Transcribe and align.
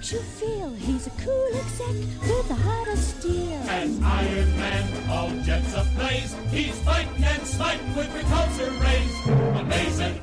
makes 0.00 0.12
you 0.12 0.18
feel 0.20 0.70
he's 0.74 1.06
a 1.06 1.10
cool 1.22 1.48
exec 1.54 1.94
with 2.22 2.50
a 2.50 2.54
heart 2.54 2.88
of 2.88 2.98
steel. 2.98 3.62
As 3.68 4.00
Iron 4.02 4.56
Man, 4.56 5.10
all 5.10 5.30
jets 5.44 5.74
ablaze, 5.74 6.34
he's 6.50 6.78
fighting 6.80 7.22
and 7.22 7.46
smiting 7.46 7.94
with 7.94 8.08
repulsor 8.08 8.70
rays. 8.80 9.60
Amazing 9.60 10.19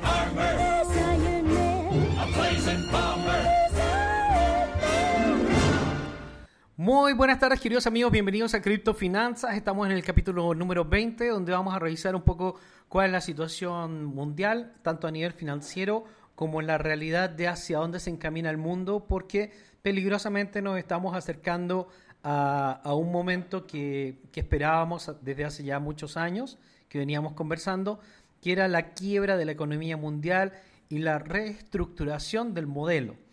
Muy 6.90 7.12
buenas 7.12 7.38
tardes, 7.38 7.60
queridos 7.60 7.86
amigos. 7.86 8.10
Bienvenidos 8.10 8.54
a 8.54 8.62
Cripto 8.62 8.94
Finanzas. 8.94 9.54
Estamos 9.54 9.86
en 9.86 9.92
el 9.92 10.02
capítulo 10.02 10.54
número 10.54 10.86
20, 10.86 11.28
donde 11.28 11.52
vamos 11.52 11.74
a 11.74 11.78
revisar 11.78 12.16
un 12.16 12.22
poco 12.22 12.58
cuál 12.88 13.08
es 13.08 13.12
la 13.12 13.20
situación 13.20 14.06
mundial, 14.06 14.72
tanto 14.80 15.06
a 15.06 15.10
nivel 15.10 15.34
financiero 15.34 16.06
como 16.34 16.62
la 16.62 16.78
realidad 16.78 17.28
de 17.28 17.46
hacia 17.46 17.76
dónde 17.76 18.00
se 18.00 18.08
encamina 18.08 18.48
el 18.48 18.56
mundo, 18.56 19.04
porque 19.06 19.52
peligrosamente 19.82 20.62
nos 20.62 20.78
estamos 20.78 21.14
acercando 21.14 21.88
a, 22.22 22.80
un 22.94 23.12
momento 23.12 23.66
que, 23.66 24.22
esperábamos 24.34 25.12
desde 25.20 25.44
hace 25.44 25.64
ya 25.64 25.80
muchos 25.80 26.16
años, 26.16 26.56
que 26.88 26.96
veníamos 26.96 27.34
conversando, 27.34 28.00
que 28.40 28.52
era 28.52 28.66
la 28.66 28.94
quiebra 28.94 29.36
de 29.36 29.44
la 29.44 29.52
economía 29.52 29.98
mundial 29.98 30.54
y 30.88 31.00
la 31.00 31.18
reestructuración 31.18 32.54
del 32.54 32.66
modelo. 32.66 33.27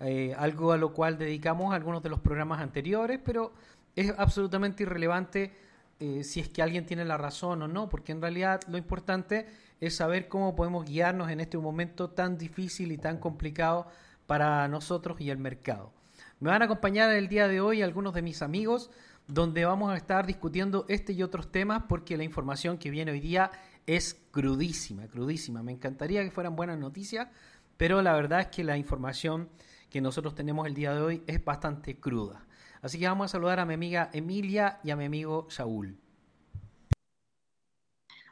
Eh, 0.00 0.34
algo 0.38 0.72
a 0.72 0.78
lo 0.78 0.92
cual 0.94 1.18
dedicamos 1.18 1.74
algunos 1.74 2.02
de 2.02 2.08
los 2.08 2.20
programas 2.20 2.60
anteriores, 2.60 3.20
pero 3.22 3.52
es 3.94 4.14
absolutamente 4.16 4.82
irrelevante 4.84 5.52
eh, 5.98 6.24
si 6.24 6.40
es 6.40 6.48
que 6.48 6.62
alguien 6.62 6.86
tiene 6.86 7.04
la 7.04 7.18
razón 7.18 7.60
o 7.60 7.68
no, 7.68 7.90
porque 7.90 8.12
en 8.12 8.22
realidad 8.22 8.62
lo 8.68 8.78
importante 8.78 9.46
es 9.80 9.96
saber 9.96 10.28
cómo 10.28 10.56
podemos 10.56 10.86
guiarnos 10.86 11.30
en 11.30 11.40
este 11.40 11.58
momento 11.58 12.08
tan 12.08 12.38
difícil 12.38 12.92
y 12.92 12.96
tan 12.96 13.18
complicado 13.18 13.86
para 14.26 14.66
nosotros 14.68 15.20
y 15.20 15.28
el 15.28 15.36
mercado. 15.36 15.92
Me 16.38 16.48
van 16.48 16.62
a 16.62 16.64
acompañar 16.64 17.12
el 17.12 17.28
día 17.28 17.48
de 17.48 17.60
hoy 17.60 17.82
algunos 17.82 18.14
de 18.14 18.22
mis 18.22 18.40
amigos, 18.40 18.90
donde 19.26 19.66
vamos 19.66 19.92
a 19.92 19.96
estar 19.96 20.26
discutiendo 20.26 20.86
este 20.88 21.12
y 21.12 21.22
otros 21.22 21.52
temas, 21.52 21.82
porque 21.88 22.16
la 22.16 22.24
información 22.24 22.78
que 22.78 22.90
viene 22.90 23.12
hoy 23.12 23.20
día 23.20 23.50
es 23.86 24.16
crudísima, 24.30 25.06
crudísima. 25.08 25.62
Me 25.62 25.72
encantaría 25.72 26.24
que 26.24 26.30
fueran 26.30 26.56
buenas 26.56 26.78
noticias, 26.78 27.28
pero 27.76 28.00
la 28.00 28.14
verdad 28.14 28.40
es 28.40 28.46
que 28.46 28.64
la 28.64 28.78
información 28.78 29.50
que 29.90 30.00
nosotros 30.00 30.34
tenemos 30.34 30.66
el 30.66 30.74
día 30.74 30.94
de 30.94 31.02
hoy 31.02 31.24
es 31.26 31.44
bastante 31.44 31.98
cruda. 31.98 32.46
Así 32.80 32.98
que 32.98 33.08
vamos 33.08 33.26
a 33.26 33.28
saludar 33.28 33.60
a 33.60 33.66
mi 33.66 33.74
amiga 33.74 34.08
Emilia 34.12 34.78
y 34.84 34.90
a 34.90 34.96
mi 34.96 35.04
amigo 35.04 35.46
Saúl. 35.50 35.98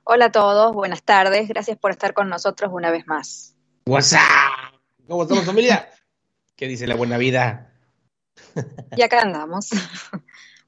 Hola 0.04 0.26
a 0.26 0.32
todos, 0.32 0.72
buenas 0.72 1.02
tardes, 1.02 1.48
gracias 1.48 1.76
por 1.76 1.90
estar 1.90 2.14
con 2.14 2.30
nosotros 2.30 2.70
una 2.72 2.90
vez 2.90 3.06
más. 3.06 3.54
WhatsApp, 3.86 4.72
¿cómo 5.06 5.24
estamos 5.24 5.44
familia? 5.44 5.90
¿Qué 6.56 6.66
dice 6.66 6.86
la 6.86 6.94
buena 6.94 7.18
vida? 7.18 7.74
Y 8.96 9.02
acá 9.02 9.20
andamos, 9.20 9.70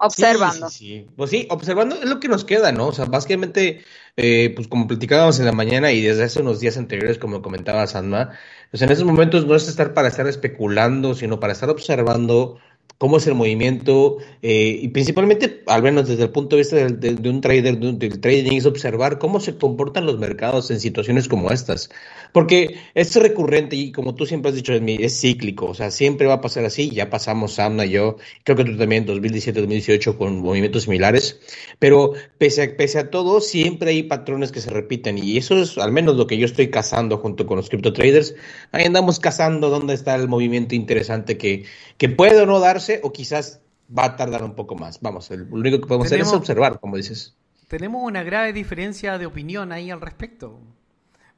observando. 0.01 0.69
Sí, 0.69 1.07
Pues 1.17 1.31
sí, 1.31 1.47
observando 1.51 1.97
es 1.97 2.05
lo 2.05 2.21
que 2.21 2.29
nos 2.29 2.45
queda, 2.45 2.73
¿no? 2.73 2.89
O 2.89 2.93
sea, 2.93 3.05
básicamente, 3.05 3.85
eh, 4.17 4.53
pues 4.57 4.69
como 4.69 4.87
platicábamos 4.87 5.39
en 5.39 5.47
la 5.47 5.53
mañana 5.53 5.93
y 5.93 6.01
desde 6.03 6.25
hace 6.25 6.41
unos 6.41 6.61
días 6.61 6.77
anteriores, 6.77 7.19
como 7.19 7.43
comentaba 7.43 7.87
Sandma, 7.87 8.31
pues 8.71 8.83
en 8.83 8.91
esos 8.91 9.05
momentos 9.05 9.47
no 9.47 9.55
es 9.55 9.69
estar 9.69 9.95
para 9.95 10.09
estar 10.09 10.27
especulando, 10.27 11.15
sino 11.15 11.39
para 11.41 11.53
estar 11.53 11.71
observando 11.71 12.59
cómo 13.01 13.17
es 13.17 13.27
el 13.27 13.35
movimiento 13.35 14.19
eh, 14.43 14.79
y 14.83 14.89
principalmente, 14.89 15.63
al 15.69 15.83
menos 15.83 16.07
desde 16.07 16.25
el 16.25 16.31
punto 16.31 16.57
de 16.57 16.61
vista 16.61 16.77
de, 16.77 17.31
un 17.31 17.41
trader, 17.41 17.79
del 17.79 18.21
trading, 18.21 18.59
es 18.59 18.67
observar 18.67 19.19
cómo 19.19 19.41
se 19.41 19.57
comportan 19.57 20.05
los 20.05 20.19
mercados 20.19 20.71
en 20.71 20.81
situaciones 20.81 21.27
como 21.27 21.51
estas. 21.51 21.89
Porque 22.33 22.77
es 22.95 23.17
recurrente 23.17 23.75
y 23.75 23.91
como 23.91 24.15
tú 24.15 24.27
siempre 24.27 24.51
has 24.51 24.55
dicho, 24.55 24.75
es 24.75 25.19
cíclico, 25.19 25.65
o 25.71 25.75
sea, 25.75 25.91
siempre 25.91 26.27
va 26.27 26.35
a 26.35 26.41
pasar 26.43 26.67
así, 26.67 26.91
ya 26.91 27.09
pasamos 27.09 27.55
Samna 27.55 27.87
yo, 27.87 28.19
creo 28.45 28.59
que 28.59 28.65
tú 28.65 28.77
también 28.77 29.07
2017-2018 29.07 30.19
con 30.19 30.41
movimientos 30.41 30.83
similares, 30.83 31.41
pero 31.79 32.13
pese 32.37 32.63
a, 32.63 32.77
pese 32.77 32.99
a 32.99 33.11
todo, 33.11 33.41
siempre 33.41 33.93
hay 33.93 34.03
patrones 34.03 34.53
que 34.53 34.61
se 34.61 34.69
repiten. 34.69 35.17
Y 35.17 35.39
eso 35.39 35.57
es 35.57 35.79
al 35.79 35.91
menos 35.91 36.17
lo 36.17 36.27
que 36.27 36.37
yo 36.37 36.45
estoy 36.45 36.69
cazando 36.69 37.17
junto 37.17 37.47
con 37.47 37.57
los 37.57 37.71
cripto 37.71 37.95
traders, 37.95 38.35
ahí 38.73 38.85
andamos 38.85 39.19
cazando 39.19 39.71
dónde 39.71 39.95
está 39.95 40.15
el 40.17 40.29
movimiento 40.29 40.75
interesante 40.75 41.39
que, 41.39 41.65
que 41.97 42.11
puede 42.11 42.43
o 42.43 42.47
no 42.47 42.61
darse 42.61 42.90
o 43.03 43.13
quizás 43.13 43.61
va 43.97 44.05
a 44.05 44.17
tardar 44.17 44.43
un 44.43 44.55
poco 44.55 44.75
más. 44.75 45.01
Vamos, 45.01 45.31
lo 45.31 45.57
único 45.57 45.81
que 45.81 45.87
podemos 45.87 46.07
hacer 46.07 46.21
es 46.21 46.33
observar, 46.33 46.81
como 46.81 46.97
dices. 46.97 47.37
Tenemos 47.69 48.03
una 48.03 48.23
grave 48.23 48.53
diferencia 48.53 49.19
de 49.19 49.27
opinión 49.27 49.71
ahí 49.71 49.91
al 49.91 50.01
respecto. 50.01 50.59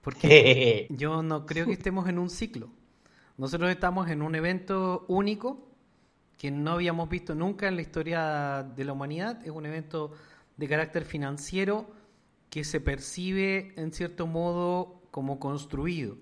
Porque 0.00 0.86
yo 0.90 1.22
no 1.22 1.46
creo 1.46 1.66
que 1.66 1.72
estemos 1.72 2.08
en 2.08 2.18
un 2.18 2.30
ciclo. 2.30 2.70
Nosotros 3.36 3.70
estamos 3.70 4.10
en 4.10 4.22
un 4.22 4.34
evento 4.34 5.04
único 5.08 5.68
que 6.38 6.50
no 6.50 6.72
habíamos 6.72 7.08
visto 7.08 7.34
nunca 7.34 7.68
en 7.68 7.76
la 7.76 7.82
historia 7.82 8.66
de 8.76 8.84
la 8.84 8.92
humanidad. 8.92 9.40
Es 9.44 9.50
un 9.50 9.64
evento 9.64 10.12
de 10.56 10.68
carácter 10.68 11.04
financiero 11.04 11.90
que 12.50 12.64
se 12.64 12.80
percibe 12.80 13.72
en 13.76 13.92
cierto 13.92 14.26
modo 14.26 15.02
como 15.10 15.38
construido. 15.38 16.18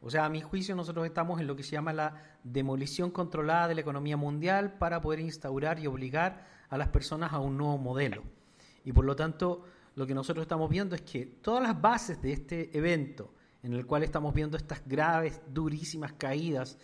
O 0.00 0.10
sea, 0.10 0.26
a 0.26 0.28
mi 0.28 0.40
juicio 0.40 0.76
nosotros 0.76 1.06
estamos 1.06 1.40
en 1.40 1.46
lo 1.46 1.56
que 1.56 1.62
se 1.62 1.72
llama 1.72 1.92
la 1.92 2.33
demolición 2.44 3.10
controlada 3.10 3.68
de 3.68 3.74
la 3.74 3.80
economía 3.80 4.16
mundial 4.16 4.74
para 4.78 5.00
poder 5.00 5.20
instaurar 5.20 5.80
y 5.80 5.86
obligar 5.86 6.46
a 6.68 6.78
las 6.78 6.88
personas 6.88 7.32
a 7.32 7.40
un 7.40 7.56
nuevo 7.56 7.78
modelo. 7.78 8.22
Y 8.84 8.92
por 8.92 9.04
lo 9.04 9.16
tanto, 9.16 9.64
lo 9.96 10.06
que 10.06 10.14
nosotros 10.14 10.42
estamos 10.44 10.68
viendo 10.70 10.94
es 10.94 11.02
que 11.02 11.24
todas 11.24 11.62
las 11.62 11.80
bases 11.80 12.20
de 12.20 12.32
este 12.32 12.76
evento, 12.76 13.32
en 13.62 13.72
el 13.72 13.86
cual 13.86 14.02
estamos 14.02 14.34
viendo 14.34 14.56
estas 14.56 14.86
graves, 14.86 15.40
durísimas 15.48 16.12
caídas 16.12 16.78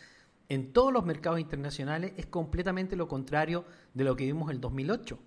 en 0.48 0.72
todos 0.72 0.92
los 0.92 1.04
mercados 1.04 1.38
internacionales, 1.38 2.12
es 2.16 2.26
completamente 2.26 2.96
lo 2.96 3.06
contrario 3.06 3.64
de 3.94 4.04
lo 4.04 4.16
que 4.16 4.24
vimos 4.24 4.48
en 4.48 4.56
el 4.56 4.60
2008. 4.60 5.18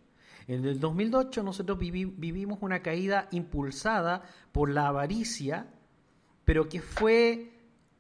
En 0.48 0.66
el 0.66 0.80
2008 0.80 1.44
nosotros 1.44 1.78
vivimos 1.78 2.58
una 2.62 2.82
caída 2.82 3.28
impulsada 3.32 4.24
por 4.52 4.70
la 4.70 4.88
avaricia, 4.88 5.68
pero 6.44 6.68
que 6.68 6.82
fue 6.82 7.54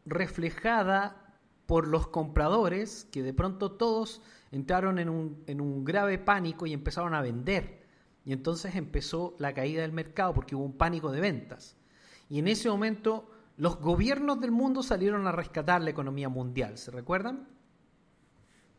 reflejada 0.05 1.22
por 1.65 1.87
los 1.87 2.07
compradores, 2.07 3.05
que 3.11 3.23
de 3.23 3.33
pronto 3.33 3.71
todos 3.71 4.21
entraron 4.51 4.99
en 4.99 5.09
un, 5.09 5.43
en 5.47 5.61
un 5.61 5.83
grave 5.83 6.17
pánico 6.17 6.65
y 6.65 6.73
empezaron 6.73 7.13
a 7.13 7.21
vender. 7.21 7.83
Y 8.25 8.33
entonces 8.33 8.75
empezó 8.75 9.35
la 9.39 9.53
caída 9.53 9.81
del 9.81 9.91
mercado 9.91 10.33
porque 10.33 10.55
hubo 10.55 10.63
un 10.63 10.77
pánico 10.77 11.11
de 11.11 11.19
ventas. 11.19 11.75
Y 12.29 12.39
en 12.39 12.47
ese 12.47 12.69
momento 12.69 13.29
los 13.57 13.79
gobiernos 13.79 14.39
del 14.41 14.51
mundo 14.51 14.83
salieron 14.83 15.27
a 15.27 15.31
rescatar 15.31 15.81
la 15.81 15.89
economía 15.89 16.29
mundial. 16.29 16.77
¿Se 16.77 16.91
recuerdan? 16.91 17.47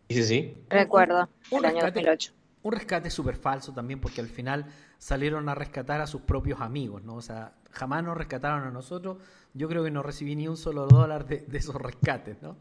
Sí, 0.08 0.22
sí. 0.22 0.64
Recuerdo, 0.68 1.28
un, 1.50 1.64
el 1.64 1.76
año 1.76 1.92
Un 2.64 2.72
rescate 2.72 3.10
súper 3.10 3.36
falso 3.36 3.72
también 3.72 4.00
porque 4.00 4.22
al 4.22 4.26
final 4.26 4.66
salieron 4.98 5.48
a 5.50 5.54
rescatar 5.54 6.00
a 6.00 6.06
sus 6.06 6.22
propios 6.22 6.60
amigos, 6.62 7.04
¿no? 7.04 7.14
O 7.14 7.22
sea, 7.22 7.52
jamás 7.70 8.02
nos 8.02 8.16
rescataron 8.16 8.64
a 8.64 8.70
nosotros. 8.70 9.18
Yo 9.52 9.68
creo 9.68 9.84
que 9.84 9.90
no 9.90 10.02
recibí 10.02 10.34
ni 10.34 10.48
un 10.48 10.56
solo 10.56 10.86
dólar 10.86 11.26
de, 11.26 11.44
de 11.46 11.58
esos 11.58 11.76
rescates, 11.76 12.40
¿no? 12.40 12.56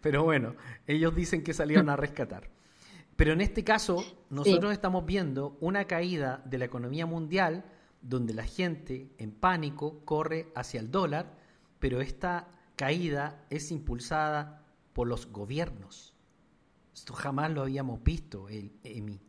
Pero 0.00 0.24
bueno, 0.24 0.56
ellos 0.86 1.14
dicen 1.14 1.44
que 1.44 1.54
salieron 1.54 1.88
a 1.88 1.96
rescatar. 1.96 2.50
Pero 3.14 3.32
en 3.32 3.40
este 3.40 3.62
caso, 3.62 4.04
nosotros 4.30 4.72
estamos 4.72 5.06
viendo 5.06 5.56
una 5.60 5.86
caída 5.86 6.42
de 6.44 6.58
la 6.58 6.64
economía 6.64 7.06
mundial 7.06 7.64
donde 8.02 8.34
la 8.34 8.44
gente 8.44 9.12
en 9.16 9.30
pánico 9.30 10.00
corre 10.04 10.52
hacia 10.56 10.80
el 10.80 10.90
dólar, 10.90 11.38
pero 11.78 12.00
esta 12.00 12.48
caída 12.74 13.46
es 13.48 13.70
impulsada 13.70 14.66
por 14.92 15.06
los 15.06 15.30
gobiernos. 15.32 16.14
Esto 16.92 17.14
jamás 17.14 17.52
lo 17.52 17.62
habíamos 17.62 18.02
visto, 18.02 18.48
Emi. 18.48 19.20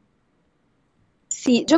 Sí, 1.39 1.65
yo 1.67 1.77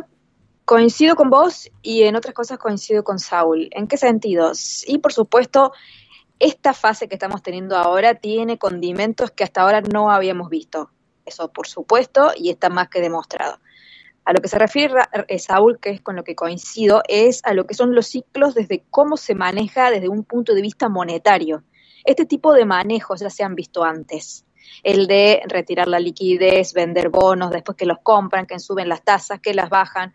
coincido 0.63 1.17
con 1.17 1.29
vos 1.29 1.69
y 1.81 2.03
en 2.03 2.15
otras 2.15 2.33
cosas 2.33 2.57
coincido 2.57 3.03
con 3.03 3.19
Saúl. 3.19 3.67
¿En 3.71 3.87
qué 3.87 3.97
sentido? 3.97 4.53
Y 4.87 4.99
por 4.99 5.11
supuesto, 5.11 5.73
esta 6.39 6.73
fase 6.73 7.09
que 7.09 7.15
estamos 7.15 7.43
teniendo 7.43 7.75
ahora 7.75 8.15
tiene 8.15 8.57
condimentos 8.57 9.31
que 9.31 9.43
hasta 9.43 9.61
ahora 9.61 9.81
no 9.81 10.11
habíamos 10.11 10.49
visto. 10.49 10.91
Eso 11.25 11.51
por 11.51 11.67
supuesto, 11.67 12.31
y 12.37 12.51
está 12.51 12.69
más 12.69 12.87
que 12.87 13.01
demostrado. 13.01 13.59
A 14.23 14.31
lo 14.31 14.39
que 14.39 14.47
se 14.47 14.57
refiere 14.57 14.93
eh, 15.27 15.39
Saúl, 15.39 15.77
que 15.77 15.89
es 15.89 15.99
con 15.99 16.15
lo 16.15 16.23
que 16.23 16.35
coincido, 16.35 17.03
es 17.09 17.41
a 17.43 17.53
lo 17.53 17.67
que 17.67 17.73
son 17.73 17.93
los 17.93 18.07
ciclos 18.07 18.55
desde 18.55 18.85
cómo 18.89 19.17
se 19.17 19.35
maneja 19.35 19.91
desde 19.91 20.07
un 20.07 20.23
punto 20.23 20.53
de 20.53 20.61
vista 20.61 20.87
monetario. 20.87 21.65
Este 22.05 22.25
tipo 22.25 22.53
de 22.53 22.63
manejos 22.63 23.19
ya 23.19 23.29
se 23.29 23.43
han 23.43 23.55
visto 23.55 23.83
antes. 23.83 24.45
El 24.83 25.07
de 25.07 25.41
retirar 25.47 25.87
la 25.87 25.99
liquidez, 25.99 26.73
vender 26.73 27.09
bonos, 27.09 27.51
después 27.51 27.77
que 27.77 27.85
los 27.85 27.99
compran, 28.01 28.45
que 28.45 28.59
suben 28.59 28.89
las 28.89 29.03
tasas, 29.03 29.39
que 29.39 29.53
las 29.53 29.69
bajan, 29.69 30.13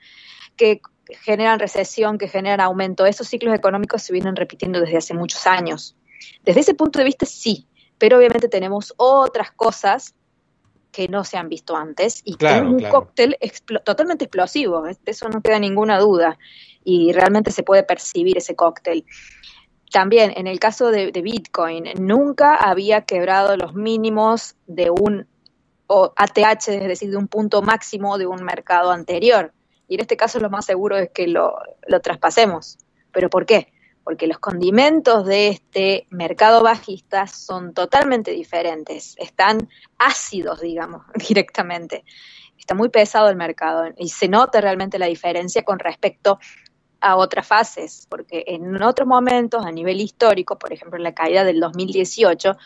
que 0.57 0.81
generan 1.23 1.59
recesión, 1.59 2.19
que 2.19 2.29
generan 2.29 2.61
aumento. 2.61 3.07
Esos 3.07 3.29
ciclos 3.29 3.55
económicos 3.55 4.03
se 4.03 4.13
vienen 4.13 4.37
repitiendo 4.37 4.81
desde 4.81 4.99
hace 4.99 5.15
muchos 5.15 5.47
años. 5.47 5.97
Desde 6.43 6.61
ese 6.61 6.75
punto 6.75 6.99
de 6.99 7.05
vista, 7.05 7.27
sí, 7.27 7.67
pero 7.99 8.19
obviamente 8.19 8.49
tenemos 8.49 8.95
otras 8.97 9.51
cosas 9.53 10.15
que 10.95 11.09
no 11.09 11.25
se 11.25 11.37
han 11.37 11.49
visto 11.49 11.77
antes 11.77 12.23
y 12.25 12.37
que 12.37 12.47
es 12.47 12.63
un 12.63 12.81
cóctel 12.83 13.37
totalmente 13.85 14.27
explosivo, 14.27 14.83
de 14.83 14.97
eso 15.07 15.29
no 15.29 15.43
queda 15.43 15.59
ninguna 15.59 15.99
duda 15.99 16.39
y 16.85 17.13
realmente 17.13 17.51
se 17.51 17.65
puede 17.65 17.83
percibir 17.83 18.39
ese 18.39 18.55
cóctel. 18.55 19.05
También 19.95 20.33
en 20.35 20.49
el 20.49 20.59
caso 20.59 20.91
de, 20.91 21.13
Bitcoin, 21.13 21.85
nunca 22.01 22.57
había 22.57 23.03
quebrado 23.03 23.57
los 23.57 23.75
mínimos 23.77 24.57
de 24.67 24.91
un 24.91 25.29
ATH, 25.87 26.67
es 26.67 26.89
decir, 26.89 27.13
de 27.13 27.17
un 27.17 27.29
punto 27.29 27.63
máximo 27.63 28.19
de 28.19 28.27
un 28.27 28.43
mercado 28.43 28.91
anterior. 28.91 29.53
Y 29.87 29.95
en 29.95 30.01
este 30.01 30.17
caso 30.17 30.41
lo 30.41 30.51
más 30.51 30.65
seguro 30.65 30.97
es 30.97 31.11
que 31.11 31.29
lo, 31.29 31.55
lo 31.87 32.01
traspasemos. 32.01 32.77
¿Pero 33.13 33.31
por 33.31 33.47
qué? 33.47 33.73
Porque 34.03 34.27
los 34.27 34.41
condimentos 34.41 35.27
de 35.27 35.47
este 35.51 36.09
mercado 36.11 36.65
bajista 36.65 37.29
son 37.29 37.73
totalmente 37.73 38.33
diferentes, 38.33 39.15
están 39.17 39.69
ácidos, 39.97 40.61
digamos, 40.61 41.03
directamente. 41.29 42.05
Está 42.59 42.75
muy 42.75 42.89
pesado 42.89 43.29
el 43.29 43.37
mercado 43.37 43.85
y 43.97 44.09
se 44.09 44.27
nota 44.27 44.61
realmente 44.61 44.99
la 44.99 45.07
diferencia 45.07 45.63
con 45.63 45.79
respecto 45.79 46.33
a 46.33 46.39
otras 47.13 47.47
fases, 47.47 48.07
porque 48.09 48.45
en 48.47 48.83
otros 48.83 49.07
momentos 49.07 49.65
a 49.65 49.71
nivel 49.71 50.01
histórico, 50.01 50.59
por 50.59 50.73
ejemplo 50.73 50.97
en 50.97 51.05
la 51.05 51.15
caída 51.15 51.45
del 51.45 51.61
2018, 51.61 52.57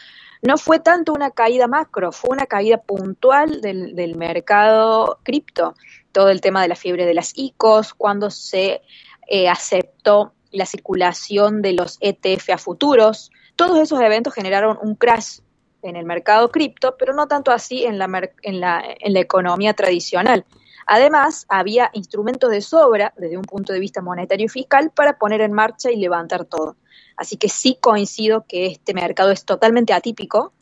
no 0.42 0.56
fue 0.56 0.78
tanto 0.78 1.12
una 1.12 1.30
caída 1.30 1.66
macro, 1.66 2.12
fue 2.12 2.30
una 2.30 2.46
caída 2.46 2.78
puntual 2.78 3.60
del, 3.60 3.96
del 3.96 4.16
mercado 4.16 5.18
cripto. 5.24 5.74
Todo 6.12 6.30
el 6.30 6.40
tema 6.40 6.62
de 6.62 6.68
la 6.68 6.76
fiebre 6.76 7.06
de 7.06 7.14
las 7.14 7.32
ICOs, 7.36 7.94
cuando 7.94 8.30
se 8.30 8.82
eh, 9.26 9.48
aceptó 9.48 10.32
la 10.52 10.64
circulación 10.64 11.60
de 11.60 11.72
los 11.72 11.98
ETF 12.00 12.50
a 12.50 12.58
futuros, 12.58 13.30
todos 13.56 13.78
esos 13.80 14.00
eventos 14.00 14.34
generaron 14.34 14.78
un 14.80 14.94
crash 14.94 15.40
en 15.82 15.96
el 15.96 16.04
mercado 16.04 16.50
cripto, 16.50 16.96
pero 16.98 17.12
no 17.14 17.26
tanto 17.26 17.50
así 17.50 17.84
en 17.84 17.98
la, 17.98 18.30
en 18.42 18.60
la, 18.60 18.82
en 19.00 19.12
la 19.12 19.20
economía 19.20 19.74
tradicional. 19.74 20.44
Además, 20.90 21.44
había 21.50 21.90
instrumentos 21.92 22.50
de 22.50 22.62
sobra 22.62 23.12
desde 23.18 23.36
un 23.36 23.44
punto 23.44 23.74
de 23.74 23.78
vista 23.78 24.00
monetario 24.00 24.46
y 24.46 24.48
fiscal 24.48 24.90
para 24.90 25.18
poner 25.18 25.42
en 25.42 25.52
marcha 25.52 25.90
y 25.90 25.96
levantar 25.96 26.46
todo. 26.46 26.76
Así 27.14 27.36
que 27.36 27.50
sí 27.50 27.76
coincido 27.78 28.46
que 28.48 28.68
este 28.68 28.94
mercado 28.94 29.30
es 29.30 29.44
totalmente 29.44 29.92
atípico 29.92 30.54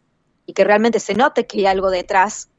y 0.44 0.52
que 0.52 0.64
realmente 0.64 0.98
se 0.98 1.14
note 1.14 1.46
que 1.46 1.58
hay 1.58 1.66
algo 1.66 1.90
detrás, 1.90 2.50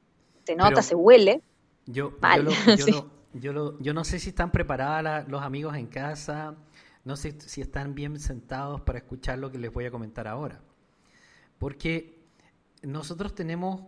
se 0.45 0.55
nota, 0.55 0.81
se 0.81 0.95
huele. 0.95 1.41
Yo, 1.87 2.13
yo, 3.33 3.93
no 3.93 4.03
sé 4.05 4.19
si 4.19 4.29
están 4.29 4.49
preparados 4.53 5.27
los 5.27 5.41
amigos 5.41 5.75
en 5.75 5.87
casa, 5.87 6.55
no 7.03 7.17
sé 7.17 7.37
si 7.41 7.59
están 7.59 7.95
bien 7.95 8.17
sentados 8.17 8.79
para 8.79 8.99
escuchar 8.99 9.39
lo 9.39 9.51
que 9.51 9.57
les 9.57 9.73
voy 9.73 9.85
a 9.85 9.91
comentar 9.91 10.25
ahora. 10.25 10.61
Porque 11.59 12.17
nosotros 12.81 13.35
tenemos 13.35 13.81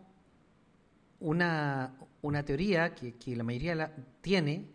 una, 1.22 1.94
una 2.22 2.44
teoría 2.44 2.94
que, 2.96 3.36
la 3.36 3.44
mayoría 3.44 3.76
la 3.76 3.92
tiene 4.22 4.70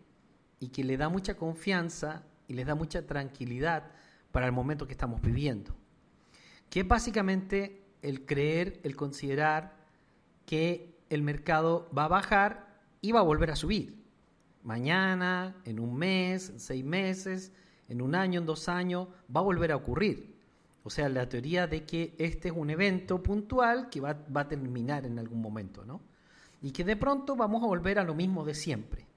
y 0.59 0.69
que 0.69 0.83
le 0.83 0.97
da 0.97 1.09
mucha 1.09 1.35
confianza 1.35 2.23
y 2.47 2.53
les 2.53 2.65
da 2.65 2.75
mucha 2.75 3.05
tranquilidad 3.05 3.91
para 4.31 4.45
el 4.45 4.51
momento 4.51 4.87
que 4.87 4.93
estamos 4.93 5.21
viviendo. 5.21 5.75
Que 6.69 6.81
es 6.81 6.87
básicamente 6.87 7.83
el 8.01 8.25
creer, 8.25 8.79
el 8.83 8.95
considerar 8.95 9.75
que 10.45 10.95
el 11.09 11.21
mercado 11.21 11.89
va 11.95 12.05
a 12.05 12.09
bajar 12.09 12.79
y 13.01 13.11
va 13.11 13.19
a 13.19 13.23
volver 13.23 13.51
a 13.51 13.55
subir. 13.55 14.03
Mañana, 14.63 15.55
en 15.63 15.79
un 15.79 15.95
mes, 15.95 16.49
en 16.49 16.59
seis 16.59 16.83
meses, 16.83 17.51
en 17.87 18.01
un 18.01 18.15
año, 18.15 18.39
en 18.39 18.45
dos 18.45 18.67
años, 18.67 19.07
va 19.33 19.41
a 19.41 19.43
volver 19.43 19.71
a 19.71 19.75
ocurrir. 19.75 20.35
O 20.83 20.89
sea, 20.89 21.09
la 21.09 21.29
teoría 21.29 21.67
de 21.67 21.83
que 21.83 22.15
este 22.17 22.49
es 22.49 22.53
un 22.55 22.69
evento 22.69 23.21
puntual 23.21 23.89
que 23.89 24.01
va, 24.01 24.13
va 24.35 24.41
a 24.41 24.47
terminar 24.47 25.05
en 25.05 25.19
algún 25.19 25.41
momento, 25.41 25.85
¿no? 25.85 26.01
Y 26.61 26.71
que 26.71 26.83
de 26.83 26.95
pronto 26.95 27.35
vamos 27.35 27.63
a 27.63 27.67
volver 27.67 27.99
a 27.99 28.03
lo 28.03 28.15
mismo 28.15 28.43
de 28.43 28.55
siempre. 28.55 29.07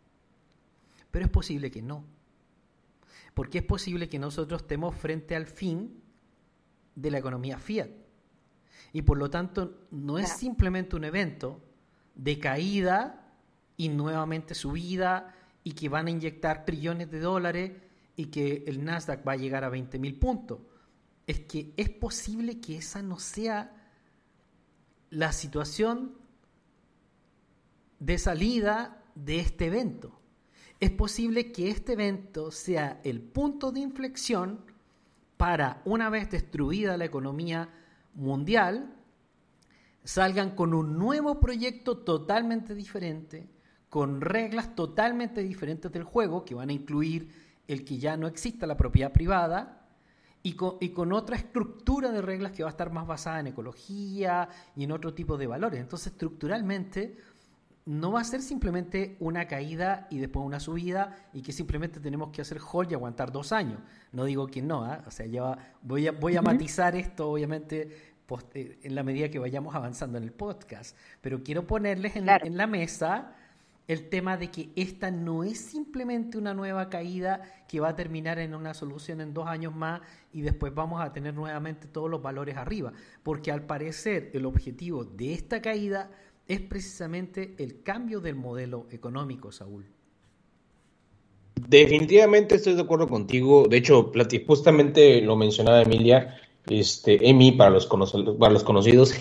Pero 1.11 1.25
es 1.25 1.31
posible 1.31 1.71
que 1.71 1.83
no. 1.83 2.05
Porque 3.35 3.59
es 3.59 3.65
posible 3.65 4.09
que 4.09 4.19
nosotros 4.19 4.63
estemos 4.63 4.95
frente 4.95 5.37
al 5.37 5.47
fin 5.47 6.03
de 6.95 7.11
la 7.11 7.19
economía 7.19 7.59
fiat. 7.59 7.91
Y 8.93 9.03
por 9.03 9.19
lo 9.19 9.31
tanto 9.31 9.87
no 9.91 10.19
es 10.19 10.31
simplemente 10.31 10.97
un 10.97 11.05
evento 11.05 11.63
de 12.15 12.39
caída 12.39 13.33
y 13.77 13.89
nuevamente 13.89 14.55
subida 14.55 15.35
y 15.63 15.73
que 15.73 15.89
van 15.89 16.09
a 16.09 16.11
inyectar 16.11 16.65
trillones 16.65 17.11
de 17.11 17.21
dólares 17.21 17.73
y 18.17 18.27
que 18.27 18.65
el 18.67 18.85
Nasdaq 18.85 19.27
va 19.27 19.33
a 19.33 19.37
llegar 19.37 19.63
a 19.63 19.69
20 19.69 19.99
mil 19.99 20.19
puntos. 20.19 20.59
Es 21.27 21.41
que 21.41 21.73
es 21.77 21.91
posible 21.91 22.61
que 22.61 22.79
esa 22.79 23.03
no 23.03 23.19
sea 23.19 23.79
la 25.11 25.33
situación 25.33 26.18
de 27.99 28.19
salida 28.19 29.03
de 29.15 29.41
este 29.41 29.67
evento. 29.67 30.19
Es 30.81 30.91
posible 30.91 31.51
que 31.51 31.71
este 31.71 31.95
evento 31.95 32.51
sea 32.51 33.01
el 33.03 33.21
punto 33.21 33.73
de 33.73 33.81
inflexión 33.81 34.61
para, 35.37 35.83
una 35.85 36.09
vez 36.09 36.31
destruida 36.31 36.97
la 36.97 37.05
economía 37.05 37.69
mundial, 38.15 38.95
salgan 40.05 40.55
con 40.55 40.75
un 40.75 40.99
nuevo 40.99 41.41
proyecto 41.41 41.99
totalmente 41.99 42.75
diferente, 42.75 43.49
con 43.89 44.21
reglas 44.21 44.75
totalmente 44.75 45.43
diferentes 45.43 45.91
del 45.91 46.05
juego, 46.05 46.45
que 46.45 46.55
van 46.55 46.71
a 46.71 46.73
incluir 46.73 47.29
el 47.67 47.85
que 47.85 47.99
ya 47.99 48.17
no 48.17 48.27
exista 48.27 48.67
la 48.67 48.77
propiedad 48.77 49.13
privada, 49.13 49.87
y 50.43 50.53
con, 50.53 50.77
y 50.81 50.91
con, 50.91 51.13
otra 51.13 51.37
estructura 51.37 52.13
de 52.13 52.23
reglas 52.23 52.53
que 52.53 52.63
va 52.63 52.69
a 52.69 52.71
estar 52.71 52.93
más 52.93 53.07
basada 53.07 53.41
en 53.41 53.49
ecología 53.49 54.49
y 54.77 54.85
en 54.85 54.93
otro 54.93 55.13
tipo 55.13 55.37
de 55.37 55.49
valores. 55.49 55.81
Entonces, 55.81 56.13
estructuralmente, 56.13 57.17
no 57.89 58.13
va 58.13 58.21
a 58.21 58.25
ser 58.25 58.43
simplemente 58.43 59.17
una 59.19 59.49
caída 59.49 60.09
y 60.11 60.19
después 60.19 60.45
una 60.45 60.61
subida 60.61 61.17
y 61.33 61.41
que 61.41 61.53
simplemente 61.53 62.01
tenemos 62.01 62.29
que 62.29 62.43
hacer 62.43 62.59
hold 62.61 62.93
y 62.93 62.95
aguantar 62.95 63.33
dos 63.33 63.51
años. 63.51 63.81
No 64.13 64.27
digo 64.27 64.47
que 64.47 64.61
no, 64.61 64.85
¿ah? 64.85 65.03
o 65.07 65.11
sea, 65.11 65.25
ya 65.25 65.57
voy 65.81 66.07
a, 66.07 66.13
voy 66.13 66.37
a 66.37 66.43
matizar 66.43 66.95
esto 66.95 67.31
obviamente 67.31 68.13
eh, 68.53 68.79
en 68.83 68.95
la 68.95 69.03
medida 69.03 69.31
que 69.31 69.39
vayamos 69.39 69.75
avanzando 69.75 70.19
en 70.19 70.25
el 70.25 70.33
podcast, 70.33 70.95
pero 71.23 71.43
quiero 71.43 71.67
ponerles 71.67 72.15
en, 72.17 72.29
en 72.29 72.59
la 72.59 72.67
mesa 72.67 73.35
el 73.87 74.11
tema 74.11 74.37
de 74.37 74.51
que 74.51 74.69
esta 74.77 75.11
no 75.11 75.43
es 75.43 75.59
simplemente 75.59 76.37
una 76.37 76.53
nueva 76.53 76.91
caída 76.91 77.41
que 77.67 77.81
va 77.81 77.89
a 77.89 77.97
terminar 77.97 78.39
en 78.39 78.55
una 78.55 78.75
solución 78.75 79.23
en 79.23 79.33
dos 79.33 79.47
años 79.47 79.75
más 79.75 80.03
y 80.31 80.43
después 80.43 80.75
vamos 80.75 81.01
a 81.01 81.11
tener 81.15 81.33
nuevamente 81.33 81.89
todos 81.89 82.11
los 82.11 82.21
valores 82.21 82.59
arriba, 82.59 82.93
porque 83.23 83.51
al 83.51 83.63
parecer 83.63 84.31
el 84.35 84.45
objetivo 84.45 85.07
de 85.07 85.33
esta 85.33 85.63
caída 85.63 86.11
es 86.49 86.61
precisamente 86.61 87.55
el 87.59 87.83
cambio 87.83 88.21
del 88.21 88.35
modelo 88.35 88.87
económico, 88.91 89.53
Saúl. 89.53 89.85
Definitivamente 91.69 92.55
estoy 92.55 92.75
de 92.75 92.83
acuerdo 92.83 93.07
contigo. 93.07 93.67
De 93.69 93.77
hecho, 93.77 94.11
justamente 94.47 95.21
lo 95.21 95.37
mencionaba 95.37 95.83
Emilia, 95.83 96.41
este, 96.71 97.29
Emi 97.29 97.53
para 97.53 97.71
los, 97.71 97.87
para 97.87 98.53
los 98.53 98.65
conocidos. 98.65 99.15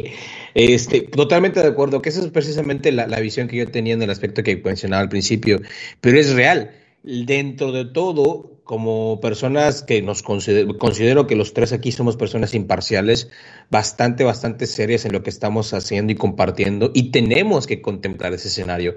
este, 0.54 1.02
totalmente 1.02 1.60
de 1.60 1.68
acuerdo, 1.68 2.00
que 2.00 2.08
esa 2.08 2.20
es 2.20 2.28
precisamente 2.28 2.92
la, 2.92 3.06
la, 3.06 3.20
visión 3.20 3.46
que 3.46 3.56
yo 3.56 3.70
tenía 3.70 3.92
en 3.94 4.02
el 4.02 4.10
aspecto 4.10 4.42
que 4.42 4.56
mencionaba 4.56 5.02
al 5.02 5.08
principio, 5.10 5.60
pero 6.00 6.18
es 6.18 6.34
real. 6.34 6.72
Dentro 7.02 7.72
de 7.72 7.86
todo, 7.86 8.59
como 8.70 9.18
personas 9.20 9.82
que 9.82 10.00
nos 10.00 10.22
considero, 10.22 10.78
considero 10.78 11.26
que 11.26 11.34
los 11.34 11.54
tres 11.54 11.72
aquí 11.72 11.90
somos 11.90 12.16
personas 12.16 12.54
imparciales, 12.54 13.28
bastante, 13.68 14.22
bastante 14.22 14.68
serias 14.68 15.04
en 15.04 15.10
lo 15.10 15.24
que 15.24 15.30
estamos 15.30 15.74
haciendo 15.74 16.12
y 16.12 16.14
compartiendo, 16.14 16.92
y 16.94 17.10
tenemos 17.10 17.66
que 17.66 17.82
contemplar 17.82 18.32
ese 18.32 18.46
escenario. 18.46 18.94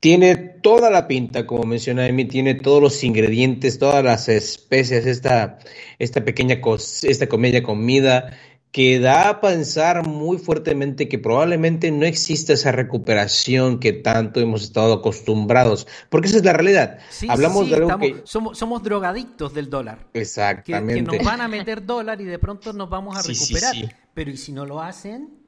Tiene 0.00 0.36
toda 0.36 0.88
la 0.90 1.08
pinta, 1.08 1.46
como 1.46 1.64
menciona 1.64 2.08
Emi, 2.08 2.24
tiene 2.24 2.54
todos 2.54 2.80
los 2.80 3.04
ingredientes, 3.04 3.78
todas 3.78 4.02
las 4.02 4.30
especias, 4.30 5.04
esta, 5.04 5.58
esta 5.98 6.24
pequeña 6.24 6.62
esta 7.02 7.26
comedia 7.26 7.62
comida 7.62 8.38
que 8.72 8.98
da 8.98 9.28
a 9.28 9.40
pensar 9.42 10.06
muy 10.08 10.38
fuertemente 10.38 11.06
que 11.06 11.18
probablemente 11.18 11.90
no 11.90 12.06
exista 12.06 12.54
esa 12.54 12.72
recuperación 12.72 13.78
que 13.78 13.92
tanto 13.92 14.40
hemos 14.40 14.62
estado 14.62 14.94
acostumbrados, 14.94 15.86
porque 16.08 16.28
esa 16.28 16.38
es 16.38 16.44
la 16.44 16.54
realidad. 16.54 16.98
Hablamos 17.28 17.68
de 17.68 17.76
algo 17.76 17.98
que... 17.98 18.22
somos, 18.24 18.58
somos 18.58 18.82
drogadictos 18.82 19.52
del 19.52 19.68
dólar. 19.68 20.06
Exactamente. 20.14 21.10
Que, 21.10 21.18
nos 21.18 21.26
van 21.26 21.42
a 21.42 21.48
meter 21.48 21.84
dólar 21.84 22.20
y 22.22 22.24
de 22.24 22.38
pronto 22.38 22.72
nos 22.72 22.88
vamos 22.88 23.14
a 23.14 23.22
recuperar. 23.22 23.74
Pero 24.14 24.30
¿y 24.30 24.38
si 24.38 24.52
no 24.52 24.64
lo 24.64 24.80
hacen? 24.80 25.41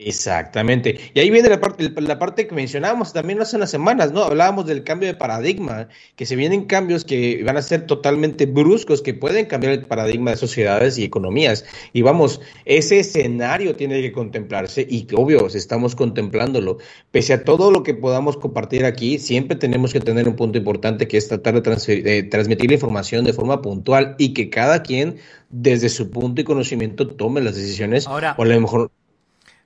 Exactamente. 0.00 0.96
Y 1.12 1.18
ahí 1.18 1.28
viene 1.28 1.48
la 1.48 1.60
parte, 1.60 1.90
la 1.96 2.20
parte 2.20 2.46
que 2.46 2.54
mencionábamos 2.54 3.12
también 3.12 3.40
hace 3.40 3.56
unas 3.56 3.68
semanas, 3.70 4.12
¿no? 4.12 4.22
Hablábamos 4.22 4.64
del 4.66 4.84
cambio 4.84 5.08
de 5.08 5.14
paradigma, 5.14 5.88
que 6.14 6.24
se 6.24 6.36
vienen 6.36 6.66
cambios 6.66 7.04
que 7.04 7.42
van 7.42 7.56
a 7.56 7.62
ser 7.62 7.84
totalmente 7.84 8.46
bruscos, 8.46 9.02
que 9.02 9.12
pueden 9.12 9.46
cambiar 9.46 9.72
el 9.72 9.86
paradigma 9.86 10.30
de 10.30 10.36
sociedades 10.36 10.98
y 10.98 11.04
economías. 11.04 11.64
Y 11.92 12.02
vamos, 12.02 12.40
ese 12.64 13.00
escenario 13.00 13.74
tiene 13.74 14.00
que 14.00 14.12
contemplarse 14.12 14.86
y 14.88 15.04
obvio, 15.14 15.48
estamos 15.48 15.96
contemplándolo. 15.96 16.78
Pese 17.10 17.32
a 17.32 17.42
todo 17.42 17.72
lo 17.72 17.82
que 17.82 17.94
podamos 17.94 18.36
compartir 18.36 18.84
aquí, 18.84 19.18
siempre 19.18 19.56
tenemos 19.56 19.92
que 19.92 19.98
tener 19.98 20.28
un 20.28 20.36
punto 20.36 20.58
importante 20.58 21.08
que 21.08 21.16
es 21.16 21.26
tratar 21.26 21.60
de, 21.60 22.22
transmitir 22.22 22.70
la 22.70 22.74
información 22.74 23.24
de 23.24 23.32
forma 23.32 23.60
puntual 23.62 24.14
y 24.16 24.32
que 24.32 24.48
cada 24.48 24.84
quien 24.84 25.16
desde 25.50 25.88
su 25.88 26.10
punto 26.10 26.40
y 26.40 26.44
conocimiento 26.44 27.08
tome 27.08 27.40
las 27.40 27.56
decisiones 27.56 28.06
Ahora, 28.06 28.36
o 28.38 28.42
a 28.42 28.46
lo 28.46 28.60
mejor 28.60 28.90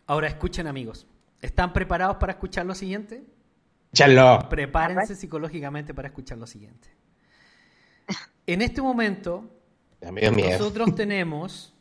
Ahora 0.06 0.28
escuchen 0.28 0.66
amigos, 0.66 1.06
¿están 1.40 1.72
preparados 1.72 2.16
para 2.16 2.32
escuchar 2.32 2.66
lo 2.66 2.74
siguiente? 2.74 3.24
Chalo. 3.92 4.46
Prepárense 4.48 5.14
psicológicamente 5.14 5.94
para 5.94 6.08
escuchar 6.08 6.38
lo 6.38 6.46
siguiente. 6.46 6.88
En 8.46 8.62
este 8.62 8.82
momento, 8.82 9.48
nosotros 10.00 10.94
tenemos 10.94 11.72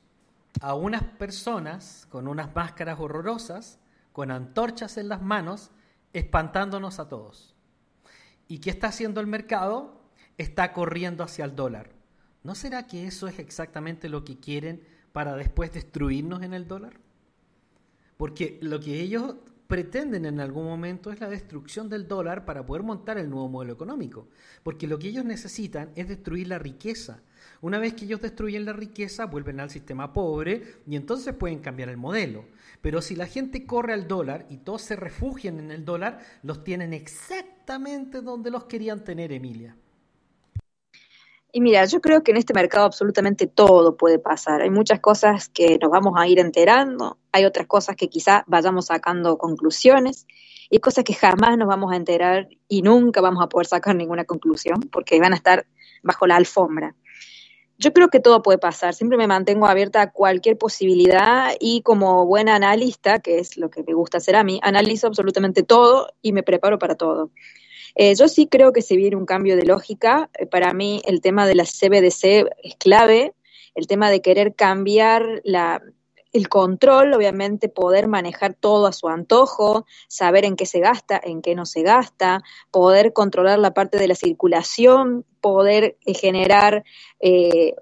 a 0.59 0.75
unas 0.75 1.03
personas 1.03 2.05
con 2.09 2.27
unas 2.27 2.53
máscaras 2.53 2.99
horrorosas, 2.99 3.79
con 4.11 4.29
antorchas 4.29 4.97
en 4.97 5.09
las 5.09 5.21
manos, 5.21 5.71
espantándonos 6.13 6.99
a 6.99 7.07
todos. 7.07 7.55
¿Y 8.47 8.59
qué 8.59 8.69
está 8.69 8.87
haciendo 8.87 9.21
el 9.21 9.27
mercado? 9.27 10.01
Está 10.37 10.73
corriendo 10.73 11.23
hacia 11.23 11.45
el 11.45 11.55
dólar. 11.55 11.89
¿No 12.43 12.53
será 12.55 12.85
que 12.85 13.07
eso 13.07 13.27
es 13.27 13.39
exactamente 13.39 14.09
lo 14.09 14.23
que 14.23 14.39
quieren 14.39 14.83
para 15.13 15.35
después 15.35 15.71
destruirnos 15.73 16.43
en 16.43 16.53
el 16.53 16.67
dólar? 16.67 17.00
Porque 18.21 18.59
lo 18.61 18.79
que 18.79 19.01
ellos 19.01 19.33
pretenden 19.65 20.25
en 20.25 20.39
algún 20.39 20.65
momento 20.65 21.11
es 21.11 21.19
la 21.19 21.27
destrucción 21.27 21.89
del 21.89 22.07
dólar 22.07 22.45
para 22.45 22.63
poder 22.63 22.83
montar 22.83 23.17
el 23.17 23.31
nuevo 23.31 23.49
modelo 23.49 23.73
económico. 23.73 24.27
Porque 24.61 24.85
lo 24.85 24.99
que 24.99 25.07
ellos 25.07 25.25
necesitan 25.25 25.89
es 25.95 26.07
destruir 26.07 26.47
la 26.47 26.59
riqueza. 26.59 27.23
Una 27.61 27.79
vez 27.79 27.95
que 27.95 28.05
ellos 28.05 28.21
destruyen 28.21 28.65
la 28.65 28.73
riqueza, 28.73 29.25
vuelven 29.25 29.59
al 29.59 29.71
sistema 29.71 30.13
pobre 30.13 30.61
y 30.85 30.95
entonces 30.97 31.33
pueden 31.33 31.61
cambiar 31.61 31.89
el 31.89 31.97
modelo. 31.97 32.45
Pero 32.79 33.01
si 33.01 33.15
la 33.15 33.25
gente 33.25 33.65
corre 33.65 33.93
al 33.93 34.07
dólar 34.07 34.45
y 34.51 34.57
todos 34.57 34.83
se 34.83 34.95
refugian 34.95 35.57
en 35.57 35.71
el 35.71 35.83
dólar, 35.83 36.19
los 36.43 36.63
tienen 36.63 36.93
exactamente 36.93 38.21
donde 38.21 38.51
los 38.51 38.65
querían 38.65 39.03
tener, 39.03 39.31
Emilia. 39.31 39.75
Y 41.53 41.59
mira, 41.59 41.83
yo 41.85 41.99
creo 41.99 42.23
que 42.23 42.31
en 42.31 42.37
este 42.37 42.53
mercado 42.53 42.85
absolutamente 42.85 43.45
todo 43.45 43.97
puede 43.97 44.19
pasar. 44.19 44.61
Hay 44.61 44.69
muchas 44.69 45.01
cosas 45.01 45.49
que 45.49 45.77
nos 45.81 45.91
vamos 45.91 46.13
a 46.15 46.27
ir 46.27 46.39
enterando, 46.39 47.17
hay 47.33 47.43
otras 47.43 47.67
cosas 47.67 47.97
que 47.97 48.07
quizá 48.07 48.45
vayamos 48.47 48.85
sacando 48.85 49.37
conclusiones 49.37 50.27
y 50.69 50.79
cosas 50.79 51.03
que 51.03 51.13
jamás 51.13 51.57
nos 51.57 51.67
vamos 51.67 51.91
a 51.91 51.97
enterar 51.97 52.47
y 52.69 52.81
nunca 52.81 53.19
vamos 53.19 53.43
a 53.43 53.49
poder 53.49 53.67
sacar 53.67 53.95
ninguna 53.95 54.23
conclusión 54.23 54.79
porque 54.91 55.19
van 55.19 55.33
a 55.33 55.35
estar 55.35 55.65
bajo 56.03 56.25
la 56.25 56.37
alfombra. 56.37 56.95
Yo 57.77 57.91
creo 57.91 58.09
que 58.09 58.19
todo 58.19 58.43
puede 58.43 58.59
pasar, 58.59 58.93
siempre 58.93 59.17
me 59.17 59.27
mantengo 59.27 59.65
abierta 59.65 60.03
a 60.03 60.11
cualquier 60.11 60.57
posibilidad 60.57 61.51
y 61.59 61.81
como 61.81 62.25
buena 62.27 62.55
analista, 62.55 63.19
que 63.19 63.39
es 63.39 63.57
lo 63.57 63.69
que 63.69 63.83
me 63.83 63.93
gusta 63.93 64.19
hacer 64.19 64.35
a 64.35 64.43
mí, 64.43 64.59
analizo 64.63 65.07
absolutamente 65.07 65.63
todo 65.63 66.13
y 66.21 66.31
me 66.31 66.43
preparo 66.43 66.77
para 66.79 66.95
todo. 66.95 67.31
Eh, 67.95 68.15
yo 68.15 68.27
sí 68.27 68.47
creo 68.47 68.71
que 68.71 68.81
se 68.81 68.95
viene 68.95 69.15
un 69.15 69.25
cambio 69.25 69.55
de 69.55 69.65
lógica. 69.65 70.29
Eh, 70.37 70.45
para 70.45 70.73
mí 70.73 71.01
el 71.05 71.21
tema 71.21 71.47
de 71.47 71.55
la 71.55 71.65
CBDC 71.65 72.49
es 72.63 72.75
clave, 72.77 73.33
el 73.75 73.87
tema 73.87 74.09
de 74.09 74.21
querer 74.21 74.55
cambiar 74.55 75.41
la, 75.43 75.81
el 76.33 76.49
control, 76.49 77.13
obviamente 77.13 77.69
poder 77.69 78.07
manejar 78.07 78.53
todo 78.53 78.87
a 78.87 78.93
su 78.93 79.07
antojo, 79.07 79.85
saber 80.07 80.45
en 80.45 80.55
qué 80.55 80.65
se 80.65 80.79
gasta, 80.79 81.19
en 81.23 81.41
qué 81.41 81.55
no 81.55 81.65
se 81.65 81.81
gasta, 81.83 82.43
poder 82.69 83.13
controlar 83.13 83.59
la 83.59 83.73
parte 83.73 83.97
de 83.97 84.07
la 84.07 84.15
circulación, 84.15 85.25
poder 85.39 85.97
eh, 86.05 86.13
generar 86.13 86.83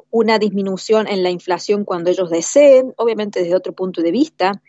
una 0.09 0.37
disminución 0.37 1.07
en 1.07 1.23
la 1.23 1.29
inflación 1.29 1.85
cuando 1.85 2.09
ellos 2.09 2.29
deseen, 2.29 2.93
obviamente 2.97 3.39
desde 3.39 3.55
otro 3.55 3.71
punto 3.71 4.01
de 4.01 4.11
vista. 4.11 4.61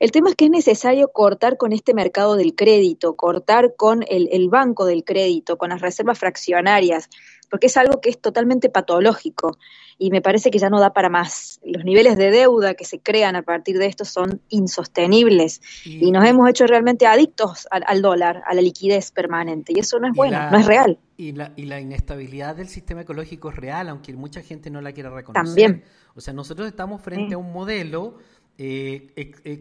El 0.00 0.12
tema 0.12 0.30
es 0.30 0.34
que 0.34 0.46
es 0.46 0.50
necesario 0.50 1.08
cortar 1.12 1.58
con 1.58 1.74
este 1.74 1.92
mercado 1.92 2.34
del 2.34 2.54
crédito, 2.54 3.16
cortar 3.16 3.74
con 3.76 4.02
el, 4.08 4.48
banco 4.48 4.86
del 4.86 5.04
crédito, 5.04 5.58
con 5.58 5.68
las 5.68 5.82
reservas 5.82 6.18
fraccionarias, 6.18 7.10
porque 7.50 7.66
es 7.66 7.76
algo 7.76 8.00
que 8.00 8.08
es 8.08 8.18
totalmente 8.18 8.70
patológico 8.70 9.58
y 9.98 10.10
me 10.10 10.22
parece 10.22 10.50
que 10.50 10.58
ya 10.58 10.70
no 10.70 10.80
da 10.80 10.94
para 10.94 11.10
más. 11.10 11.60
Los 11.62 11.84
niveles 11.84 12.16
de 12.16 12.30
deuda 12.30 12.72
que 12.72 12.86
se 12.86 12.98
crean 12.98 13.36
a 13.36 13.42
partir 13.42 13.76
de 13.76 13.86
esto 13.86 14.06
son 14.06 14.40
insostenibles 14.48 15.60
y, 15.84 16.10
nos 16.10 16.26
hemos 16.26 16.48
hecho 16.48 16.66
realmente 16.66 17.06
adictos 17.06 17.68
al, 17.70 18.00
dólar, 18.00 18.42
a 18.46 18.54
la 18.54 18.62
liquidez 18.62 19.10
permanente 19.10 19.74
y 19.76 19.80
eso 19.80 19.98
no 20.00 20.08
es 20.08 20.14
bueno, 20.14 20.50
no 20.50 20.56
es 20.56 20.64
real. 20.64 20.98
Y 21.18 21.32
la, 21.32 21.52
y 21.56 21.66
la 21.66 21.78
inestabilidad 21.78 22.56
del 22.56 22.68
sistema 22.68 23.02
ecológico 23.02 23.50
es 23.50 23.56
real, 23.56 23.90
aunque 23.90 24.14
mucha 24.14 24.40
gente 24.40 24.70
no 24.70 24.80
la 24.80 24.92
quiera 24.92 25.10
reconocer. 25.10 25.44
También. 25.44 25.84
O 26.14 26.22
sea, 26.22 26.32
nosotros 26.32 26.66
estamos 26.66 27.02
frente 27.02 27.34
a 27.34 27.38
un 27.38 27.52
modelo 27.52 28.16
eh, 28.58 29.12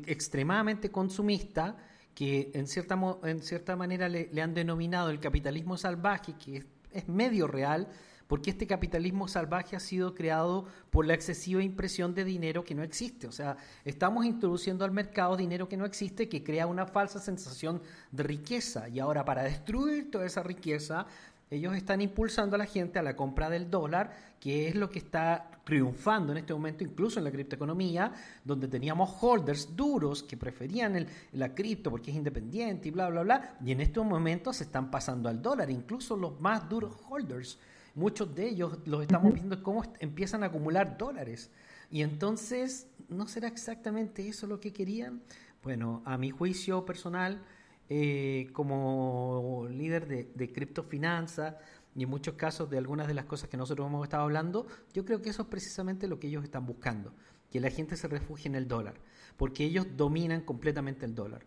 extremadamente 0.07 0.91
consumista 0.91 1.77
que 2.19 2.51
en 2.53 2.67
cierta, 2.67 2.99
en 3.23 3.41
cierta 3.41 3.77
manera 3.77 4.09
le, 4.09 4.29
han 4.41 4.53
denominado 4.53 5.09
el 5.09 5.21
capitalismo 5.21 5.77
salvaje, 5.77 6.33
que 6.33 6.65
es, 6.91 7.07
medio 7.07 7.47
real, 7.47 7.87
porque 8.27 8.49
este 8.49 8.67
capitalismo 8.67 9.29
salvaje 9.29 9.77
ha 9.77 9.79
sido 9.79 10.13
creado 10.15 10.65
por 10.89 11.05
la 11.05 11.13
excesiva 11.13 11.63
impresión 11.63 12.13
de 12.13 12.25
dinero 12.25 12.65
que 12.65 12.75
no 12.75 12.83
existe. 12.83 13.25
O 13.25 13.31
sea, 13.31 13.55
estamos 13.85 14.25
introduciendo 14.25 14.83
al 14.83 14.91
mercado 14.91 15.37
dinero 15.37 15.69
que 15.69 15.77
no 15.77 15.85
existe, 15.85 16.27
que 16.27 16.43
crea 16.43 16.67
una 16.67 16.85
falsa 16.85 17.19
sensación 17.19 17.81
de 18.11 18.23
riqueza. 18.23 18.89
Y 18.89 18.99
ahora, 18.99 19.23
para 19.23 19.43
destruir 19.43 20.11
toda 20.11 20.25
esa 20.25 20.43
riqueza, 20.43 21.07
ellos 21.49 21.73
están 21.73 22.01
impulsando 22.01 22.55
a 22.55 22.59
la 22.59 22.65
gente 22.65 22.99
a 22.99 23.01
la 23.01 23.15
compra 23.15 23.49
del 23.49 23.71
dólar, 23.71 24.11
que 24.41 24.67
es 24.67 24.75
lo 24.75 24.89
que 24.89 24.99
está 24.99 25.49
triunfando 25.69 26.31
en 26.31 26.39
este 26.39 26.51
momento, 26.51 26.83
incluso 26.83 27.19
en 27.19 27.25
la 27.25 27.31
criptoeconomía, 27.31 28.11
donde 28.43 28.67
teníamos 28.67 29.17
holders 29.21 29.75
duros 29.75 30.23
que 30.23 30.35
preferían 30.35 30.95
el, 30.95 31.07
la 31.33 31.53
cripto 31.53 31.91
porque 31.91 32.09
es 32.09 32.17
independiente 32.17 32.87
y 32.87 32.91
bla, 32.91 33.07
bla, 33.09 33.21
bla, 33.21 33.57
y 33.63 33.71
en 33.71 33.81
estos 33.81 34.03
momentos 34.03 34.57
se 34.57 34.63
están 34.63 34.89
pasando 34.89 35.29
al 35.29 35.43
dólar, 35.43 35.69
incluso 35.69 36.17
los 36.17 36.41
más 36.41 36.67
duros 36.67 36.95
holders. 37.07 37.59
Muchos 37.93 38.33
de 38.33 38.49
ellos 38.49 38.79
los 38.85 39.03
estamos 39.03 39.31
viendo 39.31 39.61
cómo 39.61 39.83
empiezan 39.99 40.41
a 40.41 40.47
acumular 40.47 40.97
dólares. 40.97 41.51
Y 41.91 42.01
entonces, 42.01 42.87
¿no 43.07 43.27
será 43.27 43.47
exactamente 43.47 44.27
eso 44.27 44.47
lo 44.47 44.59
que 44.59 44.73
querían? 44.73 45.21
Bueno, 45.61 46.01
a 46.03 46.17
mi 46.17 46.31
juicio 46.31 46.83
personal, 46.83 47.43
eh, 47.89 48.49
como 48.53 49.67
líder 49.69 50.07
de, 50.07 50.31
de 50.33 50.51
criptofinanza 50.51 51.59
y 51.95 52.03
en 52.03 52.09
muchos 52.09 52.35
casos 52.35 52.69
de 52.69 52.77
algunas 52.77 53.07
de 53.07 53.13
las 53.13 53.25
cosas 53.25 53.49
que 53.49 53.57
nosotros 53.57 53.87
hemos 53.87 54.03
estado 54.03 54.23
hablando, 54.23 54.67
yo 54.93 55.05
creo 55.05 55.21
que 55.21 55.29
eso 55.29 55.43
es 55.43 55.47
precisamente 55.47 56.07
lo 56.07 56.19
que 56.19 56.27
ellos 56.27 56.43
están 56.43 56.65
buscando, 56.65 57.13
que 57.49 57.59
la 57.59 57.69
gente 57.69 57.95
se 57.95 58.07
refugie 58.07 58.47
en 58.47 58.55
el 58.55 58.67
dólar, 58.67 58.95
porque 59.37 59.65
ellos 59.65 59.87
dominan 59.95 60.41
completamente 60.41 61.05
el 61.05 61.15
dólar, 61.15 61.45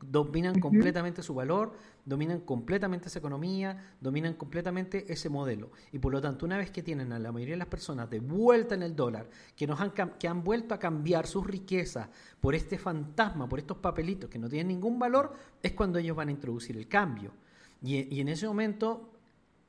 dominan 0.00 0.58
completamente 0.60 1.22
su 1.22 1.34
valor, 1.34 1.72
dominan 2.04 2.40
completamente 2.40 3.08
esa 3.08 3.18
economía, 3.18 3.94
dominan 4.00 4.34
completamente 4.34 5.10
ese 5.12 5.28
modelo. 5.28 5.70
Y 5.92 5.98
por 5.98 6.12
lo 6.12 6.20
tanto, 6.20 6.44
una 6.44 6.58
vez 6.58 6.70
que 6.70 6.82
tienen 6.82 7.12
a 7.12 7.18
la 7.18 7.32
mayoría 7.32 7.54
de 7.54 7.58
las 7.58 7.68
personas 7.68 8.10
de 8.10 8.20
vuelta 8.20 8.74
en 8.74 8.82
el 8.82 8.94
dólar, 8.94 9.28
que, 9.56 9.66
nos 9.66 9.80
han, 9.80 9.92
que 10.18 10.28
han 10.28 10.44
vuelto 10.44 10.74
a 10.74 10.78
cambiar 10.78 11.26
sus 11.26 11.46
riquezas 11.46 12.08
por 12.40 12.54
este 12.54 12.78
fantasma, 12.78 13.48
por 13.48 13.58
estos 13.58 13.78
papelitos 13.78 14.28
que 14.28 14.38
no 14.38 14.48
tienen 14.48 14.68
ningún 14.68 14.98
valor, 14.98 15.32
es 15.62 15.72
cuando 15.72 15.98
ellos 15.98 16.16
van 16.16 16.28
a 16.28 16.32
introducir 16.32 16.76
el 16.76 16.88
cambio. 16.88 17.32
Y, 17.80 18.14
y 18.14 18.20
en 18.20 18.28
ese 18.28 18.46
momento 18.46 19.13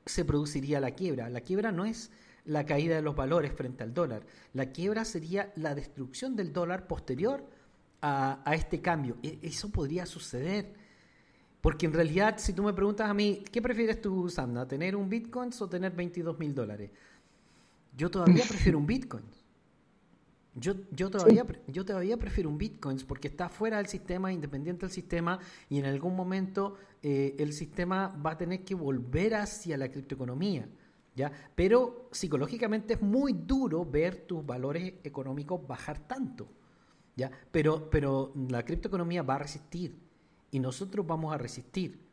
se 0.06 0.24
produciría 0.24 0.80
la 0.80 0.92
quiebra. 0.92 1.28
La 1.28 1.40
quiebra 1.40 1.72
no 1.72 1.84
es 1.84 2.10
la 2.44 2.64
caída 2.64 2.94
de 2.94 3.02
los 3.02 3.16
valores 3.16 3.52
frente 3.52 3.82
al 3.82 3.92
dólar. 3.92 4.24
La 4.54 4.70
quiebra 4.70 5.04
sería 5.04 5.52
la 5.56 5.74
destrucción 5.74 6.36
del 6.36 6.52
dólar 6.52 6.86
posterior 6.86 7.44
a, 8.00 8.42
este 8.54 8.80
cambio. 8.80 9.18
E, 9.22 9.40
eso 9.42 9.70
podría 9.70 10.06
suceder. 10.06 10.72
Porque 11.60 11.86
en 11.86 11.92
realidad, 11.92 12.36
si 12.38 12.52
tú 12.52 12.62
me 12.62 12.72
preguntas 12.72 13.10
a 13.10 13.14
mí, 13.14 13.42
¿qué 13.50 13.60
prefieres 13.60 14.00
tú, 14.00 14.28
Sandra? 14.30 14.66
¿Tener 14.68 14.94
un 14.94 15.08
Bitcoin 15.08 15.50
o 15.58 15.68
tener 15.68 15.92
22 15.92 16.38
mil 16.38 16.54
dólares? 16.54 16.90
Yo 17.96 18.10
todavía 18.10 18.44
prefiero 18.48 18.78
un 18.78 18.86
Bitcoin. 18.86 19.24
Yo, 20.58 20.72
yo, 20.90 21.10
todavía, 21.10 21.44
yo 21.68 21.84
todavía 21.84 22.16
prefiero 22.16 22.48
un 22.48 22.56
Bitcoin 22.56 22.98
porque 23.06 23.28
está 23.28 23.50
fuera 23.50 23.76
del 23.76 23.88
sistema, 23.88 24.32
independiente 24.32 24.86
del 24.86 24.90
sistema, 24.90 25.38
y 25.68 25.78
en 25.78 25.84
algún 25.84 26.16
momento 26.16 26.76
eh, 27.02 27.36
el 27.38 27.52
sistema 27.52 28.08
va 28.24 28.32
a 28.32 28.38
tener 28.38 28.64
que 28.64 28.74
volver 28.74 29.34
hacia 29.34 29.76
la 29.76 29.90
criptoeconomía. 29.90 30.66
¿ya? 31.14 31.30
Pero 31.54 32.08
psicológicamente 32.10 32.94
es 32.94 33.02
muy 33.02 33.34
duro 33.34 33.84
ver 33.84 34.26
tus 34.26 34.44
valores 34.46 34.94
económicos 35.04 35.66
bajar 35.66 35.98
tanto. 36.08 36.48
¿ya? 37.16 37.30
Pero, 37.52 37.90
pero 37.90 38.32
la 38.48 38.64
criptoeconomía 38.64 39.22
va 39.22 39.34
a 39.34 39.40
resistir 39.40 39.94
y 40.50 40.58
nosotros 40.58 41.06
vamos 41.06 41.34
a 41.34 41.38
resistir. 41.38 42.05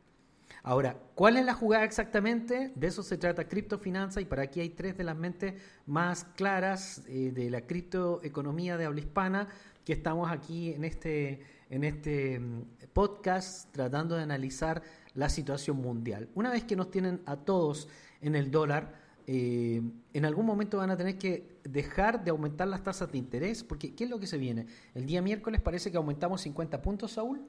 Ahora, 0.66 0.96
¿cuál 1.14 1.36
es 1.36 1.44
la 1.44 1.52
jugada 1.52 1.84
exactamente? 1.84 2.72
De 2.74 2.86
eso 2.86 3.02
se 3.02 3.18
trata 3.18 3.46
criptofinanza 3.46 4.22
y 4.22 4.24
para 4.24 4.44
aquí 4.44 4.60
hay 4.60 4.70
tres 4.70 4.96
de 4.96 5.04
las 5.04 5.14
mentes 5.14 5.52
más 5.84 6.24
claras 6.36 7.02
eh, 7.06 7.32
de 7.34 7.50
la 7.50 7.66
criptoeconomía 7.66 8.78
de 8.78 8.86
habla 8.86 9.00
hispana 9.00 9.48
que 9.84 9.92
estamos 9.92 10.30
aquí 10.30 10.72
en 10.72 10.84
este, 10.84 11.42
en 11.68 11.84
este 11.84 12.40
mm, 12.40 12.62
podcast 12.94 13.70
tratando 13.72 14.16
de 14.16 14.22
analizar 14.22 14.80
la 15.12 15.28
situación 15.28 15.76
mundial. 15.76 16.30
Una 16.34 16.50
vez 16.50 16.64
que 16.64 16.76
nos 16.76 16.90
tienen 16.90 17.20
a 17.26 17.36
todos 17.36 17.86
en 18.22 18.34
el 18.34 18.50
dólar, 18.50 18.94
eh, 19.26 19.82
en 20.14 20.24
algún 20.24 20.46
momento 20.46 20.78
van 20.78 20.90
a 20.90 20.96
tener 20.96 21.18
que 21.18 21.58
dejar 21.64 22.24
de 22.24 22.30
aumentar 22.30 22.68
las 22.68 22.82
tasas 22.82 23.12
de 23.12 23.18
interés, 23.18 23.62
porque 23.62 23.94
¿qué 23.94 24.04
es 24.04 24.10
lo 24.10 24.18
que 24.18 24.26
se 24.26 24.38
viene? 24.38 24.64
El 24.94 25.04
día 25.04 25.20
miércoles 25.20 25.60
parece 25.60 25.90
que 25.90 25.98
aumentamos 25.98 26.40
50 26.40 26.80
puntos, 26.80 27.12
Saúl. 27.12 27.42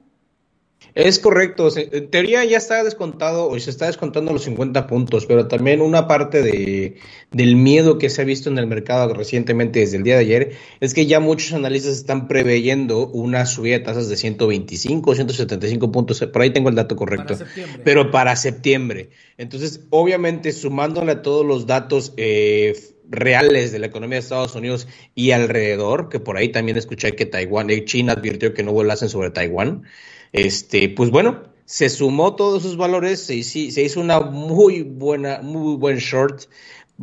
Es 0.96 1.18
correcto, 1.18 1.68
en 1.76 2.10
teoría 2.10 2.42
ya 2.46 2.56
está 2.56 2.82
descontado 2.82 3.50
o 3.50 3.58
se 3.60 3.68
está 3.68 3.86
descontando 3.86 4.32
los 4.32 4.44
50 4.44 4.86
puntos, 4.86 5.26
pero 5.26 5.46
también 5.46 5.82
una 5.82 6.08
parte 6.08 6.42
de, 6.42 6.96
del 7.30 7.54
miedo 7.54 7.98
que 7.98 8.08
se 8.08 8.22
ha 8.22 8.24
visto 8.24 8.48
en 8.48 8.56
el 8.56 8.66
mercado 8.66 9.12
recientemente 9.12 9.80
desde 9.80 9.98
el 9.98 10.04
día 10.04 10.14
de 10.14 10.20
ayer 10.20 10.52
es 10.80 10.94
que 10.94 11.04
ya 11.04 11.20
muchos 11.20 11.52
analistas 11.52 11.98
están 11.98 12.28
preveyendo 12.28 13.08
una 13.08 13.44
subida 13.44 13.78
de 13.78 13.84
tasas 13.84 14.08
de 14.08 14.16
125, 14.16 15.14
175 15.14 15.92
puntos, 15.92 16.18
por 16.32 16.40
ahí 16.40 16.50
tengo 16.50 16.70
el 16.70 16.74
dato 16.74 16.96
correcto, 16.96 17.36
pero 17.84 18.10
para 18.10 18.34
septiembre. 18.34 19.10
Entonces, 19.36 19.82
obviamente, 19.90 20.50
sumándole 20.52 21.12
a 21.12 21.20
todos 21.20 21.44
los 21.44 21.66
datos 21.66 22.14
eh, 22.16 22.74
reales 23.10 23.70
de 23.70 23.80
la 23.80 23.86
economía 23.88 24.16
de 24.16 24.20
Estados 24.20 24.54
Unidos 24.54 24.88
y 25.14 25.32
alrededor, 25.32 26.08
que 26.08 26.20
por 26.20 26.38
ahí 26.38 26.48
también 26.48 26.78
escuché 26.78 27.14
que 27.14 27.26
Taiwán, 27.26 27.68
eh, 27.68 27.84
China 27.84 28.14
advirtió 28.14 28.54
que 28.54 28.62
no 28.62 28.72
volasen 28.72 29.10
sobre 29.10 29.30
Taiwán. 29.30 29.84
Este, 30.36 30.90
pues 30.90 31.10
bueno, 31.10 31.44
se 31.64 31.88
sumó 31.88 32.36
todos 32.36 32.62
sus 32.62 32.76
valores, 32.76 33.20
se, 33.20 33.42
se 33.42 33.82
hizo 33.82 34.00
una 34.00 34.20
muy 34.20 34.82
buena, 34.82 35.40
muy 35.40 35.76
buen 35.76 35.96
short, 35.96 36.42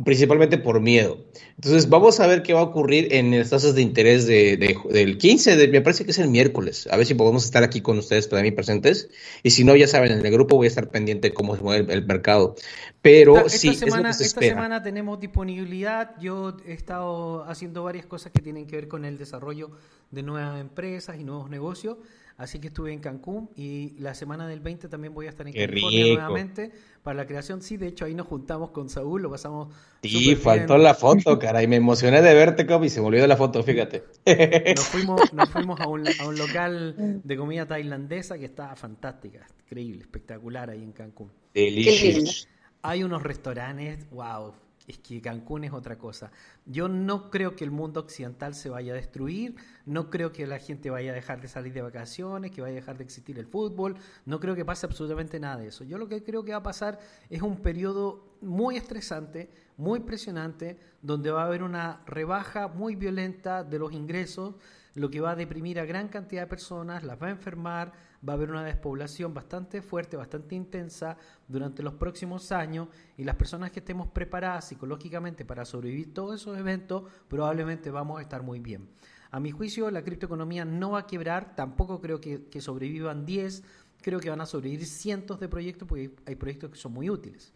principalmente 0.04 0.56
por 0.56 0.80
miedo. 0.80 1.18
Entonces, 1.56 1.88
vamos 1.88 2.20
a 2.20 2.28
ver 2.28 2.44
qué 2.44 2.52
va 2.52 2.60
a 2.60 2.62
ocurrir 2.62 3.12
en 3.12 3.36
las 3.36 3.50
tasas 3.50 3.74
de 3.74 3.82
interés 3.82 4.28
de, 4.28 4.76
del 4.88 5.18
15, 5.18 5.56
de, 5.56 5.66
me 5.66 5.80
parece 5.80 6.04
que 6.04 6.12
es 6.12 6.18
el 6.18 6.28
miércoles. 6.28 6.88
A 6.92 6.96
ver 6.96 7.06
si 7.06 7.14
podemos 7.14 7.44
estar 7.44 7.64
aquí 7.64 7.80
con 7.80 7.98
ustedes 7.98 8.28
para 8.28 8.40
mí 8.42 8.52
presentes. 8.52 9.10
Y 9.42 9.50
si 9.50 9.64
no, 9.64 9.74
ya 9.74 9.88
saben, 9.88 10.12
en 10.12 10.24
el 10.24 10.32
grupo 10.32 10.56
voy 10.56 10.66
a 10.66 10.68
estar 10.68 10.88
pendiente 10.88 11.30
de 11.30 11.34
cómo 11.34 11.56
se 11.56 11.62
mueve 11.62 11.92
el, 11.92 12.06
mercado. 12.06 12.54
Pero 13.02 13.36
esta, 13.38 13.50
sí, 13.50 13.74
semana, 13.74 14.10
es 14.10 14.20
esta 14.20 14.40
semana 14.40 14.80
tenemos 14.80 15.18
disponibilidad. 15.18 16.12
Yo 16.20 16.56
he 16.66 16.72
estado 16.72 17.42
haciendo 17.44 17.82
varias 17.82 18.06
cosas 18.06 18.30
que 18.30 18.42
tienen 18.42 18.68
que 18.68 18.76
ver 18.76 18.86
con 18.86 19.04
el 19.04 19.18
desarrollo 19.18 19.72
de 20.12 20.22
nuevas 20.22 20.60
empresas 20.60 21.18
y 21.18 21.24
nuevos 21.24 21.50
negocios. 21.50 21.98
Así 22.36 22.58
que 22.58 22.66
estuve 22.66 22.92
en 22.92 22.98
Cancún 22.98 23.48
y 23.54 23.94
la 23.98 24.12
semana 24.14 24.48
del 24.48 24.58
20 24.58 24.88
también 24.88 25.14
voy 25.14 25.26
a 25.26 25.28
estar 25.28 25.46
en 25.46 25.52
California 25.52 26.14
nuevamente 26.14 26.72
para 27.04 27.16
la 27.16 27.26
creación. 27.26 27.62
Sí, 27.62 27.76
de 27.76 27.86
hecho 27.86 28.06
ahí 28.06 28.14
nos 28.14 28.26
juntamos 28.26 28.70
con 28.70 28.88
Saúl, 28.88 29.22
lo 29.22 29.30
pasamos. 29.30 29.72
Sí, 30.02 30.34
faltó 30.34 30.76
la 30.76 30.94
foto, 30.94 31.38
cara, 31.38 31.62
y 31.62 31.68
me 31.68 31.76
emocioné 31.76 32.22
de 32.22 32.34
verte, 32.34 32.66
Cobb, 32.66 32.84
y 32.84 32.90
se 32.90 33.00
me 33.00 33.06
olvidó 33.06 33.26
la 33.28 33.36
foto, 33.36 33.62
fíjate. 33.62 34.04
Nos 34.74 34.84
fuimos, 34.88 35.32
nos 35.32 35.48
fuimos 35.48 35.80
a, 35.80 35.86
un, 35.86 36.08
a 36.08 36.26
un 36.26 36.36
local 36.36 37.20
de 37.22 37.36
comida 37.36 37.66
tailandesa 37.66 38.36
que 38.36 38.46
estaba 38.46 38.74
fantástica, 38.74 39.46
increíble, 39.64 40.00
espectacular 40.02 40.70
ahí 40.70 40.82
en 40.82 40.92
Cancún. 40.92 41.30
Delicioso. 41.54 42.48
Hay 42.82 43.04
unos 43.04 43.22
restaurantes, 43.22 44.10
wow, 44.10 44.52
es 44.86 44.98
que 44.98 45.20
Cancún 45.20 45.64
es 45.64 45.72
otra 45.72 45.96
cosa. 45.96 46.30
Yo 46.66 46.88
no 46.88 47.30
creo 47.30 47.56
que 47.56 47.64
el 47.64 47.70
mundo 47.70 48.00
occidental 48.00 48.54
se 48.54 48.68
vaya 48.68 48.92
a 48.92 48.96
destruir, 48.96 49.56
no 49.86 50.10
creo 50.10 50.32
que 50.32 50.46
la 50.46 50.58
gente 50.58 50.90
vaya 50.90 51.12
a 51.12 51.14
dejar 51.14 51.40
de 51.40 51.48
salir 51.48 51.72
de 51.72 51.82
vacaciones, 51.82 52.50
que 52.50 52.60
vaya 52.60 52.72
a 52.72 52.76
dejar 52.76 52.98
de 52.98 53.04
existir 53.04 53.38
el 53.38 53.46
fútbol, 53.46 53.96
no 54.26 54.40
creo 54.40 54.54
que 54.54 54.64
pase 54.64 54.86
absolutamente 54.86 55.40
nada 55.40 55.58
de 55.58 55.68
eso. 55.68 55.84
Yo 55.84 55.98
lo 55.98 56.08
que 56.08 56.22
creo 56.22 56.44
que 56.44 56.52
va 56.52 56.58
a 56.58 56.62
pasar 56.62 56.98
es 57.30 57.42
un 57.42 57.56
periodo 57.62 58.36
muy 58.40 58.76
estresante, 58.76 59.50
muy 59.76 60.00
presionante, 60.00 60.78
donde 61.02 61.30
va 61.30 61.42
a 61.42 61.46
haber 61.46 61.62
una 61.62 62.02
rebaja 62.06 62.68
muy 62.68 62.94
violenta 62.94 63.64
de 63.64 63.78
los 63.78 63.92
ingresos, 63.92 64.54
lo 64.94 65.10
que 65.10 65.20
va 65.20 65.32
a 65.32 65.36
deprimir 65.36 65.80
a 65.80 65.84
gran 65.84 66.08
cantidad 66.08 66.42
de 66.42 66.46
personas, 66.46 67.02
las 67.02 67.20
va 67.20 67.28
a 67.28 67.30
enfermar, 67.30 67.92
va 68.26 68.32
a 68.32 68.36
haber 68.36 68.50
una 68.50 68.64
despoblación 68.64 69.34
bastante 69.34 69.82
fuerte, 69.82 70.16
bastante 70.16 70.54
intensa 70.54 71.16
durante 71.46 71.82
los 71.82 71.94
próximos 71.94 72.52
años 72.52 72.88
y 73.16 73.24
las 73.24 73.36
personas 73.36 73.70
que 73.70 73.80
estemos 73.80 74.08
preparadas 74.08 74.68
psicológicamente 74.68 75.44
para 75.44 75.64
sobrevivir 75.64 76.14
todos 76.14 76.40
esos 76.40 76.58
eventos 76.58 77.04
probablemente 77.28 77.90
vamos 77.90 78.18
a 78.18 78.22
estar 78.22 78.42
muy 78.42 78.60
bien. 78.60 78.88
A 79.30 79.40
mi 79.40 79.50
juicio 79.50 79.90
la 79.90 80.02
criptoeconomía 80.02 80.64
no 80.64 80.92
va 80.92 81.00
a 81.00 81.06
quebrar, 81.06 81.54
tampoco 81.54 82.00
creo 82.00 82.20
que, 82.20 82.60
sobrevivan 82.60 83.26
10, 83.26 83.64
creo 84.00 84.20
que 84.20 84.30
van 84.30 84.40
a 84.40 84.46
sobrevivir 84.46 84.86
cientos 84.86 85.40
de 85.40 85.48
proyectos 85.48 85.88
porque 85.88 86.14
hay 86.24 86.36
proyectos 86.36 86.70
que 86.70 86.76
son 86.76 86.92
muy 86.92 87.10
útiles. 87.10 87.52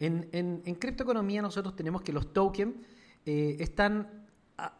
En, 0.00 0.28
en, 0.32 0.74
criptoeconomía 0.74 1.40
nosotros 1.40 1.76
tenemos 1.76 2.02
que 2.02 2.12
los 2.12 2.32
tokens 2.32 2.74
eh, 3.24 3.56
están 3.60 4.26
ah, 4.58 4.76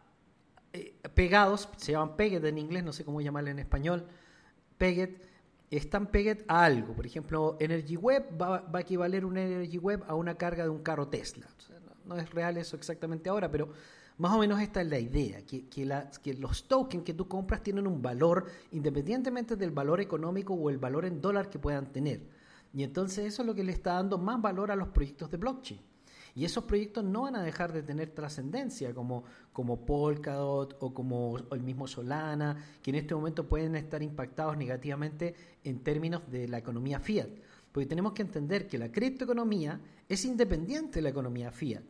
eh, 0.72 0.96
pegados, 1.14 1.68
se 1.76 1.92
llaman 1.92 2.16
pegged 2.16 2.44
en 2.44 2.58
inglés, 2.58 2.82
no 2.82 2.92
sé 2.92 3.04
cómo 3.04 3.20
llamarle 3.20 3.52
en 3.52 3.60
español, 3.60 4.08
pegged, 4.82 5.10
están 5.70 6.08
pegged 6.08 6.44
a 6.48 6.64
algo. 6.64 6.92
Por 6.92 7.06
ejemplo, 7.06 7.56
Energy 7.60 7.94
Web 7.94 8.36
va, 8.40 8.64
a 8.72 8.80
equivaler 8.80 9.24
un 9.24 9.38
Energy 9.38 9.78
Web 9.78 10.02
a 10.08 10.16
una 10.16 10.34
carga 10.34 10.64
de 10.64 10.70
un 10.70 10.82
carro 10.82 11.06
Tesla. 11.06 11.46
no, 12.04 12.16
es 12.16 12.28
real 12.30 12.56
eso 12.56 12.74
exactamente 12.74 13.30
ahora, 13.30 13.48
pero 13.48 13.68
más 14.18 14.32
o 14.32 14.38
menos 14.40 14.60
esta 14.60 14.80
es 14.80 14.88
la 14.88 14.98
idea, 14.98 15.46
que, 15.46 15.68
que, 15.68 16.34
los 16.34 16.66
tokens 16.66 17.04
que 17.04 17.14
tú 17.14 17.28
compras 17.28 17.62
tienen 17.62 17.86
un 17.86 18.02
valor 18.02 18.46
independientemente 18.72 19.54
del 19.54 19.70
valor 19.70 20.00
económico 20.00 20.52
o 20.52 20.68
el 20.68 20.78
valor 20.78 21.04
en 21.04 21.20
dólar 21.20 21.48
que 21.48 21.60
puedan 21.60 21.92
tener. 21.92 22.20
Y 22.74 22.82
entonces 22.82 23.24
eso 23.24 23.42
es 23.42 23.46
lo 23.46 23.54
que 23.54 23.62
le 23.62 23.70
está 23.70 23.94
dando 23.94 24.18
más 24.18 24.42
valor 24.42 24.72
a 24.72 24.76
los 24.76 24.88
proyectos 24.88 25.30
de 25.30 25.36
blockchain. 25.36 25.80
Y 26.34 26.44
esos 26.44 26.64
proyectos 26.64 27.04
no 27.04 27.22
van 27.22 27.36
a 27.36 27.42
dejar 27.42 27.72
de 27.72 27.82
tener 27.82 28.10
trascendencia, 28.10 28.94
como, 28.94 29.24
como 29.52 29.84
Polkadot 29.84 30.76
o 30.80 30.94
como 30.94 31.36
el 31.50 31.62
mismo 31.62 31.86
Solana, 31.86 32.56
que 32.82 32.90
en 32.90 32.96
este 32.96 33.14
momento 33.14 33.48
pueden 33.48 33.76
estar 33.76 34.02
impactados 34.02 34.56
negativamente 34.56 35.34
en 35.62 35.80
términos 35.80 36.22
de 36.30 36.48
la 36.48 36.58
economía 36.58 37.00
fiat. 37.00 37.28
Porque 37.70 37.86
tenemos 37.86 38.12
que 38.12 38.22
entender 38.22 38.66
que 38.66 38.78
la 38.78 38.90
criptoeconomía 38.90 39.80
es 40.08 40.24
independiente 40.24 40.96
de 40.96 41.02
la 41.02 41.10
economía 41.10 41.50
fiat. 41.50 41.82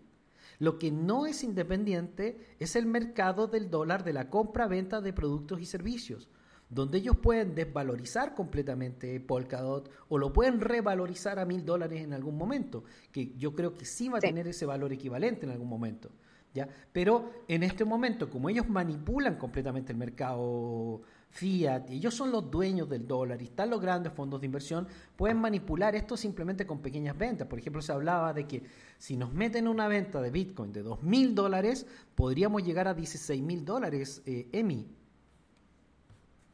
Lo 0.58 0.78
que 0.78 0.90
no 0.90 1.26
es 1.26 1.44
independiente 1.44 2.54
es 2.58 2.76
el 2.76 2.86
mercado 2.86 3.46
del 3.46 3.70
dólar 3.70 4.04
de 4.04 4.12
la 4.12 4.28
compra-venta 4.28 5.00
de 5.00 5.12
productos 5.12 5.60
y 5.60 5.66
servicios 5.66 6.28
donde 6.72 6.98
ellos 6.98 7.16
pueden 7.18 7.54
desvalorizar 7.54 8.34
completamente 8.34 9.20
Polkadot 9.20 9.90
o 10.08 10.16
lo 10.16 10.32
pueden 10.32 10.60
revalorizar 10.60 11.38
a 11.38 11.44
mil 11.44 11.66
dólares 11.66 12.02
en 12.02 12.14
algún 12.14 12.38
momento, 12.38 12.82
que 13.12 13.34
yo 13.36 13.54
creo 13.54 13.74
que 13.74 13.84
sí 13.84 14.08
va 14.08 14.18
a 14.18 14.20
tener 14.22 14.48
ese 14.48 14.64
valor 14.64 14.90
equivalente 14.90 15.44
en 15.44 15.52
algún 15.52 15.68
momento. 15.68 16.08
¿ya? 16.54 16.66
Pero 16.90 17.30
en 17.46 17.62
este 17.62 17.84
momento, 17.84 18.30
como 18.30 18.48
ellos 18.48 18.66
manipulan 18.70 19.36
completamente 19.36 19.92
el 19.92 19.98
mercado 19.98 21.02
fiat, 21.28 21.90
y 21.90 21.96
ellos 21.96 22.14
son 22.14 22.30
los 22.30 22.50
dueños 22.50 22.88
del 22.88 23.06
dólar 23.06 23.42
y 23.42 23.46
están 23.46 23.68
los 23.68 23.80
grandes 23.80 24.14
fondos 24.14 24.40
de 24.40 24.46
inversión, 24.46 24.88
pueden 25.14 25.38
manipular 25.38 25.94
esto 25.94 26.16
simplemente 26.16 26.66
con 26.66 26.80
pequeñas 26.80 27.18
ventas. 27.18 27.48
Por 27.48 27.58
ejemplo, 27.58 27.82
se 27.82 27.92
hablaba 27.92 28.32
de 28.32 28.46
que 28.46 28.62
si 28.96 29.18
nos 29.18 29.34
meten 29.34 29.68
una 29.68 29.88
venta 29.88 30.22
de 30.22 30.30
Bitcoin 30.30 30.72
de 30.72 30.82
dos 30.82 31.02
mil 31.02 31.34
dólares, 31.34 31.86
podríamos 32.14 32.62
llegar 32.64 32.88
a 32.88 32.94
16 32.94 33.42
mil 33.42 33.66
dólares, 33.66 34.22
eh, 34.24 34.48
EMI 34.52 35.01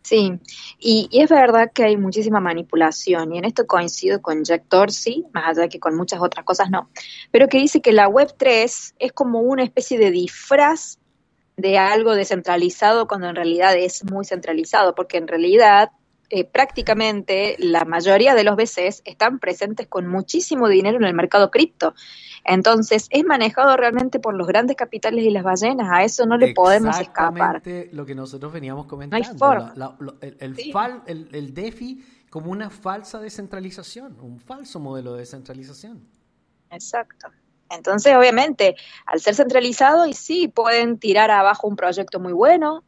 Sí, 0.03 0.39
y, 0.79 1.09
es 1.13 1.29
verdad 1.29 1.71
que 1.73 1.85
hay 1.85 1.97
muchísima 1.97 2.41
manipulación, 2.41 3.35
y 3.35 3.39
en 3.39 3.45
esto 3.45 3.67
coincido 3.67 4.23
con 4.23 4.45
Jack 4.45 4.65
Dorsey, 4.71 5.27
más 5.35 5.59
allá 5.59 5.69
que 5.69 5.81
con 5.81 5.97
muchas 5.97 6.21
otras 6.21 6.45
cosas 6.45 6.71
no, 6.71 6.89
pero 7.31 7.49
que 7.49 7.59
dice 7.59 7.83
que 7.83 7.93
la 7.93 8.09
Web 8.09 8.35
3 8.39 8.95
es 8.99 9.13
como 9.13 9.41
una 9.41 9.65
especie 9.65 9.99
de 9.99 10.11
disfraz 10.11 10.99
de 11.57 11.77
algo 11.77 12.15
descentralizado 12.15 13.09
cuando 13.09 13.29
en 13.29 13.37
realidad 13.37 13.77
es 13.77 14.05
muy 14.05 14.25
centralizado, 14.25 14.95
porque 14.95 15.19
en 15.19 15.29
realidad 15.29 15.91
eh, 16.31 16.45
prácticamente 16.45 17.57
la 17.59 17.85
mayoría 17.85 18.35
de 18.35 18.45
los 18.45 18.57
VCs 18.57 19.03
están 19.05 19.39
presentes 19.39 19.87
con 19.87 20.07
muchísimo 20.07 20.69
dinero 20.69 20.99
en 20.99 21.05
el 21.05 21.15
mercado 21.15 21.51
cripto. 21.51 21.95
Entonces, 22.45 23.07
es 23.11 23.25
manejado 23.25 23.77
realmente 23.77 24.19
por 24.19 24.35
los 24.35 24.47
grandes 24.47 24.77
capitales 24.77 25.25
y 25.25 25.31
las 25.31 25.43
ballenas. 25.43 25.89
A 25.91 26.05
eso 26.05 26.27
no 26.27 26.37
le 26.37 26.53
podemos 26.55 26.99
escapar. 27.01 27.63
lo 27.93 28.05
que 28.05 28.15
nosotros 28.15 28.53
veníamos 28.53 28.87
comentando. 28.87 29.27
el, 31.07 31.29
el, 31.33 31.55
DeFi 31.55 32.05
como 32.31 32.51
una 32.51 32.71
falsa 32.71 33.21
descentralización, 33.21 34.19
un 34.21 34.39
falso 34.39 34.81
modelo 34.81 35.15
de 35.15 35.21
descentralización. 35.21 36.07
Exacto. 36.71 37.29
Entonces, 37.71 38.15
obviamente, 38.17 38.77
al 39.07 39.21
ser 39.21 39.35
centralizado, 39.35 40.07
y 40.07 40.15
sí, 40.15 40.49
pueden 40.49 40.99
tirar 40.99 41.31
abajo 41.31 41.69
un 41.69 41.77
proyecto 41.77 42.21
muy 42.21 42.33
bueno, 42.33 42.83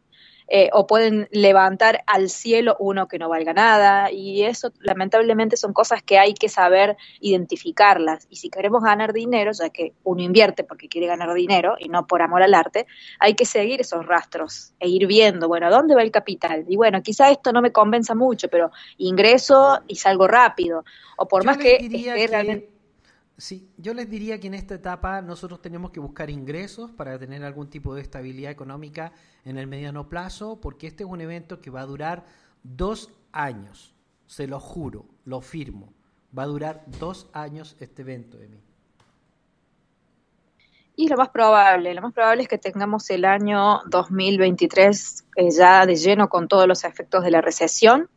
eh, 0.53 0.69
o 0.73 0.85
pueden 0.89 1.29
levantar 1.31 2.03
al 2.09 2.29
cielo 2.29 2.77
uno 2.81 3.07
que 3.07 3.21
no 3.21 3.29
valga 3.29 3.53
nada. 3.53 4.11
Y 4.11 4.43
eso 4.43 4.73
lamentablemente 4.81 5.57
son 5.57 5.73
cosas 5.73 6.03
que 6.03 6.19
hay 6.19 6.35
que 6.35 6.49
saber 6.49 6.97
identificarlas. 7.21 8.27
Y 8.29 8.37
si 8.37 8.51
queremos 8.51 8.83
ganar 8.83 9.13
dinero, 9.13 9.53
ya 9.53 9.71
que 9.71 9.95
uno 10.03 10.23
invierte 10.23 10.65
porque 10.65 10.89
quiere 10.89 11.07
ganar 11.07 11.33
dinero 11.35 11.77
y 11.79 11.89
no 11.89 12.09
por 12.09 12.21
amor 12.21 12.43
al 12.43 12.55
arte, 12.55 12.89
hay 13.21 13.35
que 13.35 13.45
seguir 13.45 13.81
esos 13.81 14.05
rastros 14.05 14.75
e 14.81 14.89
ir 14.89 15.07
viendo, 15.07 15.47
bueno, 15.47 15.69
¿a 15.69 15.71
dónde 15.71 15.95
va 15.95 16.03
el 16.03 16.11
capital? 16.11 16.65
Y 16.69 16.77
bueno, 16.77 17.01
quizá 17.01 17.31
esto 17.31 17.53
no 17.53 17.63
me 17.63 17.71
convenza 17.71 18.17
mucho, 18.17 18.49
pero 18.49 18.73
ingreso 18.99 19.81
y 19.87 19.95
salgo 19.95 20.27
rápido. 20.27 20.85
O 21.17 21.29
por 21.29 21.45
más 21.45 21.59
que, 21.59 21.79
realmente 22.29 22.80
Sí, 23.41 23.73
yo 23.79 23.95
les 23.95 24.11
diría 24.11 24.39
que 24.39 24.49
en 24.49 24.55
esta 24.55 24.75
etapa 24.75 25.23
nosotros 25.23 25.63
tenemos 25.63 25.91
que 25.91 25.99
buscar 25.99 26.29
ingresos 26.29 26.91
para 26.91 27.19
tener 27.19 27.43
algún 27.43 27.71
tipo 27.71 27.95
de 27.95 28.03
estabilidad 28.03 28.53
económica 28.53 29.13
en 29.45 29.57
el 29.57 29.67
mediano 29.67 30.09
plazo, 30.09 30.61
porque 30.61 30.87
este 30.87 31.05
es 31.05 31.11
un 31.11 31.23
evento 31.23 31.61
que 31.61 31.71
va 31.71 31.81
a 31.81 31.87
durar 31.87 32.25
Dos 32.63 33.11
años, 33.33 33.95
se 34.27 34.47
lo 34.47 34.61
juro, 34.61 35.07
lo 35.25 35.41
firmo. 35.41 35.93
Va 36.37 36.45
a 36.45 36.47
durar 36.47 36.85
dos 36.99 37.29
años 37.33 37.77
este 37.81 38.03
evento 38.03 38.37
de 38.37 38.49
mí. 38.49 38.61
Y 40.97 41.09
lo 41.09 41.17
más 41.17 41.31
probable, 41.31 41.95
lo 41.95 42.03
más 42.03 42.13
probable 42.13 42.43
es 42.43 42.49
que 42.49 42.59
tengamos 42.59 43.09
el 43.09 43.25
año 43.25 43.81
2023 43.87 45.25
eh, 45.37 45.51
ya 45.51 45.87
de 45.87 45.97
lleno 45.97 46.29
con 46.29 46.47
todos 46.47 46.67
los 46.69 46.85
efectos 46.85 47.25
de 47.25 47.31
la 47.31 47.41
recesión. 47.41 48.11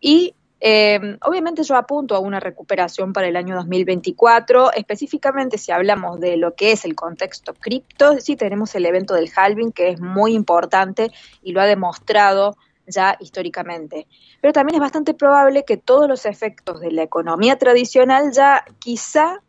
Y 0.00 0.34
eh, 0.60 1.16
obviamente 1.22 1.62
yo 1.62 1.76
apunto 1.76 2.14
a 2.14 2.18
una 2.18 2.38
recuperación 2.38 3.14
para 3.14 3.28
el 3.28 3.36
año 3.36 3.56
2024, 3.56 4.72
específicamente 4.72 5.56
si 5.56 5.72
hablamos 5.72 6.20
de 6.20 6.36
lo 6.36 6.54
que 6.54 6.72
es 6.72 6.84
el 6.84 6.94
contexto 6.94 7.54
cripto, 7.54 8.18
sí 8.18 8.36
tenemos 8.36 8.74
el 8.74 8.84
evento 8.84 9.14
del 9.14 9.30
halving 9.34 9.72
que 9.72 9.88
es 9.88 10.00
muy 10.00 10.34
importante 10.34 11.10
y 11.42 11.52
lo 11.52 11.62
ha 11.62 11.66
demostrado 11.66 12.56
ya 12.86 13.16
históricamente. 13.20 14.06
Pero 14.42 14.52
también 14.52 14.74
es 14.74 14.80
bastante 14.80 15.14
probable 15.14 15.64
que 15.64 15.78
todos 15.78 16.08
los 16.08 16.26
efectos 16.26 16.80
de 16.80 16.90
la 16.90 17.02
economía 17.02 17.56
tradicional 17.56 18.32
ya 18.32 18.64
quizá 18.78 19.42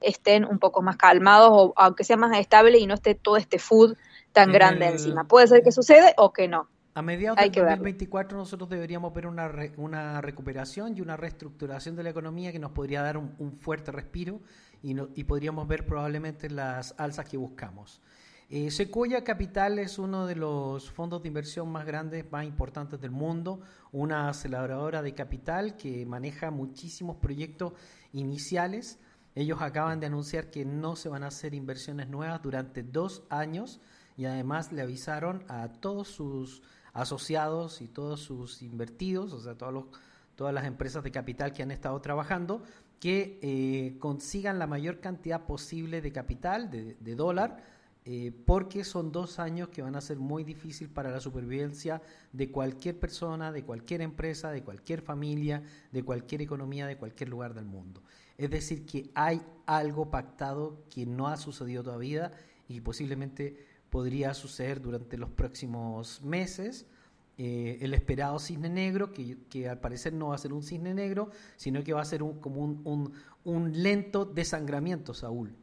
estén 0.00 0.44
un 0.44 0.58
poco 0.58 0.80
más 0.82 0.96
calmados 0.96 1.50
o 1.52 1.72
aunque 1.76 2.04
sea 2.04 2.16
más 2.16 2.38
estable 2.38 2.78
y 2.78 2.86
no 2.86 2.94
esté 2.94 3.14
todo 3.14 3.36
este 3.36 3.58
food 3.58 3.96
tan 4.32 4.50
grande 4.50 4.86
encima. 4.86 5.24
Puede 5.24 5.46
ser 5.46 5.62
que 5.62 5.72
sucede 5.72 6.14
o 6.16 6.32
que 6.32 6.48
no. 6.48 6.68
A 6.96 7.02
mediados 7.02 7.36
del 7.40 7.50
2024 7.50 8.38
nosotros 8.38 8.70
deberíamos 8.70 9.12
ver 9.12 9.26
una, 9.26 9.50
una 9.76 10.20
recuperación 10.20 10.96
y 10.96 11.00
una 11.00 11.16
reestructuración 11.16 11.96
de 11.96 12.04
la 12.04 12.10
economía 12.10 12.52
que 12.52 12.60
nos 12.60 12.70
podría 12.70 13.02
dar 13.02 13.16
un, 13.16 13.52
fuerte 13.52 13.90
respiro 13.90 14.40
y, 14.80 14.94
y, 15.16 15.24
podríamos 15.24 15.66
ver 15.66 15.86
probablemente 15.86 16.48
las 16.48 16.94
alzas 16.96 17.28
que 17.28 17.36
buscamos. 17.36 18.00
Eh, 18.48 18.70
Sequoia 18.70 19.24
Capital 19.24 19.80
es 19.80 19.98
uno 19.98 20.26
de 20.26 20.36
los 20.36 20.88
fondos 20.88 21.22
de 21.22 21.28
inversión 21.28 21.68
más 21.72 21.84
grandes, 21.84 22.30
más 22.30 22.44
importantes 22.44 23.00
del 23.00 23.10
mundo, 23.10 23.60
una 23.90 24.28
aceleradora 24.28 25.02
de 25.02 25.14
capital 25.14 25.76
que 25.76 26.06
maneja 26.06 26.52
muchísimos 26.52 27.16
proyectos 27.16 27.72
iniciales 28.12 29.00
ellos 29.34 29.60
acaban 29.60 29.98
de 29.98 30.06
anunciar 30.06 30.50
que 30.50 30.64
no 30.64 30.94
se 30.94 31.08
van 31.08 31.24
a 31.24 31.28
hacer 31.28 31.54
inversiones 31.54 32.08
nuevas 32.08 32.40
durante 32.40 32.82
dos 32.82 33.24
años 33.30 33.80
y 34.16 34.26
además 34.26 34.70
le 34.70 34.82
avisaron 34.82 35.44
a 35.48 35.68
todos 35.68 36.08
sus 36.08 36.62
asociados 36.94 37.82
y 37.82 37.88
todos 37.88 38.20
sus 38.20 38.62
invertidos, 38.62 39.32
o 39.32 39.40
sea, 39.40 39.56
todas 39.56 40.54
las 40.54 40.64
empresas 40.64 41.02
de 41.02 41.10
capital 41.10 41.52
que 41.52 41.62
han 41.62 41.72
estado 41.72 42.00
trabajando, 42.00 42.62
que 43.00 43.38
eh, 43.42 43.98
consigan 43.98 44.58
la 44.58 44.66
mayor 44.66 45.00
cantidad 45.00 45.44
posible 45.44 46.00
de 46.00 46.12
capital, 46.12 46.70
de, 46.70 47.14
dólar, 47.16 47.62
eh, 48.06 48.32
porque 48.46 48.84
son 48.84 49.12
dos 49.12 49.38
años 49.38 49.68
que 49.68 49.82
van 49.82 49.96
a 49.96 50.00
ser 50.00 50.18
muy 50.18 50.44
difícil 50.44 50.88
para 50.88 51.10
la 51.10 51.20
supervivencia 51.20 52.00
de 52.32 52.50
cualquier 52.50 52.98
persona, 52.98 53.50
de 53.50 53.64
cualquier 53.64 54.00
empresa, 54.00 54.52
de 54.52 54.62
cualquier 54.62 55.02
familia, 55.02 55.62
de 55.90 56.02
cualquier 56.04 56.42
economía, 56.42 56.86
de 56.86 56.96
cualquier 56.96 57.28
lugar 57.28 57.54
del 57.54 57.64
mundo. 57.64 58.02
Es 58.38 58.50
decir, 58.50 58.86
que 58.86 59.10
hay 59.14 59.42
algo 59.66 60.10
pactado 60.10 60.84
que 60.90 61.06
no 61.06 61.28
ha 61.28 61.36
sucedido 61.36 61.82
todavía 61.82 62.32
y 62.68 62.80
posiblemente 62.80 63.73
podría 63.94 64.34
suceder 64.34 64.80
durante 64.80 65.16
los 65.16 65.30
próximos 65.30 66.20
meses. 66.20 66.84
Eh, 67.38 67.78
el 67.80 67.94
esperado 67.94 68.40
cisne 68.40 68.68
negro, 68.68 69.12
que, 69.12 69.68
al 69.68 69.78
parecer 69.78 70.12
no 70.12 70.30
va 70.30 70.34
a 70.34 70.38
ser 70.38 70.52
un 70.52 70.64
cisne 70.64 70.94
negro, 70.94 71.30
sino 71.56 71.84
que 71.84 71.92
va 71.92 72.02
a 72.02 72.04
ser 72.04 72.24
un, 72.24 72.40
como 72.40 72.60
un, 72.60 73.12
un 73.44 73.82
lento 73.84 74.24
desangramiento, 74.24 75.14
Saúl. 75.14 75.54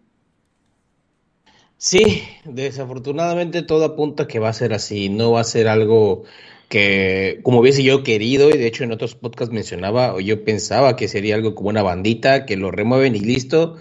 Sí, 1.75 2.23
desafortunadamente 2.45 3.63
todo 3.63 3.83
apunta 3.83 4.29
que 4.29 4.39
va 4.39 4.47
a 4.47 4.53
ser 4.53 4.71
así, 4.71 5.09
no 5.09 5.33
va 5.33 5.41
a 5.41 5.43
ser 5.43 5.67
algo 5.67 6.23
que 6.69 7.41
como 7.43 7.59
hubiese 7.59 7.83
yo 7.83 8.01
querido, 8.01 8.49
y 8.49 8.57
de 8.57 8.65
hecho 8.65 8.85
en 8.85 8.93
otros 8.93 9.15
podcasts 9.15 9.53
mencionaba, 9.53 10.13
o 10.13 10.21
yo 10.21 10.45
pensaba 10.45 10.95
que 10.95 11.09
sería 11.09 11.35
algo 11.35 11.53
como 11.53 11.67
una 11.67 11.83
bandita, 11.83 12.45
que 12.45 12.55
lo 12.55 12.71
remueven 12.71 13.13
y 13.13 13.19
listo. 13.19 13.75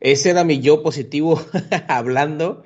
Ese 0.00 0.30
era 0.30 0.42
mi 0.42 0.58
yo 0.58 0.82
positivo 0.82 1.40
hablando, 1.86 2.64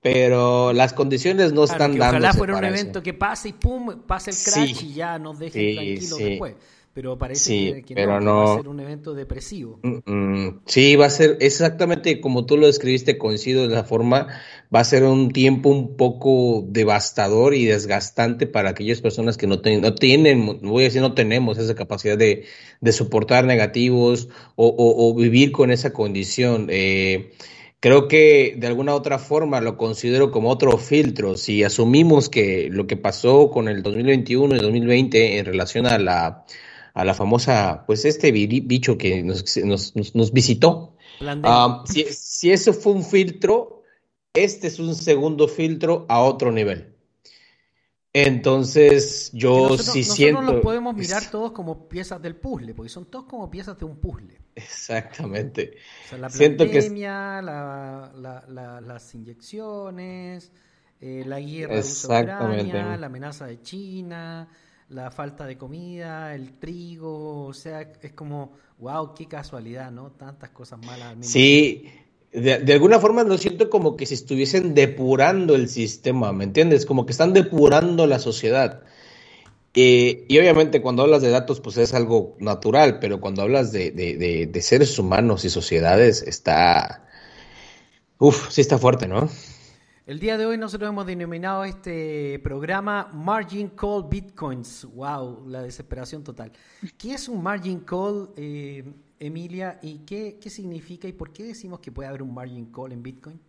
pero 0.00 0.72
las 0.72 0.92
condiciones 0.92 1.52
no 1.52 1.64
están 1.64 1.98
dando. 1.98 2.18
Ojalá 2.18 2.32
fuera 2.32 2.56
un 2.56 2.64
evento 2.64 3.02
que 3.02 3.14
pase 3.14 3.50
y 3.50 3.52
pum, 3.52 4.02
pase 4.06 4.30
el 4.30 4.36
crash 4.36 4.84
y 4.84 4.94
ya 4.94 5.18
nos 5.18 5.38
deje 5.38 5.74
tranquilos 5.74 6.18
después 6.18 6.54
pero 6.98 7.16
parece 7.16 7.84
que, 7.86 7.94
no, 7.94 8.38
va 8.38 8.54
a 8.54 8.56
ser 8.56 8.66
un 8.66 8.80
evento 8.80 9.14
depresivo. 9.14 9.78
Mm, 9.84 9.98
mm. 10.04 10.60
sí, 10.66 10.96
va 10.96 11.06
a 11.06 11.10
ser 11.10 11.36
exactamente 11.38 12.20
como 12.20 12.44
tú 12.44 12.56
lo 12.56 12.66
describiste, 12.66 13.18
coincido 13.18 13.68
de 13.68 13.72
la 13.72 13.84
forma, 13.84 14.26
va 14.74 14.80
a 14.80 14.84
ser 14.84 15.04
un 15.04 15.30
tiempo 15.30 15.68
un 15.68 15.96
poco 15.96 16.64
devastador 16.66 17.54
y 17.54 17.66
desgastante 17.66 18.48
para 18.48 18.70
aquellas 18.70 19.00
personas 19.00 19.36
que 19.36 19.46
no, 19.46 19.60
no 19.80 19.94
tienen, 19.94 20.60
voy 20.60 20.82
a 20.82 20.86
decir, 20.86 21.00
no 21.00 21.14
tenemos 21.14 21.58
esa 21.58 21.76
capacidad 21.76 22.18
de, 22.18 22.46
soportar 22.90 23.44
negativos 23.44 24.28
o, 24.56 25.14
vivir 25.14 25.52
con 25.52 25.70
esa 25.70 25.92
condición. 25.92 26.66
Eh, 26.68 27.30
creo 27.80 28.08
que 28.08 28.54
de 28.56 28.66
alguna 28.66 28.94
otra 28.94 29.18
forma 29.18 29.60
lo 29.60 29.76
considero 29.76 30.30
como 30.30 30.50
otro 30.50 30.76
filtro. 30.78 31.36
Si 31.36 31.62
asumimos 31.64 32.28
que 32.28 32.68
lo 32.70 32.86
que 32.86 32.96
pasó 32.96 33.50
con 33.50 33.68
el 33.68 33.82
2021 33.82 34.56
y 34.56 34.58
2020 34.58 35.38
en 35.38 35.44
relación 35.44 35.86
a 35.86 35.98
la 35.98 36.44
a 36.98 37.04
la 37.04 37.14
famosa, 37.14 37.84
pues 37.86 38.04
este 38.04 38.32
bicho 38.32 38.98
que 38.98 39.22
nos, 39.22 39.56
nos, 39.56 40.32
visitó. 40.32 40.96
Ah, 41.44 41.84
si, 41.86 42.02
si, 42.10 42.50
eso 42.50 42.72
fue 42.72 42.92
un 42.92 43.04
filtro, 43.04 43.84
este 44.34 44.66
es 44.66 44.80
un 44.80 44.96
segundo 44.96 45.46
filtro 45.46 46.06
a 46.08 46.20
otro 46.20 46.50
nivel. 46.50 46.87
Entonces, 48.12 49.30
yo 49.32 49.68
nosotros, 49.70 49.86
sí 49.86 50.04
siento. 50.04 50.40
Nosotros 50.40 50.56
los 50.56 50.64
podemos 50.64 50.96
mirar 50.96 51.30
todos 51.30 51.52
como 51.52 51.88
piezas 51.88 52.20
del 52.22 52.36
puzzle, 52.36 52.74
porque 52.74 52.88
son 52.88 53.06
todos 53.06 53.26
como 53.26 53.50
piezas 53.50 53.78
de 53.78 53.84
un 53.84 53.96
puzzle. 53.96 54.38
Exactamente. 54.54 55.76
O 56.06 56.08
sea, 56.08 56.18
la 56.18 56.28
pandemia, 56.28 57.42
la, 57.42 58.80
las 58.80 59.14
inyecciones, 59.14 60.50
eh, 61.00 61.22
la 61.26 61.38
guerra 61.38 61.76
de 61.76 61.80
Ucrania, 61.82 62.96
la 62.96 63.06
amenaza 63.06 63.46
de 63.46 63.62
China, 63.62 64.48
la 64.88 65.10
falta 65.10 65.46
de 65.46 65.56
comida, 65.56 66.34
el 66.34 66.58
trigo, 66.58 67.46
o 67.46 67.52
sea, 67.52 67.82
es 67.82 68.12
como, 68.14 68.52
wow, 68.78 69.14
qué 69.14 69.26
casualidad, 69.26 69.92
¿no? 69.92 70.12
Tantas 70.12 70.50
cosas 70.50 70.80
malas. 70.80 71.14
sí, 71.20 71.84
de, 72.32 72.72
alguna 72.72 72.98
forma 73.00 73.22
lo 73.24 73.38
siento 73.38 73.70
como 73.70 73.96
que 73.96 74.06
se 74.06 74.14
estuviesen 74.14 74.74
depurando 74.74 75.54
el 75.54 75.68
sistema, 75.68 76.32
¿me 76.32 76.44
entiendes? 76.44 76.86
Como 76.86 77.06
que 77.06 77.12
están 77.12 77.32
depurando 77.32 78.06
la 78.06 78.18
sociedad. 78.18 78.82
Eh, 79.74 80.24
y 80.28 80.38
obviamente 80.38 80.82
cuando 80.82 81.02
hablas 81.02 81.22
de 81.22 81.30
datos, 81.30 81.60
pues 81.60 81.76
es 81.76 81.94
algo 81.94 82.36
natural, 82.40 82.98
pero 83.00 83.20
cuando 83.20 83.42
hablas 83.42 83.72
de, 83.72 83.90
de, 83.90 84.46
de 84.46 84.62
seres 84.62 84.98
humanos 84.98 85.44
y 85.44 85.50
sociedades, 85.50 86.22
está... 86.22 87.04
Uf, 88.18 88.50
sí 88.50 88.60
está 88.60 88.78
fuerte, 88.78 89.06
¿no? 89.06 89.28
El 90.08 90.20
día 90.20 90.38
de 90.38 90.46
hoy 90.46 90.56
nosotros 90.56 90.88
hemos 90.88 91.04
denominado 91.04 91.64
este 91.64 92.40
programa 92.42 93.10
Margin 93.12 93.68
Call 93.68 94.06
Bitcoins. 94.08 94.86
¡Wow! 94.94 95.46
La 95.48 95.60
desesperación 95.60 96.24
total. 96.24 96.50
¿Qué 96.96 97.12
es 97.12 97.28
un 97.28 97.42
Margin 97.42 97.80
Call, 97.80 98.30
eh, 98.34 98.84
Emilia? 99.20 99.78
¿Y 99.82 99.98
qué, 100.06 100.38
significa 100.48 101.08
y 101.08 101.12
por 101.12 101.32
qué 101.32 101.44
decimos 101.44 101.80
que 101.80 101.92
puede 101.92 102.08
haber 102.08 102.22
un 102.22 102.34
Margin 102.34 102.72
Call 102.72 102.92
en 102.92 103.02
Bitcoin? 103.02 103.40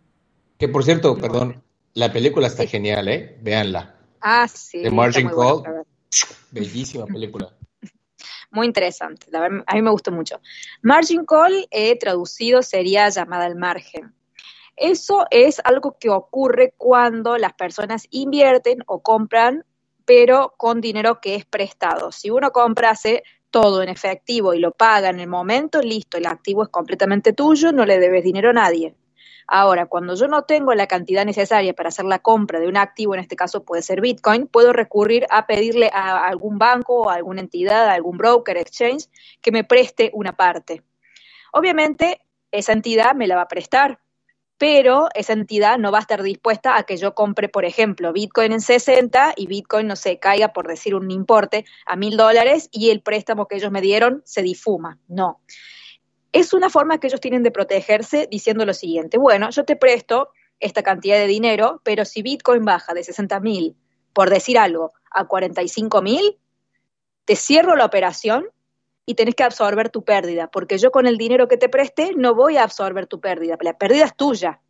Que 0.58 0.68
por 0.68 0.84
cierto, 0.84 1.16
perdón, 1.16 1.62
la 1.94 2.12
película 2.12 2.46
está 2.46 2.66
genial, 2.66 3.08
¿eh? 3.08 3.38
Véanla. 3.42 3.96
Ah, 4.20 4.46
sí. 4.48 4.82
The 4.82 4.90
Margin 4.90 5.28
Call. 5.28 5.84
Bellísima 6.50 7.06
película. 7.06 7.54
Muy 8.50 8.66
interesante. 8.66 9.26
a 9.34 9.74
mí 9.74 9.82
me 9.82 9.90
gustó 9.90 10.10
mucho. 10.10 10.40
Margin 10.82 11.24
Call, 11.24 11.66
eh, 11.70 11.98
traducido, 11.98 12.62
sería 12.62 13.08
llamada 13.08 13.46
al 13.46 13.56
margen 13.56 14.12
eso 14.80 15.26
es 15.30 15.60
algo 15.62 15.98
que 16.00 16.08
ocurre 16.08 16.72
cuando 16.78 17.36
las 17.36 17.52
personas 17.52 18.06
invierten 18.10 18.82
o 18.86 19.02
compran, 19.02 19.66
pero 20.06 20.54
con 20.56 20.80
dinero 20.80 21.20
que 21.20 21.34
es 21.34 21.44
prestado. 21.44 22.12
Si 22.12 22.30
uno 22.30 22.50
comprase 22.50 23.22
todo 23.50 23.82
en 23.82 23.88
efectivo 23.88 24.54
y 24.54 24.58
lo 24.58 24.72
paga 24.72 25.10
en 25.10 25.20
el 25.20 25.28
momento, 25.28 25.80
listo, 25.80 26.16
el 26.18 26.26
activo 26.26 26.62
es 26.62 26.68
completamente 26.68 27.32
tuyo, 27.32 27.72
no 27.72 27.84
le 27.84 27.98
debes 27.98 28.24
dinero 28.24 28.50
a 28.50 28.54
nadie. 28.54 28.94
Ahora, 29.52 29.86
cuando 29.86 30.14
yo 30.14 30.28
no 30.28 30.44
tengo 30.44 30.74
la 30.74 30.86
cantidad 30.86 31.24
necesaria 31.24 31.74
para 31.74 31.88
hacer 31.88 32.04
la 32.04 32.20
compra 32.20 32.60
de 32.60 32.68
un 32.68 32.76
activo, 32.76 33.14
en 33.14 33.20
este 33.20 33.34
caso 33.34 33.64
puede 33.64 33.82
ser 33.82 34.00
Bitcoin, 34.00 34.46
puedo 34.46 34.72
recurrir 34.72 35.26
a 35.28 35.48
pedirle 35.48 35.90
a 35.92 36.24
algún 36.28 36.56
banco 36.56 37.10
a 37.10 37.14
alguna 37.14 37.40
entidad, 37.40 37.88
a 37.88 37.94
algún 37.94 38.16
broker, 38.16 38.56
exchange, 38.56 39.08
que 39.42 39.50
me 39.50 39.64
preste 39.64 40.12
una 40.14 40.36
parte. 40.36 40.84
Obviamente, 41.52 42.20
esa 42.52 42.72
entidad 42.72 43.16
me 43.16 43.26
la 43.26 43.34
va 43.34 43.42
a 43.42 43.48
prestar, 43.48 43.98
pero 44.60 45.08
esa 45.14 45.32
entidad 45.32 45.78
no 45.78 45.90
va 45.90 45.96
a 45.96 46.00
estar 46.02 46.22
dispuesta 46.22 46.76
a 46.76 46.82
que 46.82 46.98
yo 46.98 47.14
compre, 47.14 47.48
por 47.48 47.64
ejemplo, 47.64 48.12
Bitcoin 48.12 48.52
en 48.52 48.60
60 48.60 49.32
y 49.34 49.46
Bitcoin, 49.46 49.86
no 49.86 49.96
se 49.96 50.18
caiga, 50.18 50.52
por 50.52 50.68
decir 50.68 50.94
un 50.94 51.10
importe, 51.10 51.64
a 51.86 51.96
mil 51.96 52.18
dólares 52.18 52.68
y 52.70 52.90
el 52.90 53.00
préstamo 53.00 53.48
que 53.48 53.56
ellos 53.56 53.70
me 53.70 53.80
dieron 53.80 54.20
se 54.26 54.42
difuma. 54.42 54.98
No. 55.08 55.40
Es 56.32 56.52
una 56.52 56.68
forma 56.68 57.00
que 57.00 57.06
ellos 57.06 57.22
tienen 57.22 57.42
de 57.42 57.50
protegerse 57.50 58.28
diciendo 58.30 58.66
lo 58.66 58.74
siguiente, 58.74 59.16
bueno, 59.16 59.48
yo 59.48 59.64
te 59.64 59.76
presto 59.76 60.28
esta 60.58 60.82
cantidad 60.82 61.16
de 61.16 61.26
dinero, 61.26 61.80
pero 61.82 62.04
si 62.04 62.20
Bitcoin 62.20 62.66
baja 62.66 62.92
de 62.92 63.02
60 63.02 63.40
mil, 63.40 63.76
por 64.12 64.28
decir 64.28 64.58
algo, 64.58 64.92
a 65.10 65.26
45 65.26 66.02
mil, 66.02 66.36
te 67.24 67.34
cierro 67.34 67.76
la 67.76 67.86
operación 67.86 68.44
y 69.10 69.14
tenés 69.16 69.34
que 69.34 69.42
absorber 69.42 69.90
tu 69.90 70.04
pérdida, 70.04 70.46
porque 70.46 70.78
yo 70.78 70.92
con 70.92 71.08
el 71.08 71.18
dinero 71.18 71.48
que 71.48 71.56
te 71.56 71.68
presté 71.68 72.12
no 72.16 72.32
voy 72.32 72.58
a 72.58 72.62
absorber 72.62 73.08
tu 73.08 73.18
pérdida, 73.18 73.58
la 73.60 73.76
pérdida 73.76 74.04
es 74.04 74.14
tuya. 74.14 74.60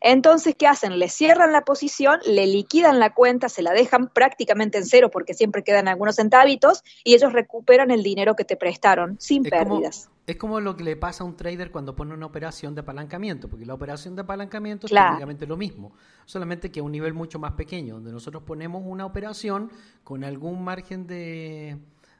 Entonces, 0.00 0.56
¿qué 0.58 0.66
hacen? 0.66 0.98
Le 0.98 1.08
cierran 1.08 1.52
la 1.52 1.62
posición, 1.62 2.18
le 2.26 2.48
liquidan 2.48 2.98
la 2.98 3.14
cuenta, 3.14 3.48
se 3.48 3.62
la 3.62 3.72
dejan 3.72 4.08
prácticamente 4.08 4.78
en 4.78 4.84
cero 4.84 5.10
porque 5.12 5.32
siempre 5.32 5.62
quedan 5.62 5.86
algunos 5.86 6.16
centavitos 6.16 6.82
y 7.04 7.14
ellos 7.14 7.32
recuperan 7.32 7.92
el 7.92 8.02
dinero 8.02 8.34
que 8.34 8.44
te 8.44 8.56
prestaron 8.56 9.16
sin 9.20 9.44
pérdidas. 9.44 10.10
es 10.26 10.36
como 10.36 10.58
lo 10.58 10.76
que 10.76 10.82
le 10.82 10.96
pasa 10.96 11.22
a 11.22 11.26
un 11.28 11.36
trader 11.36 11.70
cuando 11.70 11.94
pone 11.94 12.14
una 12.14 12.26
operación 12.26 12.74
de 12.74 12.80
apalancamiento, 12.80 13.48
porque 13.48 13.64
la 13.64 13.74
operación 13.74 14.16
de 14.16 14.22
apalancamiento 14.22 14.88
es 14.88 14.92
prácticamente 14.92 15.46
lo 15.46 15.56
mismo, 15.56 15.92
solamente 16.26 16.72
que 16.72 16.80
a 16.80 16.82
un 16.82 16.90
nivel 16.90 17.14
mucho 17.14 17.38
más 17.38 17.52
pequeño, 17.52 17.94
donde 17.94 18.10
nosotros 18.10 18.42
ponemos 18.42 18.82
una 18.84 19.06
operación 19.06 19.70
con 20.02 20.24
algún 20.24 20.64
margen 20.64 21.06
de 21.06 21.78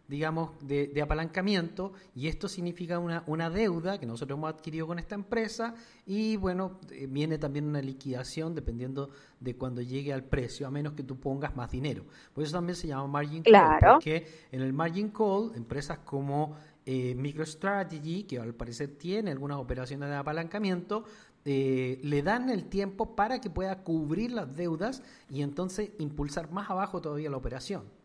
digamos, 0.08 0.52
de, 0.66 1.00
apalancamiento 1.02 1.92
y 2.14 2.28
esto 2.28 2.48
significa 2.48 2.98
una, 2.98 3.22
una, 3.26 3.50
deuda 3.50 3.98
que 3.98 4.06
nosotros 4.06 4.38
hemos 4.38 4.54
adquirido 4.54 4.86
con 4.86 4.98
esta 4.98 5.14
empresa 5.14 5.74
y 6.06 6.36
bueno, 6.36 6.80
eh, 6.90 7.06
viene 7.08 7.36
también 7.38 7.66
una 7.66 7.82
liquidación 7.82 8.54
dependiendo 8.54 9.10
de 9.38 9.54
cuando 9.54 9.82
llegue 9.82 10.12
al 10.14 10.24
precio, 10.24 10.66
a 10.66 10.70
menos 10.70 10.94
que 10.94 11.02
tú 11.02 11.20
pongas 11.20 11.54
más 11.54 11.70
dinero. 11.70 12.04
Por 12.32 12.42
eso 12.42 12.54
también 12.54 12.74
se 12.74 12.88
llama 12.88 13.06
margin 13.06 13.42
call, 13.42 13.78
porque 13.80 14.26
en 14.50 14.62
el 14.62 14.72
margin 14.72 15.10
call, 15.10 15.52
empresas 15.54 15.98
como 15.98 16.56
eh, 16.86 17.14
MicroStrategy, 17.14 18.24
que 18.24 18.38
al 18.38 18.54
parecer 18.54 18.96
tiene 18.96 19.30
algunas 19.30 19.58
operaciones 19.58 20.08
de 20.08 20.16
apalancamiento, 20.16 21.04
eh, 21.44 22.00
le 22.02 22.22
dan 22.22 22.48
el 22.48 22.64
tiempo 22.64 23.14
para 23.14 23.40
que 23.40 23.50
pueda 23.50 23.82
cubrir 23.82 24.32
las 24.32 24.56
deudas 24.56 25.02
y 25.30 25.42
entonces 25.42 25.90
impulsar 25.98 26.50
más 26.50 26.70
abajo 26.70 27.02
todavía 27.02 27.28
la 27.28 27.36
operación. 27.36 27.97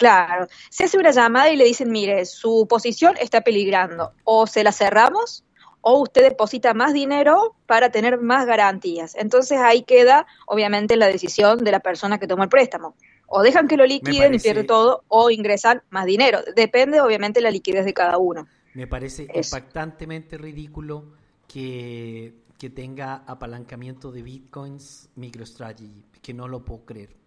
Claro, 0.00 0.46
se 0.70 0.84
hace 0.84 0.96
una 0.96 1.10
llamada 1.10 1.50
y 1.50 1.56
le 1.56 1.64
dicen, 1.64 1.90
mire, 1.90 2.24
su 2.24 2.66
posición 2.66 3.16
está 3.20 3.42
peligrando, 3.42 4.14
o 4.24 4.46
se 4.46 4.64
la 4.64 4.72
cerramos 4.72 5.44
o 5.82 6.00
usted 6.00 6.22
deposita 6.22 6.72
más 6.72 6.94
dinero 6.94 7.54
para 7.66 7.90
tener 7.90 8.18
más 8.18 8.46
garantías. 8.46 9.14
Entonces 9.14 9.58
ahí 9.58 9.82
queda, 9.82 10.26
obviamente, 10.46 10.96
la 10.96 11.06
decisión 11.06 11.58
de 11.58 11.70
la 11.70 11.80
persona 11.80 12.18
que 12.18 12.26
tomó 12.26 12.44
el 12.44 12.48
préstamo. 12.48 12.94
O 13.26 13.42
dejan 13.42 13.68
que 13.68 13.76
lo 13.76 13.84
liquiden 13.84 14.32
y 14.32 14.38
pierde 14.38 14.64
todo, 14.64 15.04
o 15.08 15.30
ingresan 15.30 15.82
más 15.90 16.06
dinero. 16.06 16.38
Depende, 16.56 17.02
obviamente, 17.02 17.42
la 17.42 17.50
liquidez 17.50 17.84
de 17.84 17.92
cada 17.92 18.16
uno. 18.16 18.46
Me 18.72 18.86
parece 18.86 19.26
impactantemente 19.34 20.38
ridículo 20.38 21.12
que, 21.46 22.36
que 22.58 22.70
tenga 22.70 23.16
apalancamiento 23.26 24.10
de 24.12 24.22
bitcoins 24.22 25.10
MicroStrategy, 25.14 26.06
que 26.22 26.32
no 26.32 26.48
lo 26.48 26.64
puedo 26.64 26.86
creer. 26.86 27.20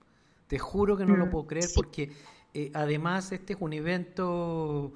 Te 0.47 0.57
juro 0.57 0.97
que 0.97 1.05
no 1.05 1.15
lo 1.15 1.27
mm, 1.27 1.29
puedo 1.29 1.47
creer 1.47 1.69
porque 1.73 2.12
eh, 2.53 2.71
además, 2.73 3.31
este 3.31 3.53
es 3.53 3.59
un 3.61 3.73
evento 3.73 4.93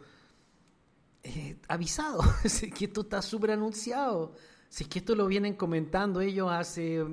eh, 1.23 1.57
avisado, 1.67 2.21
que 2.77 2.85
esto 2.85 3.01
está 3.01 3.21
súper 3.21 3.51
anunciado. 3.51 4.35
Si 4.69 4.83
es 4.83 4.89
que 4.89 4.99
esto 4.99 5.15
lo 5.15 5.27
vienen 5.27 5.55
comentando 5.55 6.21
ellos 6.21 6.51
hace 6.51 7.03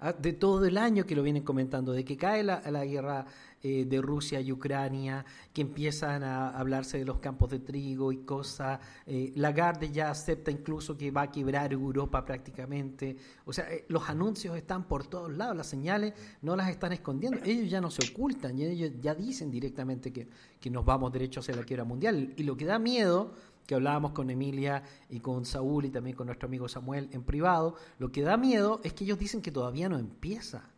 ah, 0.00 0.12
de 0.12 0.32
todo 0.32 0.64
el 0.64 0.76
año 0.76 1.06
que 1.06 1.14
lo 1.14 1.22
vienen 1.22 1.44
comentando, 1.44 1.92
de 1.92 2.04
que 2.04 2.16
cae 2.16 2.42
la, 2.42 2.62
la 2.70 2.84
guerra 2.84 3.26
eh, 3.64 3.84
de 3.84 4.02
Rusia 4.02 4.40
y 4.40 4.50
Ucrania, 4.50 5.24
que 5.52 5.62
empiezan 5.62 6.24
a 6.24 6.50
hablarse 6.50 6.98
de 6.98 7.04
los 7.04 7.18
campos 7.18 7.50
de 7.50 7.60
trigo 7.60 8.10
y 8.10 8.24
cosas. 8.24 8.80
Eh, 9.06 9.32
Lagarde 9.36 9.92
ya 9.92 10.10
acepta 10.10 10.50
incluso 10.50 10.98
que 10.98 11.12
va 11.12 11.22
a 11.22 11.30
quebrar 11.30 11.72
Europa 11.72 12.24
prácticamente. 12.24 13.16
O 13.44 13.52
sea, 13.52 13.72
eh, 13.72 13.84
los 13.86 14.08
anuncios 14.08 14.56
están 14.56 14.88
por 14.88 15.06
todos 15.06 15.32
lados, 15.32 15.56
las 15.56 15.68
señales 15.68 16.12
no 16.42 16.56
las 16.56 16.70
están 16.70 16.92
escondiendo. 16.92 17.38
Ellos 17.44 17.70
ya 17.70 17.80
no 17.80 17.90
se 17.90 18.10
ocultan, 18.10 18.58
ellos 18.58 18.90
ya 19.00 19.14
dicen 19.14 19.48
directamente 19.48 20.12
que, 20.12 20.26
que 20.60 20.68
nos 20.68 20.84
vamos 20.84 21.12
derecho 21.12 21.38
hacia 21.38 21.54
la 21.54 21.62
quiebra 21.62 21.84
mundial. 21.84 22.34
Y 22.36 22.42
lo 22.42 22.56
que 22.56 22.64
da 22.64 22.80
miedo 22.80 23.32
que 23.64 23.76
hablábamos 23.76 24.10
con 24.10 24.28
Emilia 24.28 24.82
y 25.08 25.20
con 25.20 25.44
Saúl 25.44 25.84
y 25.84 25.90
también 25.90 26.16
con 26.16 26.26
nuestro 26.26 26.48
amigo 26.48 26.68
Samuel 26.68 27.08
en 27.12 27.22
privado, 27.22 27.76
lo 27.98 28.10
que 28.10 28.22
da 28.22 28.36
miedo 28.36 28.80
es 28.82 28.92
que 28.92 29.04
ellos 29.04 29.18
dicen 29.18 29.40
que 29.40 29.52
todavía 29.52 29.88
no 29.88 29.98
empieza. 29.98 30.71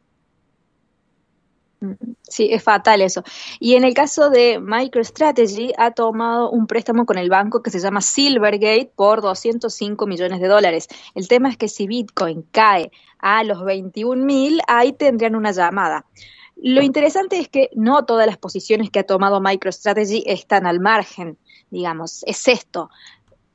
Sí, 2.23 2.49
es 2.51 2.62
fatal 2.62 3.03
eso. 3.03 3.23
Y 3.61 3.75
en 3.75 3.85
el 3.85 3.94
caso 3.94 4.31
de 4.31 4.59
MicroStrategy, 4.61 5.73
ha 5.79 5.92
tomado 5.92 6.51
un 6.51 6.66
préstamo 6.66 7.07
con 7.07 7.18
el 7.18 7.31
banco 7.31 7.62
que 7.62 7.70
se 7.70 7.81
llama 7.81 8.01
Silvergate 8.01 8.90
por 8.94 9.20
205 9.20 10.07
millones 10.07 10.40
de 10.40 10.49
dólares. 10.49 10.88
El 11.14 11.29
tema 11.29 11.49
es 11.49 11.57
que 11.57 11.68
si 11.68 11.87
Bitcoin 11.87 12.47
cae 12.51 12.90
a 13.18 13.44
los 13.44 13.64
21 13.64 14.25
mil, 14.25 14.61
ahí 14.66 14.92
tendrían 14.92 15.37
una 15.37 15.53
llamada. 15.53 16.07
Lo 16.57 16.83
interesante 16.83 17.38
es 17.38 17.49
que 17.49 17.70
no 17.75 18.05
todas 18.05 18.27
las 18.27 18.38
posiciones 18.38 18.90
que 18.90 19.01
ha 19.01 19.07
tomado 19.07 19.40
MicroStrategy 19.40 20.25
están 20.27 20.66
al 20.66 20.81
margen, 20.81 21.37
digamos, 21.70 22.23
es 22.27 22.49
esto. 22.49 22.90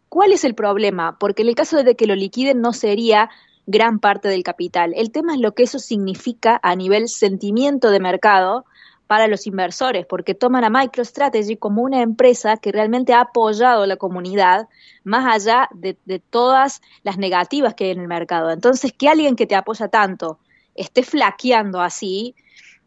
¿Cuál 0.09 0.33
es 0.33 0.43
el 0.43 0.55
problema? 0.55 1.17
Porque 1.19 1.43
en 1.43 1.49
el 1.49 1.55
caso 1.55 1.83
de 1.83 1.95
que 1.95 2.07
lo 2.07 2.15
liquiden 2.15 2.61
no 2.61 2.73
sería 2.73 3.29
gran 3.69 3.99
parte 3.99 4.27
del 4.29 4.41
capital. 4.41 4.93
El 4.95 5.11
tema 5.11 5.35
es 5.35 5.39
lo 5.39 5.53
que 5.53 5.63
eso 5.63 5.77
significa 5.77 6.59
a 6.63 6.75
nivel 6.75 7.07
sentimiento 7.07 7.91
de 7.91 7.99
mercado 7.99 8.65
para 9.05 9.27
los 9.27 9.45
inversores, 9.45 10.05
porque 10.07 10.33
toman 10.33 10.63
a 10.63 10.69
MicroStrategy 10.69 11.57
como 11.57 11.83
una 11.83 12.01
empresa 12.01 12.57
que 12.57 12.71
realmente 12.71 13.13
ha 13.13 13.21
apoyado 13.21 13.83
a 13.83 13.87
la 13.87 13.97
comunidad 13.97 14.67
más 15.03 15.25
allá 15.25 15.69
de, 15.73 15.95
todas 16.29 16.81
las 17.03 17.17
negativas 17.17 17.75
que 17.75 17.85
hay 17.85 17.91
en 17.91 18.01
el 18.01 18.07
mercado. 18.07 18.49
Entonces, 18.51 18.91
que 18.91 19.07
alguien 19.07 19.35
que 19.35 19.45
te 19.45 19.55
apoya 19.55 19.87
tanto 19.87 20.39
esté 20.75 21.03
flaqueando 21.03 21.81
así, 21.81 22.35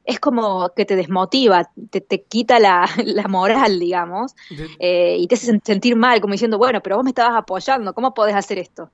es 0.05 0.19
como 0.19 0.71
que 0.75 0.85
te 0.85 0.97
desmotiva, 0.97 1.71
te, 1.91 2.01
te 2.01 2.23
quita 2.23 2.59
la, 2.59 2.89
moral, 3.29 3.79
digamos, 3.79 4.35
eh, 4.81 5.17
y 5.19 5.29
te 5.29 5.37
hace 5.37 5.61
sentir 5.65 5.95
mal, 5.95 6.21
como 6.21 6.33
diciendo, 6.33 6.59
bueno, 6.59 6.81
pero 6.83 6.97
vos 6.97 7.05
me 7.05 7.11
estabas 7.11 7.37
apoyando, 7.37 7.95
¿cómo 7.95 8.15
podés 8.15 8.35
hacer 8.35 8.59
esto? 8.59 8.91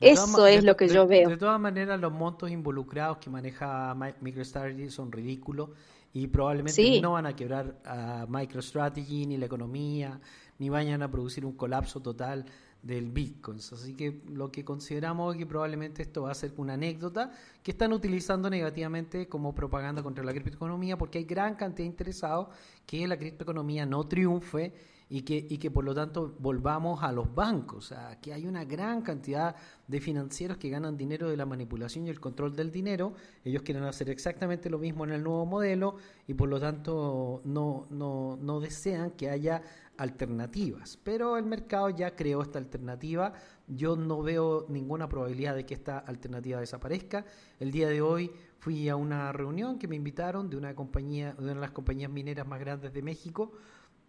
Eso 0.00 0.46
es 0.46 0.64
lo 0.64 0.76
que 0.76 0.88
yo 0.88 1.06
veo. 1.06 1.28
De 1.28 1.36
todas 1.36 1.60
maneras, 1.60 2.00
los 2.00 2.12
montos 2.12 2.50
involucrados 2.50 3.18
que 3.18 3.30
maneja 3.30 3.94
MicroStrategy 4.20 4.90
son 4.90 5.10
ridículos 5.10 5.70
y 6.12 6.26
probablemente 6.28 7.00
no 7.00 7.12
van 7.12 7.26
a 7.26 7.34
quebrar 7.34 7.80
a 7.84 8.26
MicroStrategy 8.28 9.26
ni 9.26 9.36
la 9.36 9.46
economía, 9.46 10.20
ni 10.58 10.68
vayan 10.68 11.02
a 11.02 11.10
producir 11.10 11.44
un 11.44 11.52
colapso 11.52 12.00
total 12.00 12.46
del 12.82 13.10
Bitcoin. 13.10 13.58
Así 13.58 13.94
que 13.94 14.22
lo 14.28 14.50
que 14.52 14.64
consideramos 14.64 15.34
es 15.34 15.38
que 15.38 15.46
probablemente 15.46 16.02
esto 16.02 16.22
va 16.22 16.30
a 16.30 16.34
ser 16.34 16.52
una 16.56 16.74
anécdota 16.74 17.32
que 17.62 17.72
están 17.72 17.92
utilizando 17.92 18.48
negativamente 18.48 19.28
como 19.28 19.54
propaganda 19.54 20.02
contra 20.02 20.24
la 20.24 20.32
criptoeconomía 20.32 20.96
porque 20.96 21.18
hay 21.18 21.24
gran 21.24 21.56
cantidad 21.56 21.84
de 21.84 21.90
interesados 21.90 22.48
que 22.86 23.06
la 23.06 23.18
criptoeconomía 23.18 23.84
no 23.84 24.06
triunfe 24.06 24.72
y 25.10 25.22
que, 25.22 25.46
y 25.48 25.58
que 25.58 25.70
por 25.70 25.84
lo 25.84 25.94
tanto 25.94 26.34
volvamos 26.38 27.02
a 27.02 27.12
los 27.12 27.34
bancos. 27.34 27.86
Sea, 27.86 28.18
que 28.20 28.32
hay 28.32 28.46
una 28.46 28.64
gran 28.64 29.02
cantidad 29.02 29.54
de 29.86 30.00
financieros 30.00 30.58
que 30.58 30.68
ganan 30.68 30.96
dinero 30.96 31.30
de 31.30 31.36
la 31.36 31.46
manipulación 31.46 32.06
y 32.06 32.10
el 32.10 32.20
control 32.20 32.54
del 32.54 32.70
dinero. 32.70 33.14
Ellos 33.44 33.62
quieren 33.62 33.84
hacer 33.84 34.10
exactamente 34.10 34.68
lo 34.68 34.78
mismo 34.78 35.04
en 35.04 35.12
el 35.12 35.22
nuevo 35.22 35.46
modelo 35.46 35.96
y 36.26 36.34
por 36.34 36.48
lo 36.48 36.60
tanto 36.60 37.40
no, 37.44 37.86
no, 37.90 38.38
no 38.40 38.60
desean 38.60 39.12
que 39.12 39.30
haya 39.30 39.62
alternativas. 39.96 40.98
Pero 41.02 41.38
el 41.38 41.44
mercado 41.44 41.90
ya 41.90 42.14
creó 42.14 42.42
esta 42.42 42.58
alternativa. 42.58 43.32
Yo 43.66 43.96
no 43.96 44.22
veo 44.22 44.66
ninguna 44.68 45.08
probabilidad 45.08 45.54
de 45.54 45.64
que 45.64 45.74
esta 45.74 45.98
alternativa 45.98 46.60
desaparezca. 46.60 47.24
El 47.58 47.70
día 47.70 47.88
de 47.88 48.02
hoy 48.02 48.30
fui 48.58 48.88
a 48.88 48.96
una 48.96 49.32
reunión 49.32 49.78
que 49.78 49.88
me 49.88 49.96
invitaron 49.96 50.50
de 50.50 50.56
una 50.56 50.74
compañía, 50.74 51.32
de 51.32 51.44
una 51.44 51.54
de 51.54 51.60
las 51.60 51.70
compañías 51.70 52.10
mineras 52.10 52.46
más 52.46 52.60
grandes 52.60 52.92
de 52.92 53.02
México 53.02 53.52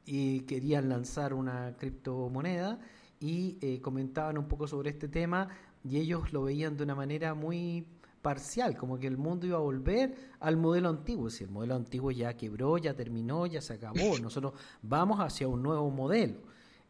y 0.05 0.41
querían 0.41 0.89
lanzar 0.89 1.33
una 1.33 1.75
criptomoneda 1.77 2.79
y 3.19 3.57
eh, 3.62 3.79
comentaban 3.81 4.38
un 4.38 4.47
poco 4.47 4.67
sobre 4.67 4.89
este 4.89 5.07
tema 5.07 5.49
y 5.83 5.97
ellos 5.97 6.33
lo 6.33 6.43
veían 6.43 6.77
de 6.77 6.83
una 6.83 6.95
manera 6.95 7.33
muy 7.33 7.85
parcial, 8.21 8.75
como 8.75 8.99
que 8.99 9.07
el 9.07 9.17
mundo 9.17 9.47
iba 9.47 9.57
a 9.57 9.62
volver 9.62 10.13
al 10.39 10.57
modelo 10.57 10.89
antiguo. 10.89 11.29
Si 11.29 11.43
el 11.43 11.49
modelo 11.49 11.75
antiguo 11.75 12.12
ya 12.12 12.35
quebró, 12.35 12.77
ya 12.77 12.93
terminó, 12.93 13.45
ya 13.45 13.62
se 13.62 13.73
acabó, 13.73 14.17
nosotros 14.21 14.53
vamos 14.81 15.19
hacia 15.19 15.47
un 15.47 15.63
nuevo 15.63 15.89
modelo, 15.89 16.39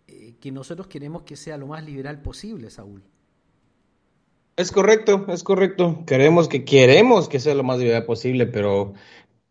eh, 0.08 0.36
que 0.40 0.52
nosotros 0.52 0.88
queremos 0.88 1.24
que 1.24 1.36
sea 1.36 1.58
lo 1.58 1.68
más 1.68 1.84
liberal 1.84 2.22
posible, 2.22 2.70
Saúl. 2.70 3.04
Es 4.56 4.74
correcto, 4.74 5.26
es 5.30 5.44
correcto. 5.44 6.04
Queremos 6.06 6.50
que 6.50 6.66
queremos 6.66 7.30
que 7.30 7.40
sea 7.40 7.56
lo 7.56 7.64
más 7.64 7.80
liberal 7.80 8.04
posible, 8.04 8.46
pero 8.46 8.94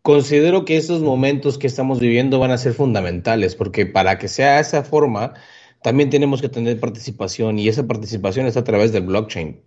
Considero 0.01 0.63
que 0.65 0.77
estos 0.77 1.01
momentos 1.01 1.57
que 1.57 1.67
estamos 1.67 1.99
viviendo 1.99 2.39
van 2.39 2.51
a 2.51 2.57
ser 2.57 2.73
fundamentales, 2.73 3.55
porque 3.55 3.85
para 3.85 4.17
que 4.17 4.27
sea 4.27 4.59
esa 4.59 4.83
forma, 4.83 5.33
también 5.81 6.09
tenemos 6.09 6.41
que 6.41 6.49
tener 6.49 6.79
participación 6.79 7.59
y 7.59 7.67
esa 7.67 7.85
participación 7.85 8.45
es 8.47 8.57
a 8.57 8.63
través 8.63 8.91
del 8.93 9.03
blockchain. 9.03 9.61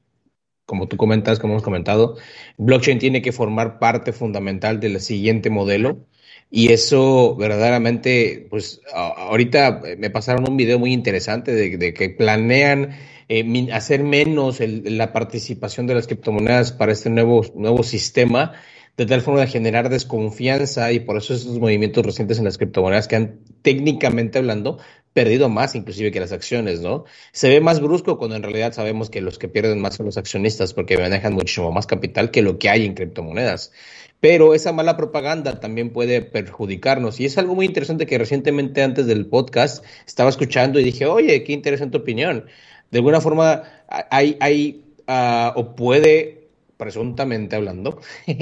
Como 0.64 0.88
tú 0.88 0.96
comentas, 0.96 1.38
como 1.38 1.54
hemos 1.54 1.62
comentado, 1.62 2.16
blockchain 2.56 2.98
tiene 2.98 3.20
que 3.20 3.32
formar 3.32 3.78
parte 3.78 4.12
fundamental 4.12 4.80
del 4.80 5.00
siguiente 5.00 5.50
modelo 5.50 6.06
y 6.50 6.72
eso 6.72 7.36
verdaderamente, 7.36 8.46
pues 8.48 8.80
ahorita 8.94 9.82
me 9.98 10.10
pasaron 10.10 10.48
un 10.48 10.56
video 10.56 10.78
muy 10.78 10.92
interesante 10.92 11.52
de, 11.52 11.94
que 11.94 12.10
planean 12.10 12.90
eh, 13.28 13.68
hacer 13.72 14.02
menos 14.02 14.60
la 14.60 15.12
participación 15.12 15.86
de 15.86 15.94
las 15.94 16.06
criptomonedas 16.06 16.72
para 16.72 16.92
este 16.92 17.10
nuevo, 17.10 17.42
nuevo 17.54 17.82
sistema 17.82 18.52
de 18.96 19.06
tal 19.06 19.22
forma 19.22 19.40
de 19.40 19.46
generar 19.46 19.88
desconfianza 19.88 20.92
y 20.92 21.00
por 21.00 21.16
eso 21.16 21.34
esos 21.34 21.58
movimientos 21.58 22.04
recientes 22.04 22.38
en 22.38 22.44
las 22.44 22.58
criptomonedas 22.58 23.08
que 23.08 23.16
han 23.16 23.40
técnicamente 23.62 24.38
hablando 24.38 24.78
perdido 25.12 25.48
más 25.48 25.74
inclusive 25.74 26.10
que 26.10 26.20
las 26.20 26.32
acciones, 26.32 26.80
¿no? 26.80 27.04
Se 27.32 27.48
ve 27.48 27.60
más 27.60 27.80
brusco 27.80 28.18
cuando 28.18 28.36
en 28.36 28.42
realidad 28.42 28.72
sabemos 28.72 29.10
que 29.10 29.20
los 29.20 29.38
que 29.38 29.48
pierden 29.48 29.80
más 29.80 29.96
son 29.96 30.06
los 30.06 30.16
accionistas 30.16 30.72
porque 30.74 30.96
manejan 30.96 31.34
muchísimo 31.34 31.70
más 31.72 31.86
capital 31.86 32.30
que 32.30 32.42
lo 32.42 32.58
que 32.58 32.70
hay 32.70 32.86
en 32.86 32.94
criptomonedas. 32.94 33.72
Pero 34.20 34.54
esa 34.54 34.72
mala 34.72 34.96
propaganda 34.96 35.58
también 35.58 35.90
puede 35.90 36.22
perjudicarnos 36.22 37.18
y 37.20 37.24
es 37.24 37.36
algo 37.38 37.54
muy 37.54 37.66
interesante 37.66 38.06
que 38.06 38.18
recientemente 38.18 38.82
antes 38.82 39.06
del 39.06 39.26
podcast 39.26 39.84
estaba 40.06 40.30
escuchando 40.30 40.78
y 40.78 40.84
dije, 40.84 41.06
oye, 41.06 41.42
qué 41.44 41.52
interesante 41.52 41.96
opinión. 41.96 42.46
De 42.90 42.98
alguna 42.98 43.20
forma 43.20 43.64
hay, 44.10 44.36
hay 44.40 44.84
uh, 45.08 45.58
o 45.58 45.74
puede, 45.74 46.41
presuntamente 46.82 47.54
hablando, 47.54 48.00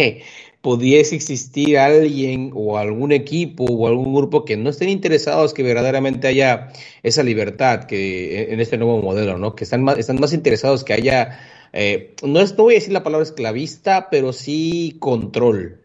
pudiese 0.63 1.15
existir 1.15 1.79
alguien 1.79 2.53
o 2.55 2.79
algún 2.79 3.13
equipo 3.13 3.65
o 3.65 3.87
algún 3.87 4.15
grupo 4.15 4.47
que 4.47 4.57
no 4.57 4.71
estén 4.71 4.89
interesados 4.89 5.53
que 5.53 5.63
verdaderamente 5.63 6.27
haya 6.27 6.69
esa 7.03 7.23
libertad 7.23 7.85
que 7.85 8.53
en 8.53 8.61
este 8.61 8.79
nuevo 8.79 9.03
modelo, 9.03 9.37
¿no? 9.37 9.55
Que 9.55 9.65
están 9.65 9.83
más, 9.83 9.99
están 9.99 10.19
más 10.21 10.33
interesados 10.33 10.85
que 10.85 10.95
haya, 10.95 11.39
eh, 11.75 12.15
no, 12.23 12.41
es, 12.41 12.57
no 12.57 12.65
voy 12.65 12.75
a 12.75 12.79
decir 12.79 12.95
la 12.95 13.03
palabra 13.03 13.25
esclavista, 13.25 14.09
pero 14.11 14.33
sí 14.33 14.97
control. 15.01 15.81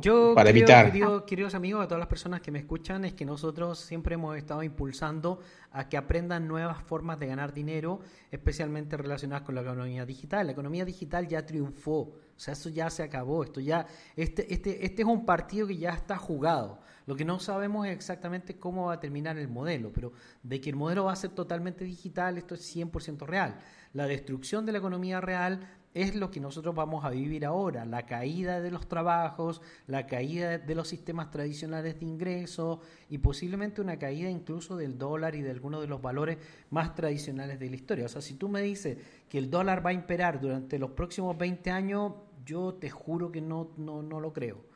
Yo 0.00 0.32
para 0.34 0.50
evitar. 0.50 0.92
queridos 1.26 1.54
amigos, 1.54 1.84
a 1.84 1.88
todas 1.88 1.98
las 1.98 2.08
personas 2.08 2.40
que 2.40 2.50
me 2.50 2.58
escuchan, 2.58 3.04
es 3.04 3.12
que 3.12 3.24
nosotros 3.24 3.78
siempre 3.78 4.14
hemos 4.14 4.36
estado 4.36 4.62
impulsando 4.62 5.40
a 5.72 5.88
que 5.88 5.96
aprendan 5.96 6.48
nuevas 6.48 6.82
formas 6.82 7.18
de 7.18 7.26
ganar 7.26 7.52
dinero, 7.52 8.00
especialmente 8.30 8.96
relacionadas 8.96 9.44
con 9.44 9.54
la 9.54 9.60
economía 9.60 10.06
digital. 10.06 10.46
La 10.46 10.52
economía 10.52 10.84
digital 10.84 11.28
ya 11.28 11.44
triunfó, 11.44 11.98
o 12.00 12.18
sea, 12.36 12.54
eso 12.54 12.70
ya 12.70 12.88
se 12.88 13.02
acabó, 13.02 13.44
esto 13.44 13.60
ya, 13.60 13.86
este, 14.16 14.52
este, 14.52 14.84
este 14.84 15.02
es 15.02 15.08
un 15.08 15.26
partido 15.26 15.66
que 15.66 15.76
ya 15.76 15.90
está 15.90 16.16
jugado. 16.16 16.80
Lo 17.06 17.14
que 17.16 17.24
no 17.24 17.38
sabemos 17.38 17.86
es 17.86 17.92
exactamente 17.92 18.58
cómo 18.58 18.86
va 18.86 18.94
a 18.94 19.00
terminar 19.00 19.38
el 19.38 19.48
modelo, 19.48 19.92
pero 19.92 20.12
de 20.42 20.60
que 20.60 20.70
el 20.70 20.76
modelo 20.76 21.04
va 21.04 21.12
a 21.12 21.16
ser 21.16 21.30
totalmente 21.30 21.84
digital, 21.84 22.36
esto 22.36 22.54
es 22.54 22.76
100% 22.76 23.26
real. 23.26 23.58
La 23.94 24.06
destrucción 24.06 24.66
de 24.66 24.72
la 24.72 24.78
economía 24.78 25.20
real 25.20 25.60
es 25.94 26.14
lo 26.14 26.30
que 26.30 26.40
nosotros 26.40 26.74
vamos 26.74 27.04
a 27.04 27.10
vivir 27.10 27.44
ahora, 27.44 27.84
la 27.84 28.06
caída 28.06 28.60
de 28.60 28.70
los 28.70 28.88
trabajos, 28.88 29.62
la 29.86 30.06
caída 30.06 30.58
de 30.58 30.74
los 30.74 30.88
sistemas 30.88 31.30
tradicionales 31.30 31.98
de 31.98 32.06
ingreso 32.06 32.80
y 33.08 33.18
posiblemente 33.18 33.80
una 33.80 33.98
caída 33.98 34.28
incluso 34.28 34.76
del 34.76 34.98
dólar 34.98 35.34
y 35.34 35.42
de 35.42 35.50
algunos 35.50 35.80
de 35.80 35.88
los 35.88 36.02
valores 36.02 36.38
más 36.70 36.94
tradicionales 36.94 37.58
de 37.58 37.70
la 37.70 37.76
historia. 37.76 38.06
O 38.06 38.08
sea, 38.08 38.20
si 38.20 38.34
tú 38.34 38.48
me 38.48 38.62
dices 38.62 38.98
que 39.28 39.38
el 39.38 39.50
dólar 39.50 39.84
va 39.84 39.90
a 39.90 39.94
imperar 39.94 40.40
durante 40.40 40.78
los 40.78 40.90
próximos 40.90 41.36
20 41.36 41.70
años, 41.70 42.12
yo 42.44 42.74
te 42.74 42.90
juro 42.90 43.32
que 43.32 43.40
no, 43.40 43.70
no, 43.76 44.02
no 44.02 44.20
lo 44.20 44.32
creo. 44.32 44.68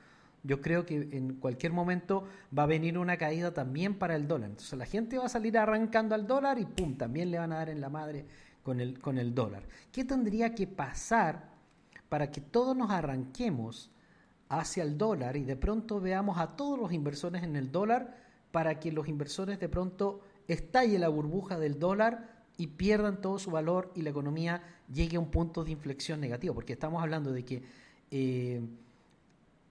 Yo 0.44 0.60
creo 0.60 0.84
que 0.84 1.08
en 1.12 1.34
cualquier 1.34 1.72
momento 1.72 2.24
va 2.56 2.64
a 2.64 2.66
venir 2.66 2.98
una 2.98 3.16
caída 3.16 3.54
también 3.54 3.94
para 3.94 4.16
el 4.16 4.26
dólar. 4.26 4.50
Entonces 4.50 4.76
la 4.76 4.86
gente 4.86 5.18
va 5.18 5.26
a 5.26 5.28
salir 5.28 5.56
arrancando 5.56 6.14
al 6.16 6.26
dólar 6.26 6.58
y 6.58 6.64
¡pum! 6.64 6.96
También 6.96 7.30
le 7.30 7.38
van 7.38 7.52
a 7.52 7.58
dar 7.58 7.68
en 7.68 7.80
la 7.80 7.88
madre 7.88 8.26
con 8.62 8.80
el, 8.80 9.00
con 9.00 9.18
el 9.18 9.34
dólar. 9.34 9.64
¿Qué 9.90 10.04
tendría 10.04 10.54
que 10.54 10.66
pasar 10.66 11.50
para 12.08 12.30
que 12.30 12.40
todos 12.40 12.76
nos 12.76 12.90
arranquemos 12.90 13.90
hacia 14.48 14.82
el 14.82 14.98
dólar 14.98 15.36
y 15.36 15.44
de 15.44 15.56
pronto 15.56 16.00
veamos 16.00 16.38
a 16.38 16.56
todos 16.56 16.78
los 16.78 16.92
inversores 16.92 17.42
en 17.42 17.56
el 17.56 17.72
dólar 17.72 18.16
para 18.50 18.78
que 18.78 18.92
los 18.92 19.08
inversores 19.08 19.58
de 19.58 19.68
pronto 19.68 20.20
estalle 20.46 20.98
la 20.98 21.08
burbuja 21.08 21.58
del 21.58 21.78
dólar 21.78 22.44
y 22.58 22.66
pierdan 22.66 23.22
todo 23.22 23.38
su 23.38 23.50
valor 23.50 23.90
y 23.94 24.02
la 24.02 24.10
economía 24.10 24.62
llegue 24.92 25.16
a 25.16 25.20
un 25.20 25.30
punto 25.30 25.64
de 25.64 25.70
inflexión 25.70 26.20
negativo? 26.20 26.54
Porque 26.54 26.74
estamos 26.74 27.02
hablando 27.02 27.32
de 27.32 27.44
que 27.44 27.62
eh, 28.10 28.60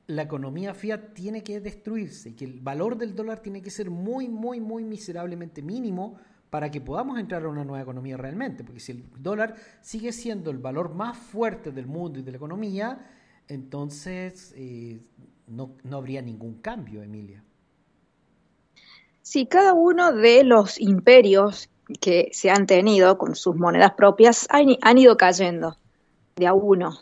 la 0.08 0.24
economía 0.24 0.74
fiat 0.74 1.14
tiene 1.14 1.44
que 1.44 1.62
destruirse 1.62 2.30
y 2.30 2.34
que 2.34 2.46
el 2.46 2.60
valor 2.60 2.98
del 2.98 3.16
dólar 3.16 3.40
tiene 3.40 3.62
que 3.62 3.70
ser 3.70 3.92
muy, 3.92 4.28
muy, 4.28 4.60
muy 4.60 4.84
miserablemente 4.84 5.62
mínimo 5.62 6.18
para 6.52 6.70
que 6.70 6.82
podamos 6.82 7.18
entrar 7.18 7.46
a 7.46 7.48
una 7.48 7.64
nueva 7.64 7.82
economía 7.82 8.18
realmente, 8.18 8.66
porque 8.66 8.82
si 8.82 8.92
el 8.92 9.06
dólar 9.18 9.56
sigue 9.80 10.12
siendo 10.12 10.52
el 10.52 10.58
valor 10.58 10.94
más 10.94 11.18
fuerte 11.18 11.72
del 11.72 11.88
mundo 11.88 12.20
y 12.20 12.24
de 12.24 12.32
la 12.32 12.38
economía, 12.38 13.10
entonces 13.48 14.54
eh, 14.58 15.00
no, 15.48 15.78
no 15.84 15.98
habría 15.98 16.22
ningún 16.22 16.56
cambio, 16.56 17.02
Emilia. 17.02 17.42
Sí, 19.22 19.46
cada 19.46 19.72
uno 19.72 20.12
de 20.12 20.44
los 20.44 20.78
imperios 20.78 21.70
que 22.02 22.28
se 22.34 22.52
han 22.52 22.66
tenido 22.68 23.18
con 23.18 23.36
sus 23.36 23.56
monedas 23.56 23.94
propias 23.94 24.46
han, 24.50 24.76
han 24.82 24.98
ido 24.98 25.16
cayendo 25.16 25.78
de 26.36 26.48
a 26.48 26.54
uno. 26.54 27.00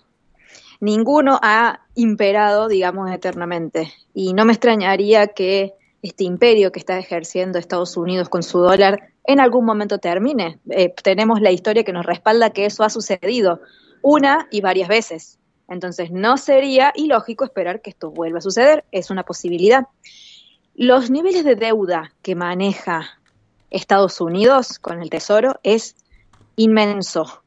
Ninguno 0.79 1.39
ha 1.41 1.88
imperado, 1.95 2.67
digamos, 2.67 3.09
eternamente. 3.12 3.91
Y 4.13 4.33
no 4.33 4.45
me 4.45 4.53
extrañaría 4.53 5.27
que 5.27 5.73
este 6.01 6.23
imperio 6.23 6.71
que 6.71 6.79
está 6.79 6.97
ejerciendo 6.97 7.59
Estados 7.59 7.97
Unidos 7.97 8.29
con 8.29 8.43
su 8.43 8.59
dólar 8.59 9.09
en 9.25 9.39
algún 9.39 9.65
momento 9.65 9.99
termine. 9.99 10.59
Eh, 10.69 10.93
tenemos 11.03 11.41
la 11.41 11.51
historia 11.51 11.83
que 11.83 11.93
nos 11.93 12.05
respalda 12.05 12.51
que 12.51 12.65
eso 12.65 12.83
ha 12.83 12.89
sucedido 12.89 13.62
una 14.01 14.47
y 14.51 14.62
varias 14.62 14.88
veces. 14.88 15.39
Entonces 15.67 16.12
no 16.12 16.38
sería 16.38 16.91
ilógico 16.95 17.43
esperar 17.45 17.81
que 17.81 17.91
esto 17.91 18.12
vuelva 18.12 18.39
a 18.39 18.41
suceder, 18.41 18.85
es 18.91 19.12
una 19.12 19.23
posibilidad. 19.23 19.88
Los 20.73 21.12
niveles 21.12 21.43
de 21.43 21.55
deuda 21.55 22.13
que 22.21 22.35
maneja 22.35 23.19
Estados 23.69 24.19
Unidos 24.19 24.79
con 24.79 25.01
el 25.01 25.09
Tesoro 25.09 25.59
es 25.63 25.95
inmenso. 26.55 27.43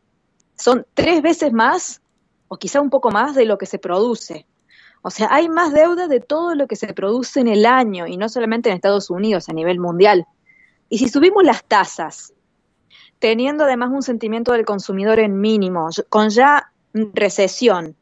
Son 0.56 0.86
tres 0.94 1.22
veces 1.22 1.52
más 1.52 2.00
o 2.48 2.58
quizá 2.58 2.80
un 2.80 2.90
poco 2.90 3.10
más 3.10 3.34
de 3.34 3.46
lo 3.46 3.58
que 3.58 3.66
se 3.66 3.78
produce. 3.78 4.46
O 5.02 5.10
sea, 5.10 5.28
hay 5.30 5.48
más 5.48 5.72
deuda 5.72 6.06
de 6.06 6.20
todo 6.20 6.54
lo 6.54 6.68
que 6.68 6.76
se 6.76 6.94
produce 6.94 7.40
en 7.40 7.48
el 7.48 7.66
año 7.66 8.06
y 8.06 8.16
no 8.16 8.28
solamente 8.28 8.68
en 8.68 8.76
Estados 8.76 9.10
Unidos, 9.10 9.48
a 9.48 9.52
nivel 9.52 9.80
mundial. 9.80 10.26
Y 10.88 10.98
si 10.98 11.08
subimos 11.08 11.42
las 11.42 11.64
tasas, 11.64 12.32
teniendo 13.18 13.64
además 13.64 13.90
un 13.92 14.02
sentimiento 14.02 14.52
del 14.52 14.64
consumidor 14.64 15.18
en 15.18 15.40
mínimo, 15.40 15.88
con 16.08 16.30
ya 16.30 16.72
recesión, 16.92 17.96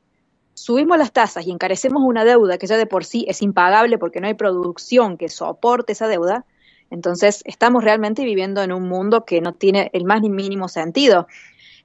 subimos 0.53 0.99
las 0.99 1.13
tasas 1.13 1.47
y 1.47 1.51
encarecemos 1.51 2.03
una 2.05 2.25
deuda 2.25 2.59
que 2.59 2.67
ya 2.67 2.77
de 2.77 2.87
por 2.87 3.05
sí 3.05 3.25
es 3.29 3.41
impagable 3.41 3.97
porque 3.97 4.21
no 4.21 4.27
hay 4.27 4.35
producción 4.35 5.17
que 5.17 5.31
soporte 5.31 5.93
esa 5.93 6.07
deuda, 6.07 6.45
entonces 6.91 7.43
estamos 7.47 7.83
realmente 7.83 8.25
viviendo 8.25 8.63
en 8.63 8.73
un 8.73 8.89
mundo 8.89 9.25
que 9.25 9.41
no 9.41 9.55
tiene 9.55 9.91
el 9.95 10.05
más 10.05 10.21
ni 10.21 10.29
mínimo 10.29 10.69
sentido. 10.69 11.29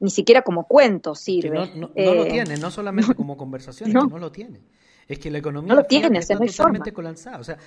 Ni 0.01 0.09
siquiera 0.09 0.41
como 0.41 0.67
cuento 0.67 1.15
sirve. 1.15 1.71
no, 1.73 1.87
lo 1.87 1.91
eh, 1.95 2.27
tiene, 2.29 2.57
no 2.57 2.69
solamente 2.69 3.13
como 3.15 3.37
conversación, 3.37 3.93
no, 3.93 4.07
no 4.07 4.17
lo 4.17 4.31
tiene. 4.31 4.59
Es 5.07 5.19
que 5.19 5.29
la 5.29 5.37
economía 5.37 5.75
no 5.75 5.83
tiene, 5.83 6.19
está 6.19 6.37
totalmente 6.37 6.91
colapsada. 6.91 7.39
O 7.39 7.43
sea, 7.43 7.57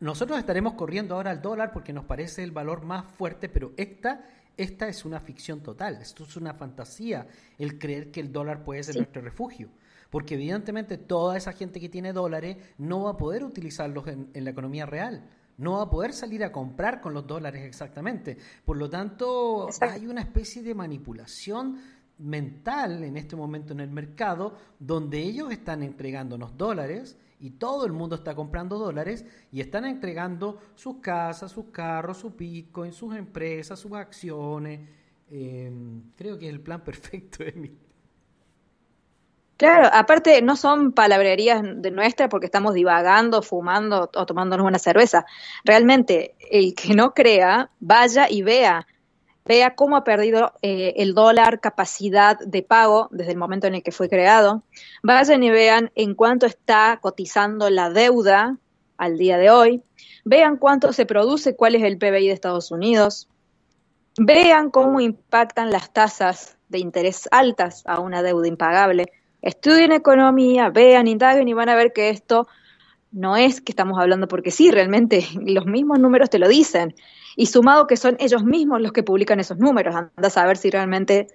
nosotros 0.00 0.38
estaremos 0.38 0.74
corriendo 0.74 1.14
ahora 1.14 1.30
al 1.30 1.42
dólar 1.42 1.72
porque 1.72 1.92
nos 1.92 2.04
parece 2.04 2.42
el 2.42 2.52
valor 2.52 2.84
más 2.84 3.04
fuerte, 3.12 3.48
pero 3.48 3.72
esta, 3.76 4.24
esta 4.56 4.88
es 4.88 5.04
una 5.04 5.20
ficción 5.20 5.60
total. 5.60 5.98
Esto 6.00 6.24
es 6.24 6.36
una 6.36 6.54
fantasía, 6.54 7.26
el 7.58 7.78
creer 7.78 8.10
que 8.10 8.20
el 8.20 8.32
dólar 8.32 8.64
puede 8.64 8.82
ser 8.82 8.96
nuestro 8.96 9.22
refugio. 9.22 9.68
Porque 10.10 10.34
evidentemente 10.34 10.96
toda 10.96 11.36
esa 11.36 11.52
gente 11.52 11.80
que 11.80 11.88
tiene 11.88 12.12
dólares 12.12 12.56
no 12.78 13.04
va 13.04 13.10
a 13.10 13.16
poder 13.16 13.44
utilizarlos 13.44 14.06
en, 14.06 14.30
en 14.32 14.44
la 14.44 14.50
economía 14.50 14.86
real 14.86 15.24
no 15.58 15.72
va 15.72 15.82
a 15.82 15.90
poder 15.90 16.12
salir 16.12 16.44
a 16.44 16.52
comprar 16.52 17.00
con 17.00 17.14
los 17.14 17.26
dólares 17.26 17.64
exactamente. 17.64 18.36
Por 18.64 18.76
lo 18.76 18.90
tanto, 18.90 19.68
hay 19.80 20.06
una 20.06 20.20
especie 20.20 20.62
de 20.62 20.74
manipulación 20.74 21.78
mental 22.18 23.04
en 23.04 23.16
este 23.16 23.36
momento 23.36 23.72
en 23.72 23.80
el 23.80 23.90
mercado 23.90 24.54
donde 24.78 25.18
ellos 25.18 25.50
están 25.50 25.82
entregándonos 25.82 26.56
dólares 26.56 27.18
y 27.38 27.50
todo 27.50 27.84
el 27.84 27.92
mundo 27.92 28.16
está 28.16 28.34
comprando 28.34 28.78
dólares 28.78 29.24
y 29.52 29.60
están 29.60 29.84
entregando 29.84 30.58
sus 30.74 30.96
casas, 31.00 31.52
sus 31.52 31.66
carros, 31.66 32.18
su 32.18 32.30
Bitcoin, 32.30 32.92
sus 32.92 33.14
empresas, 33.14 33.78
sus 33.78 33.92
acciones. 33.92 34.88
Em, 35.30 36.12
creo 36.16 36.38
que 36.38 36.46
es 36.46 36.52
el 36.52 36.60
plan 36.60 36.80
perfecto, 36.84 37.44
Emi. 37.44 37.70
Claro, 39.58 39.88
aparte 39.90 40.42
no 40.42 40.54
son 40.54 40.92
palabrerías 40.92 41.62
de 41.62 41.90
nuestra 41.90 42.28
porque 42.28 42.44
estamos 42.44 42.74
divagando, 42.74 43.40
fumando 43.40 44.10
o 44.14 44.26
tomándonos 44.26 44.66
una 44.66 44.78
cerveza. 44.78 45.24
Realmente, 45.64 46.34
el 46.50 46.74
que 46.74 46.94
no 46.94 47.14
crea, 47.14 47.70
vaya 47.80 48.28
y 48.28 48.42
vea 48.42 48.86
vea 49.46 49.74
cómo 49.74 49.96
ha 49.96 50.04
perdido 50.04 50.52
eh, 50.62 50.94
el 50.96 51.14
dólar 51.14 51.60
capacidad 51.60 52.38
de 52.38 52.62
pago 52.62 53.08
desde 53.12 53.32
el 53.32 53.38
momento 53.38 53.66
en 53.66 53.76
el 53.76 53.82
que 53.82 53.92
fue 53.92 54.08
creado. 54.08 54.62
Vayan 55.02 55.42
y 55.42 55.50
vean 55.50 55.90
en 55.94 56.14
cuánto 56.14 56.46
está 56.46 56.98
cotizando 57.00 57.70
la 57.70 57.90
deuda 57.90 58.58
al 58.98 59.18
día 59.18 59.38
de 59.38 59.50
hoy. 59.50 59.82
Vean 60.24 60.56
cuánto 60.56 60.92
se 60.92 61.06
produce, 61.06 61.54
cuál 61.54 61.76
es 61.76 61.82
el 61.82 61.98
PBI 61.98 62.26
de 62.26 62.32
Estados 62.32 62.70
Unidos. 62.70 63.28
Vean 64.18 64.70
cómo 64.70 65.00
impactan 65.00 65.70
las 65.70 65.92
tasas 65.92 66.56
de 66.68 66.78
interés 66.78 67.28
altas 67.30 67.82
a 67.86 68.00
una 68.00 68.22
deuda 68.22 68.48
impagable. 68.48 69.12
Estudien 69.42 69.92
economía, 69.92 70.70
vean, 70.70 71.06
indaguen 71.06 71.46
y 71.46 71.52
van 71.52 71.68
a 71.68 71.76
ver 71.76 71.92
que 71.92 72.10
esto 72.10 72.48
no 73.12 73.36
es 73.36 73.60
que 73.60 73.70
estamos 73.70 73.98
hablando 74.00 74.26
porque 74.26 74.50
sí, 74.50 74.70
realmente 74.70 75.24
los 75.40 75.66
mismos 75.66 76.00
números 76.00 76.30
te 76.30 76.40
lo 76.40 76.48
dicen 76.48 76.94
y 77.36 77.46
sumado 77.46 77.86
que 77.86 77.96
son 77.96 78.16
ellos 78.18 78.42
mismos 78.42 78.80
los 78.80 78.92
que 78.92 79.02
publican 79.02 79.38
esos 79.38 79.58
números, 79.58 79.94
anda 79.94 80.10
a 80.16 80.30
saber 80.30 80.56
si 80.56 80.70
realmente 80.70 81.28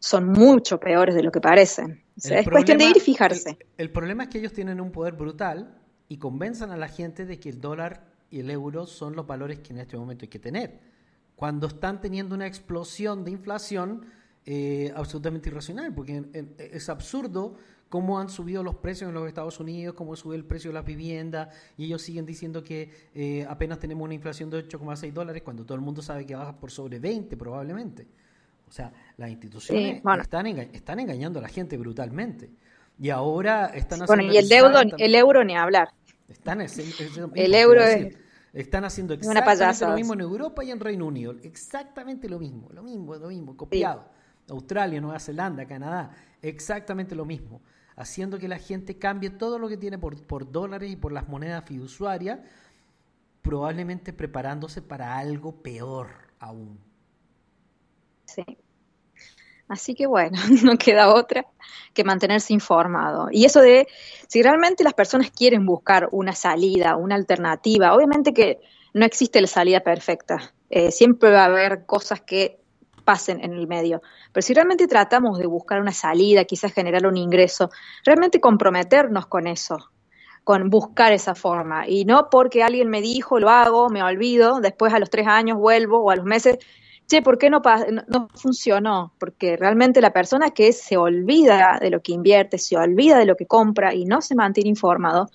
son 0.00 0.26
mucho 0.26 0.78
peores 0.78 1.14
de 1.14 1.22
lo 1.22 1.30
que 1.30 1.40
parecen. 1.40 2.02
es 2.16 2.48
cuestión 2.48 2.78
de 2.78 2.86
ir 2.86 2.96
y 2.96 3.00
fijarse. 3.00 3.56
El, 3.76 3.90
problema 3.90 4.24
es 4.24 4.28
que 4.28 4.38
ellos 4.38 4.52
tienen 4.52 4.80
un 4.80 4.90
poder 4.90 5.14
brutal 5.14 5.76
y 6.08 6.18
convenzan 6.18 6.72
a 6.72 6.76
la 6.76 6.88
gente 6.88 7.24
de 7.24 7.38
que 7.38 7.48
el 7.48 7.60
dólar 7.60 8.04
y 8.30 8.40
el 8.40 8.50
euro 8.50 8.86
son 8.86 9.14
los 9.14 9.26
valores 9.26 9.60
que 9.60 9.72
en 9.72 9.78
este 9.78 9.96
momento 9.96 10.24
hay 10.24 10.28
que 10.28 10.40
tener. 10.40 10.80
Cuando 11.36 11.68
están 11.68 12.00
teniendo 12.00 12.34
una 12.34 12.46
explosión 12.46 13.24
de 13.24 13.30
inflación 13.30 14.06
eh, 14.44 14.92
absolutamente 14.96 15.50
irracional, 15.50 15.94
porque 15.94 16.24
es 16.58 16.88
absurdo 16.88 17.54
cómo 17.88 18.18
han 18.18 18.28
subido 18.28 18.62
los 18.62 18.76
precios 18.76 19.08
en 19.08 19.14
los 19.14 19.26
Estados 19.26 19.60
Unidos, 19.60 19.94
cómo 19.94 20.14
sube 20.16 20.36
el 20.36 20.44
precio 20.44 20.70
de 20.70 20.74
las 20.74 20.84
viviendas, 20.84 21.48
y 21.76 21.86
ellos 21.86 22.02
siguen 22.02 22.26
diciendo 22.26 22.62
que 22.62 22.90
eh, 23.14 23.46
apenas 23.48 23.78
tenemos 23.78 24.04
una 24.04 24.14
inflación 24.14 24.50
de 24.50 24.66
8,6 24.66 25.12
dólares, 25.12 25.42
cuando 25.42 25.64
todo 25.64 25.74
el 25.74 25.80
mundo 25.80 26.02
sabe 26.02 26.26
que 26.26 26.34
baja 26.34 26.58
por 26.58 26.70
sobre 26.70 26.98
20 26.98 27.36
probablemente. 27.36 28.06
O 28.68 28.72
sea, 28.72 28.92
las 29.16 29.30
instituciones 29.30 29.96
están, 29.96 30.58
están 30.58 31.00
engañando 31.00 31.38
a 31.38 31.42
la 31.42 31.48
gente 31.48 31.78
brutalmente. 31.78 32.50
Y 32.98 33.08
ahora 33.08 33.66
están 33.66 34.02
haciendo... 34.02 34.06
Bueno, 34.06 34.22
y 34.24 34.36
el, 34.36 34.52
euro, 34.52 34.80
el 34.98 35.14
euro 35.14 35.44
ni 35.44 35.56
hablar. 35.56 35.88
Están, 36.28 36.60
el 36.60 37.54
euro 37.54 37.82
es... 37.82 38.14
Están 38.52 38.84
haciendo 38.84 39.14
exactamente 39.14 39.86
lo 39.86 39.94
mismo 39.94 40.14
en 40.14 40.20
Europa 40.20 40.64
y 40.64 40.70
en 40.70 40.80
Reino 40.80 41.06
Unido. 41.06 41.36
Exactamente 41.42 42.28
lo 42.28 42.38
mismo, 42.38 42.68
lo 42.72 42.82
mismo, 42.82 43.14
lo 43.14 43.28
mismo, 43.28 43.56
copiado. 43.56 44.10
Australia, 44.48 45.00
Nueva 45.00 45.20
Zelanda, 45.20 45.66
Canadá, 45.66 46.10
exactamente 46.42 47.14
lo 47.14 47.24
mismo 47.24 47.60
haciendo 47.98 48.38
que 48.38 48.48
la 48.48 48.58
gente 48.58 48.96
cambie 48.96 49.30
todo 49.30 49.58
lo 49.58 49.68
que 49.68 49.76
tiene 49.76 49.98
por, 49.98 50.50
dólares 50.50 50.90
y 50.90 50.96
por 50.96 51.12
las 51.12 51.28
monedas 51.28 51.64
fiduciarias, 51.64 52.38
probablemente 53.42 54.12
preparándose 54.12 54.80
para 54.80 55.18
algo 55.18 55.62
peor 55.62 56.08
aún. 56.38 56.78
Sí. 58.24 58.44
Así 59.66 59.94
que 59.94 60.06
bueno, 60.06 60.38
no 60.62 60.78
queda 60.78 61.12
otra 61.12 61.44
que 61.92 62.04
mantenerse 62.04 62.52
informado. 62.52 63.28
Y 63.32 63.44
eso 63.44 63.60
de, 63.60 63.88
si 64.28 64.42
realmente 64.42 64.84
las 64.84 64.94
personas 64.94 65.30
quieren 65.30 65.66
buscar 65.66 66.08
una 66.12 66.34
salida, 66.34 66.96
una 66.96 67.16
alternativa, 67.16 67.94
obviamente 67.94 68.32
que 68.32 68.60
no 68.94 69.04
existe 69.04 69.40
la 69.40 69.48
salida 69.48 69.80
perfecta. 69.80 70.54
Eh, 70.70 70.92
siempre 70.92 71.30
va 71.30 71.42
a 71.42 71.46
haber 71.46 71.84
cosas 71.84 72.20
que 72.20 72.60
pasen 73.08 73.42
en 73.42 73.54
el 73.54 73.66
medio. 73.66 74.02
Pero 74.34 74.42
si 74.42 74.52
realmente 74.52 74.86
tratamos 74.86 75.38
de 75.38 75.46
buscar 75.46 75.80
una 75.80 75.92
salida, 75.92 76.44
quizás 76.44 76.74
generar 76.74 77.06
un 77.06 77.16
ingreso, 77.16 77.70
realmente 78.04 78.38
comprometernos 78.38 79.24
con 79.28 79.46
eso, 79.46 79.78
con 80.44 80.68
buscar 80.68 81.14
esa 81.14 81.34
forma. 81.34 81.88
Y 81.88 82.04
no 82.04 82.28
porque 82.30 82.62
alguien 82.62 82.90
me 82.90 83.00
dijo, 83.00 83.40
lo 83.40 83.48
hago, 83.48 83.88
me 83.88 84.02
olvido, 84.02 84.60
después 84.60 84.92
a 84.92 84.98
los 84.98 85.08
tres 85.08 85.26
años 85.26 85.56
vuelvo 85.56 86.02
o 86.02 86.10
a 86.10 86.16
los 86.16 86.26
meses, 86.26 86.58
che, 87.06 87.22
¿por 87.22 87.38
qué 87.38 87.48
no, 87.48 87.62
no, 87.90 88.02
no 88.08 88.28
funcionó? 88.34 89.14
Porque 89.18 89.56
realmente 89.56 90.02
la 90.02 90.12
persona 90.12 90.50
que 90.50 90.74
se 90.74 90.98
olvida 90.98 91.78
de 91.80 91.88
lo 91.88 92.02
que 92.02 92.12
invierte, 92.12 92.58
se 92.58 92.76
olvida 92.76 93.16
de 93.16 93.24
lo 93.24 93.36
que 93.36 93.46
compra 93.46 93.94
y 93.94 94.04
no 94.04 94.20
se 94.20 94.34
mantiene 94.34 94.68
informado, 94.68 95.30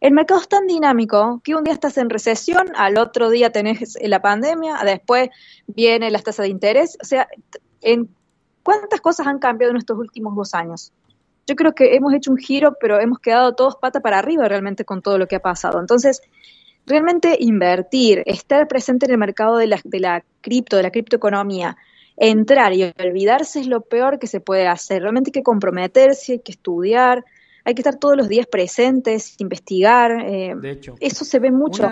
el 0.00 0.12
mercado 0.12 0.40
es 0.40 0.48
tan 0.48 0.66
dinámico 0.66 1.40
que 1.44 1.54
un 1.54 1.64
día 1.64 1.74
estás 1.74 1.98
en 1.98 2.08
recesión, 2.08 2.68
al 2.74 2.96
otro 2.96 3.28
día 3.28 3.50
tenés 3.50 3.98
la 4.00 4.22
pandemia, 4.22 4.76
después 4.84 5.28
viene 5.66 6.10
las 6.10 6.24
tasas 6.24 6.44
de 6.44 6.50
interés. 6.50 6.96
O 7.02 7.04
sea, 7.04 7.28
en 7.82 8.08
¿cuántas 8.62 9.00
cosas 9.00 9.26
han 9.26 9.38
cambiado 9.38 9.72
en 9.72 9.76
estos 9.76 9.98
últimos 9.98 10.34
dos 10.34 10.54
años? 10.54 10.92
Yo 11.46 11.54
creo 11.54 11.72
que 11.72 11.96
hemos 11.96 12.14
hecho 12.14 12.30
un 12.30 12.38
giro, 12.38 12.76
pero 12.80 12.98
hemos 12.98 13.18
quedado 13.18 13.54
todos 13.54 13.76
pata 13.76 14.00
para 14.00 14.18
arriba 14.18 14.48
realmente 14.48 14.84
con 14.84 15.02
todo 15.02 15.18
lo 15.18 15.26
que 15.26 15.36
ha 15.36 15.40
pasado. 15.40 15.80
Entonces, 15.80 16.22
realmente 16.86 17.36
invertir, 17.38 18.22
estar 18.24 18.68
presente 18.68 19.06
en 19.06 19.12
el 19.12 19.18
mercado 19.18 19.56
de 19.56 19.66
la, 19.66 19.80
de 19.84 20.00
la 20.00 20.24
cripto, 20.40 20.76
de 20.76 20.82
la 20.82 20.90
criptoeconomía, 20.90 21.76
entrar 22.16 22.72
y 22.72 22.84
olvidarse 22.98 23.60
es 23.60 23.66
lo 23.66 23.82
peor 23.82 24.18
que 24.18 24.26
se 24.26 24.40
puede 24.40 24.66
hacer. 24.66 25.02
Realmente 25.02 25.28
hay 25.28 25.32
que 25.32 25.42
comprometerse, 25.42 26.32
hay 26.32 26.38
que 26.40 26.52
estudiar, 26.52 27.24
hay 27.64 27.74
que 27.74 27.80
estar 27.80 27.96
todos 27.96 28.16
los 28.16 28.28
días 28.28 28.46
presentes, 28.46 29.34
investigar. 29.38 30.12
Eh, 30.22 30.54
de 30.60 30.70
hecho, 30.70 30.94
eso 31.00 31.24
se 31.24 31.38
ve 31.38 31.50
mucho, 31.50 31.88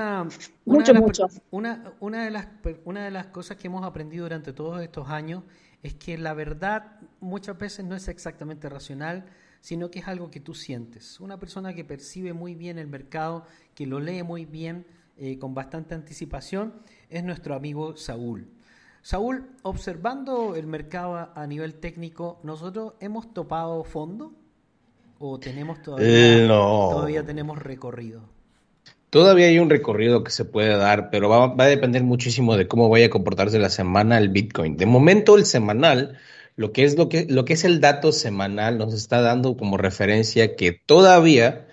mucho, 0.64 0.95
mucho. 0.95 1.27
Una, 1.51 1.93
una, 2.01 2.25
de 2.25 2.31
las, 2.31 2.49
una 2.85 3.05
de 3.05 3.11
las 3.11 3.27
cosas 3.27 3.57
que 3.57 3.66
hemos 3.66 3.85
aprendido 3.85 4.25
durante 4.25 4.53
todos 4.53 4.81
estos 4.81 5.09
años 5.09 5.43
es 5.83 5.95
que 5.95 6.19
la 6.19 6.35
verdad 6.35 6.99
muchas 7.21 7.59
veces 7.59 7.85
no 7.85 7.95
es 7.95 8.09
exactamente 8.09 8.69
racional, 8.69 9.27
sino 9.61 9.91
que 9.91 10.01
es 10.01 10.09
algo 10.09 10.31
que 10.31 10.41
tú 10.41 10.55
sientes. 10.55 11.21
Una 11.21 11.39
persona 11.39 11.75
que 11.75 11.85
percibe 11.85 12.33
muy 12.33 12.55
bien 12.55 12.79
el 12.79 12.89
mercado, 12.89 13.45
que 13.75 13.87
lo 13.87 14.01
lee 14.01 14.23
muy 14.23 14.45
bien, 14.45 14.87
eh, 15.16 15.39
con 15.39 15.55
bastante 15.55 15.95
anticipación, 15.95 16.75
es 17.09 17.25
nuestro 17.25 17.55
amigo 17.55 17.97
Saúl. 17.97 18.49
Saúl, 19.03 19.49
observando 19.62 20.55
el 20.55 20.66
mercado 20.66 21.31
a 21.35 21.47
nivel 21.47 21.75
técnico, 21.75 22.41
¿nosotros 22.43 22.95
hemos 23.01 23.33
topado 23.33 23.83
fondo? 23.85 24.35
¿O 25.19 25.39
tenemos 25.39 25.83
todavía, 25.83 26.07
eh, 26.09 26.47
todavía 26.47 27.25
tenemos 27.25 27.59
recorrido? 27.59 28.23
Todavía 29.11 29.47
hay 29.47 29.59
un 29.59 29.71
recorrido 29.71 30.23
que 30.23 30.31
se 30.31 30.45
puede 30.45 30.77
dar, 30.77 31.11
pero 31.11 31.29
va, 31.29 31.47
va, 31.49 31.64
a 31.64 31.69
depender 31.69 32.05
muchísimo 32.05 32.57
de 32.57 32.69
cómo 32.69 32.89
vaya 32.89 33.07
a 33.07 33.11
comportarse 33.11 33.59
la 33.59 33.71
semana 33.71 34.19
el 34.19 34.29
Bitcoin. 34.29 34.77
De 34.77 34.87
momento, 34.87 35.37
el 35.37 35.47
semanal, 35.47 36.19
lo 36.57 36.73
que 36.73 36.85
es 36.85 36.97
lo 36.97 37.09
que, 37.09 37.27
lo 37.29 37.45
que 37.45 37.55
es 37.55 37.64
el 37.64 37.81
dato 37.81 38.12
semanal, 38.12 38.79
nos 38.79 38.95
está 38.95 39.21
dando 39.21 39.57
como 39.57 39.77
referencia 39.77 40.57
que 40.57 40.73
todavía, 40.73 41.66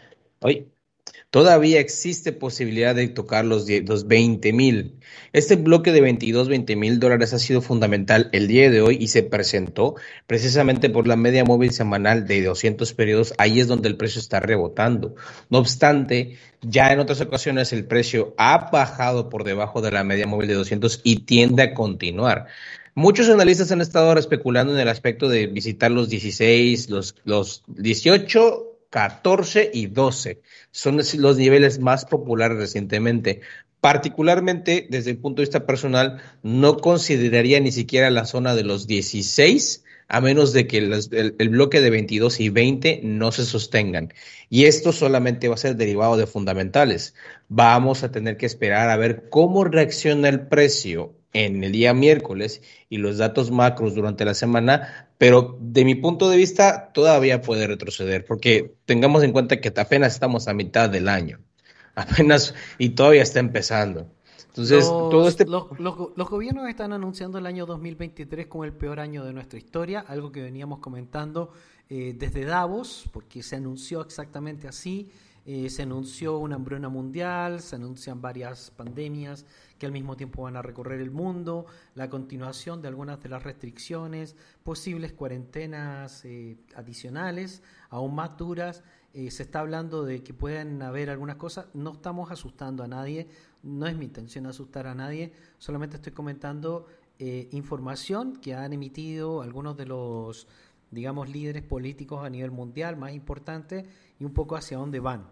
todavía 1.36 1.82
existe 1.82 2.32
posibilidad 2.32 2.96
de 2.96 3.10
tocar 3.10 3.44
los, 3.44 3.68
los 3.70 4.08
20 4.08 4.54
mil. 4.54 5.02
Este 5.34 5.58
bloque 5.58 5.92
de 5.92 6.00
22, 6.00 6.48
20 6.48 6.78
mil 6.78 6.98
dólares 6.98 7.34
ha 7.34 7.40
sido 7.40 7.62
fundamental 7.62 8.30
el 8.32 8.48
día 8.48 8.72
de 8.72 8.80
hoy 8.80 8.96
y 9.02 9.10
se 9.10 9.22
presentó 9.22 9.96
precisamente 10.28 10.90
por 10.90 11.08
la 11.08 11.18
media 11.18 11.44
móvil 11.44 11.72
semanal 11.72 12.26
de 12.26 12.42
200 12.42 12.94
periodos. 12.94 13.34
Ahí 13.38 13.60
es 13.60 13.68
donde 13.68 13.90
el 13.90 13.98
precio 13.98 14.22
está 14.22 14.40
rebotando. 14.40 15.16
No 15.50 15.58
obstante, 15.58 16.38
ya 16.62 16.94
en 16.94 17.02
otras 17.02 17.20
ocasiones 17.20 17.74
el 17.74 17.86
precio 17.86 18.34
ha 18.38 18.70
bajado 18.72 19.28
por 19.28 19.44
debajo 19.44 19.82
de 19.82 19.92
la 19.92 20.06
media 20.06 20.28
móvil 20.28 20.48
de 20.48 20.54
200 20.54 21.02
y 21.04 21.26
tiende 21.26 21.64
a 21.64 21.74
continuar. 21.74 22.46
Muchos 22.94 23.28
analistas 23.28 23.74
han 23.74 23.82
estado 23.82 24.18
especulando 24.18 24.74
en 24.74 24.80
el 24.80 24.88
aspecto 24.88 25.28
de 25.28 25.48
visitar 25.48 25.92
los 25.92 26.08
16, 26.08 26.90
los, 26.90 27.14
los 27.26 27.62
18 27.68 28.75
14 28.90 29.72
y 29.74 29.88
12. 29.88 30.42
Son 30.72 30.98
los 30.98 31.38
niveles 31.38 31.80
más 31.80 32.06
populares 32.06 32.58
recientemente. 32.58 33.42
Particularmente 33.82 34.88
desde 34.90 35.12
el 35.12 35.18
punto 35.18 35.42
de 35.42 35.46
vista 35.46 35.66
personal, 35.66 36.22
no 36.44 36.78
consideraría 36.78 37.60
ni 37.60 37.72
siquiera 37.72 38.10
la 38.10 38.26
zona 38.26 38.56
de 38.56 38.64
los 38.64 38.88
16 38.88 39.84
a 40.08 40.22
menos 40.22 40.54
de 40.54 40.68
que 40.68 40.78
el, 40.78 41.50
bloque 41.50 41.82
de 41.82 41.90
22 41.90 42.40
y 42.40 42.50
20 42.50 43.02
no 43.04 43.32
se 43.32 43.46
sostengan. 43.46 44.14
Y 44.50 44.66
esto 44.66 44.92
solamente 44.92 45.48
va 45.48 45.56
a 45.56 45.58
ser 45.58 45.76
derivado 45.76 46.18
de 46.18 46.28
fundamentales. 46.28 47.16
Vamos 47.48 48.04
a 48.04 48.12
tener 48.12 48.38
que 48.38 48.46
esperar 48.46 48.90
a 48.90 48.98
ver 48.98 49.30
cómo 49.30 49.64
reacciona 49.64 50.30
el 50.30 50.48
precio 50.48 51.16
en 51.36 51.66
el 51.66 51.74
día 51.74 51.94
miércoles 51.94 52.62
y 52.90 52.98
los 52.98 53.18
datos 53.18 53.52
macros 53.52 53.94
durante 53.94 54.24
la 54.24 54.34
semana, 54.34 55.10
pero 55.18 55.58
de 55.60 55.84
mi 55.84 55.94
punto 55.96 56.30
de 56.30 56.38
vista 56.38 56.92
todavía 56.94 57.42
puede 57.42 57.68
retroceder, 57.68 58.24
porque 58.24 58.78
tengamos 58.86 59.22
en 59.22 59.34
cuenta 59.34 59.60
que 59.60 59.74
apenas 59.76 60.14
estamos 60.14 60.48
a 60.48 60.54
mitad 60.54 60.90
del 60.90 61.10
año, 61.10 61.40
apenas 61.96 62.56
y 62.78 62.92
todavía 62.92 63.22
está 63.22 63.40
empezando. 63.40 64.08
Entonces, 64.48 64.86
los, 64.86 65.10
todo 65.10 65.28
este... 65.28 65.44
Los, 65.46 65.66
los, 65.78 66.30
gobiernos 66.30 66.70
están 66.70 66.94
anunciando 66.94 67.38
el 67.38 67.46
año 67.46 67.66
2023 67.66 68.48
como 68.48 68.64
el 68.64 68.72
peor 68.72 69.02
año 69.02 69.26
de 69.26 69.34
nuestra 69.34 69.60
historia, 69.60 70.06
algo 70.08 70.32
que 70.32 70.42
veníamos 70.42 70.80
comentando 70.80 71.52
eh, 71.90 72.16
desde 72.18 72.46
Davos, 72.46 73.10
porque 73.12 73.44
se 73.44 73.58
anunció 73.58 74.00
exactamente 74.00 74.70
así. 74.70 75.12
Eh, 75.46 75.70
se 75.70 75.84
anunció 75.84 76.38
una 76.38 76.56
hambruna 76.56 76.88
mundial, 76.88 77.60
se 77.60 77.76
anuncian 77.76 78.22
varias 78.22 78.72
pandemias 78.72 79.46
que 79.78 79.86
al 79.86 79.92
mismo 79.92 80.16
tiempo 80.16 80.44
van 80.44 80.56
a 80.56 80.62
recorrer 80.62 81.02
el 81.02 81.12
mundo, 81.12 81.66
la 81.96 82.10
continuación 82.10 82.82
de 82.82 82.88
algunas 82.88 83.22
de 83.22 83.30
las 83.30 83.44
restricciones, 83.44 84.36
posibles 84.64 85.14
cuarentenas 85.14 86.24
eh, 86.26 86.58
adicionales, 86.76 87.62
aún 87.90 88.16
más 88.16 88.38
duras. 88.38 88.84
Eh, 89.14 89.32
se 89.32 89.44
está 89.44 89.60
hablando 89.60 90.04
de 90.04 90.24
que 90.24 90.34
pueden 90.34 90.82
haber 90.82 91.10
algunas 91.10 91.36
cosas. 91.36 91.68
No 91.74 91.94
estamos 91.94 92.32
asustando 92.32 92.84
a 92.84 92.88
nadie, 92.88 93.28
no 93.64 93.88
es 93.88 93.96
mi 93.96 94.06
intención 94.06 94.46
asustar 94.46 94.88
a 94.88 94.96
nadie, 94.96 95.34
solamente 95.58 95.98
estoy 95.98 96.12
comentando 96.12 96.88
información 97.18 98.36
que 98.42 98.56
han 98.56 98.74
emitido 98.74 99.42
algunos 99.42 99.78
de 99.78 99.86
los 99.86 100.50
digamos, 100.92 101.30
líderes 101.30 101.64
políticos 101.64 102.24
a 102.24 102.30
nivel 102.30 102.52
mundial 102.52 102.98
más 102.98 103.14
importantes 103.14 103.86
y 104.20 104.24
un 104.24 104.34
poco 104.34 104.56
hacia 104.56 104.78
dónde 104.78 105.00
van. 105.00 105.28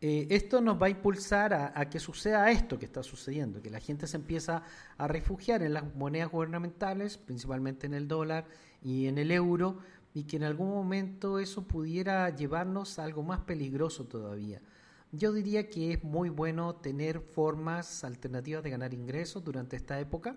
Eh, 0.00 0.28
esto 0.30 0.60
nos 0.60 0.80
va 0.80 0.86
a 0.86 0.90
impulsar 0.90 1.52
a, 1.52 1.90
que 1.90 1.98
suceda 1.98 2.50
esto 2.52 2.78
que 2.78 2.84
está 2.84 3.02
sucediendo, 3.02 3.60
que 3.60 3.70
la 3.70 3.80
gente 3.80 4.06
se 4.06 4.16
empieza 4.16 4.62
a 4.96 5.08
refugiar 5.08 5.62
en 5.62 5.74
las 5.74 5.94
monedas 5.96 6.30
gubernamentales, 6.30 7.18
principalmente 7.18 7.86
en 7.86 7.94
el 7.94 8.06
dólar 8.06 8.46
y 8.80 9.06
en 9.06 9.18
el 9.18 9.32
euro, 9.32 9.78
y 10.14 10.24
que 10.24 10.36
en 10.36 10.44
algún 10.44 10.70
momento 10.70 11.40
eso 11.40 11.66
pudiera 11.66 12.30
llevarnos 12.34 12.98
a 12.98 13.04
algo 13.04 13.24
más 13.24 13.40
peligroso 13.40 14.04
todavía. 14.04 14.62
Yo 15.10 15.32
diría 15.32 15.68
que 15.68 15.94
es 15.94 16.04
muy 16.04 16.28
bueno 16.28 16.76
tener 16.76 17.20
formas 17.20 18.04
alternativas 18.04 18.62
de 18.62 18.70
ganar 18.70 18.94
ingresos 18.94 19.42
durante 19.42 19.76
esta 19.76 19.98
época. 19.98 20.36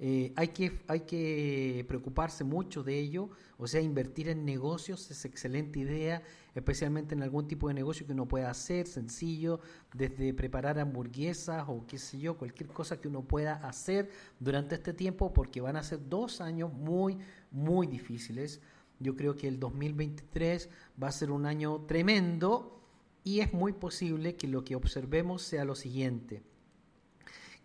Eh, 0.00 0.32
hay, 0.36 0.48
que, 0.48 0.80
hay 0.86 1.00
que 1.00 1.84
preocuparse 1.88 2.44
mucho 2.44 2.84
de 2.84 2.98
ello, 2.98 3.30
o 3.56 3.66
sea, 3.66 3.80
invertir 3.80 4.28
en 4.28 4.44
negocios 4.44 5.10
es 5.10 5.24
excelente 5.24 5.80
idea, 5.80 6.22
especialmente 6.58 7.14
en 7.14 7.22
algún 7.22 7.46
tipo 7.46 7.68
de 7.68 7.74
negocio 7.74 8.06
que 8.06 8.12
uno 8.12 8.26
pueda 8.26 8.50
hacer, 8.50 8.86
sencillo, 8.86 9.60
desde 9.94 10.34
preparar 10.34 10.78
hamburguesas 10.78 11.64
o 11.68 11.86
qué 11.86 11.98
sé 11.98 12.18
yo, 12.18 12.36
cualquier 12.36 12.68
cosa 12.68 13.00
que 13.00 13.08
uno 13.08 13.22
pueda 13.22 13.54
hacer 13.66 14.10
durante 14.40 14.74
este 14.74 14.92
tiempo, 14.92 15.32
porque 15.32 15.60
van 15.60 15.76
a 15.76 15.82
ser 15.82 16.08
dos 16.08 16.40
años 16.40 16.72
muy, 16.72 17.18
muy 17.50 17.86
difíciles. 17.86 18.60
Yo 18.98 19.14
creo 19.14 19.36
que 19.36 19.46
el 19.46 19.60
2023 19.60 20.68
va 21.00 21.08
a 21.08 21.12
ser 21.12 21.30
un 21.30 21.46
año 21.46 21.84
tremendo 21.86 22.82
y 23.22 23.40
es 23.40 23.52
muy 23.52 23.72
posible 23.72 24.34
que 24.34 24.48
lo 24.48 24.64
que 24.64 24.74
observemos 24.74 25.42
sea 25.42 25.64
lo 25.64 25.76
siguiente, 25.76 26.42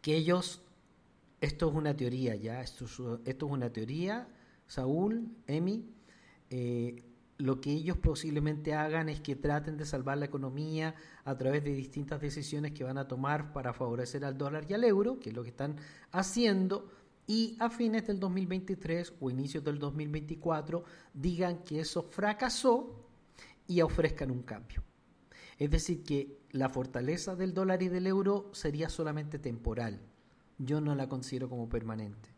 que 0.01 0.15
ellos 0.15 0.61
esto 1.41 1.69
es 1.69 1.75
una 1.75 1.97
teoría 1.97 2.35
ya, 2.35 2.61
esto 2.61 2.85
es, 2.85 2.91
esto 3.25 3.47
es 3.47 3.51
una 3.51 3.71
teoría, 3.71 4.27
Saúl, 4.67 5.29
Emi, 5.47 5.83
eh, 6.49 7.03
lo 7.37 7.59
que 7.59 7.71
ellos 7.71 7.97
posiblemente 7.97 8.73
hagan 8.73 9.09
es 9.09 9.19
que 9.19 9.35
traten 9.35 9.77
de 9.77 9.85
salvar 9.85 10.17
la 10.17 10.25
economía 10.25 10.95
a 11.25 11.37
través 11.37 11.63
de 11.63 11.73
distintas 11.73 12.21
decisiones 12.21 12.73
que 12.73 12.83
van 12.83 12.97
a 12.97 13.07
tomar 13.07 13.53
para 13.53 13.73
favorecer 13.73 14.23
al 14.25 14.37
dólar 14.37 14.65
y 14.69 14.73
al 14.73 14.83
euro, 14.83 15.19
que 15.19 15.29
es 15.29 15.35
lo 15.35 15.43
que 15.43 15.49
están 15.49 15.77
haciendo, 16.11 16.89
y 17.25 17.55
a 17.59 17.69
fines 17.69 18.05
del 18.05 18.19
2023 18.19 19.13
o 19.19 19.29
inicios 19.29 19.63
del 19.63 19.79
2024 19.79 20.83
digan 21.13 21.63
que 21.63 21.79
eso 21.79 22.03
fracasó 22.03 23.07
y 23.65 23.81
ofrezcan 23.81 24.29
un 24.29 24.43
cambio. 24.43 24.83
Es 25.57 25.69
decir, 25.69 26.03
que 26.03 26.39
la 26.51 26.69
fortaleza 26.69 27.35
del 27.35 27.53
dólar 27.53 27.81
y 27.81 27.87
del 27.87 28.07
euro 28.07 28.49
sería 28.53 28.89
solamente 28.89 29.39
temporal 29.39 30.01
yo 30.57 30.81
no 30.81 30.95
la 30.95 31.07
considero 31.07 31.49
como 31.49 31.69
permanente. 31.69 32.32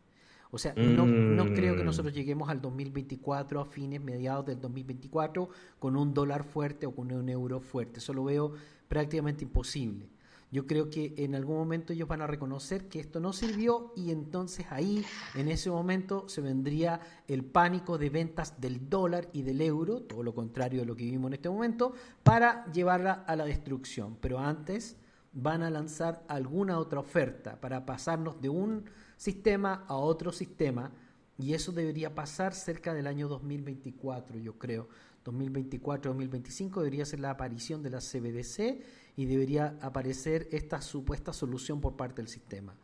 O 0.50 0.58
sea, 0.58 0.74
no, 0.76 1.06
no, 1.06 1.44
creo 1.54 1.76
que 1.76 1.82
mm. 1.82 1.86
nosotros 1.86 2.14
lleguemos 2.14 2.48
al 2.48 2.60
2024, 2.60 3.60
a 3.60 3.64
fines, 3.64 4.00
mediados 4.00 4.46
del 4.46 4.60
2024, 4.60 5.48
con 5.78 5.96
un 5.96 6.14
dólar 6.14 6.44
fuerte 6.44 6.86
o 6.86 6.94
con 6.94 7.10
un 7.12 7.28
euro 7.28 7.60
fuerte. 7.60 7.98
Eso 7.98 8.12
lo 8.12 8.24
veo 8.24 8.52
prácticamente 8.88 9.44
imposible. 9.44 10.08
Yo 10.52 10.66
creo 10.66 10.90
que 10.90 11.12
en 11.18 11.34
algún 11.34 11.56
momento 11.56 11.92
ellos 11.92 12.06
van 12.06 12.22
a 12.22 12.26
reconocer 12.26 12.88
que 12.88 13.00
esto 13.00 13.18
no 13.18 13.32
sirvió 13.32 13.92
y 13.96 14.12
entonces 14.12 14.66
ahí, 14.70 15.04
en 15.34 15.48
ese 15.48 15.70
momento, 15.70 16.28
se 16.28 16.40
vendría 16.40 17.00
el 17.26 17.44
pánico 17.44 17.98
de 17.98 18.10
ventas 18.10 18.60
del 18.60 18.88
dólar 18.88 19.28
y 19.32 19.42
del 19.42 19.60
euro, 19.60 20.02
todo 20.02 20.22
lo 20.22 20.34
contrario 20.34 20.80
de 20.80 20.86
lo 20.86 20.94
que 20.94 21.04
vivimos 21.04 21.30
en 21.30 21.34
este 21.34 21.50
momento, 21.50 21.94
para 22.22 22.70
llevarla 22.70 23.24
a 23.26 23.34
la 23.34 23.44
destrucción. 23.44 24.16
Pero 24.20 24.38
antes 24.38 24.96
van 25.32 25.62
a 25.64 25.70
lanzar 25.70 26.24
alguna 26.28 26.78
otra 26.78 27.00
oferta 27.00 27.60
para 27.60 27.84
pasarnos 27.84 28.40
de 28.40 28.48
un 28.48 28.84
sistema 29.16 29.84
a 29.88 29.96
otro 29.96 30.32
sistema 30.32 30.92
y 31.38 31.54
eso 31.54 31.72
debería 31.72 32.14
pasar 32.14 32.54
cerca 32.54 32.94
del 32.94 33.06
año 33.06 33.28
2024, 33.28 34.38
yo 34.38 34.58
creo. 34.58 34.88
2024-2025 35.24 36.78
debería 36.78 37.04
ser 37.04 37.20
la 37.20 37.30
aparición 37.30 37.82
de 37.82 37.90
la 37.90 37.98
CBDC 37.98 38.82
y 39.16 39.24
debería 39.24 39.76
aparecer 39.80 40.48
esta 40.52 40.80
supuesta 40.80 41.32
solución 41.32 41.80
por 41.80 41.96
parte 41.96 42.22
del 42.22 42.28
sistema. 42.28 42.76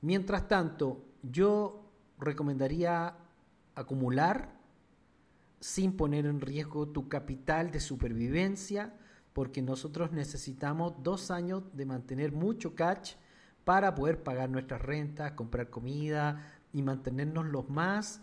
Mientras 0.00 0.48
tanto, 0.48 1.04
yo 1.22 1.90
recomendaría 2.18 3.16
acumular 3.74 4.58
sin 5.60 5.96
poner 5.96 6.24
en 6.24 6.40
riesgo 6.40 6.88
tu 6.88 7.08
capital 7.08 7.70
de 7.70 7.80
supervivencia, 7.80 8.94
porque 9.34 9.62
nosotros 9.62 10.10
necesitamos 10.10 10.94
dos 11.02 11.30
años 11.30 11.64
de 11.74 11.84
mantener 11.84 12.32
mucho 12.32 12.74
cash 12.74 13.14
para 13.70 13.94
poder 13.94 14.20
pagar 14.20 14.50
nuestras 14.50 14.82
rentas, 14.82 15.30
comprar 15.34 15.70
comida 15.70 16.44
y 16.72 16.82
mantenernos 16.82 17.46
los 17.46 17.70
más 17.70 18.20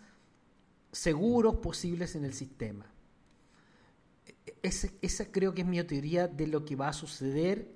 seguros 0.92 1.56
posibles 1.56 2.14
en 2.16 2.26
el 2.26 2.34
sistema. 2.34 2.84
esa 4.60 5.32
creo 5.32 5.54
que 5.54 5.62
es 5.62 5.66
mi 5.66 5.82
teoría 5.84 6.28
de 6.28 6.48
lo 6.48 6.66
que 6.66 6.76
va 6.76 6.88
a 6.88 6.92
suceder. 6.92 7.74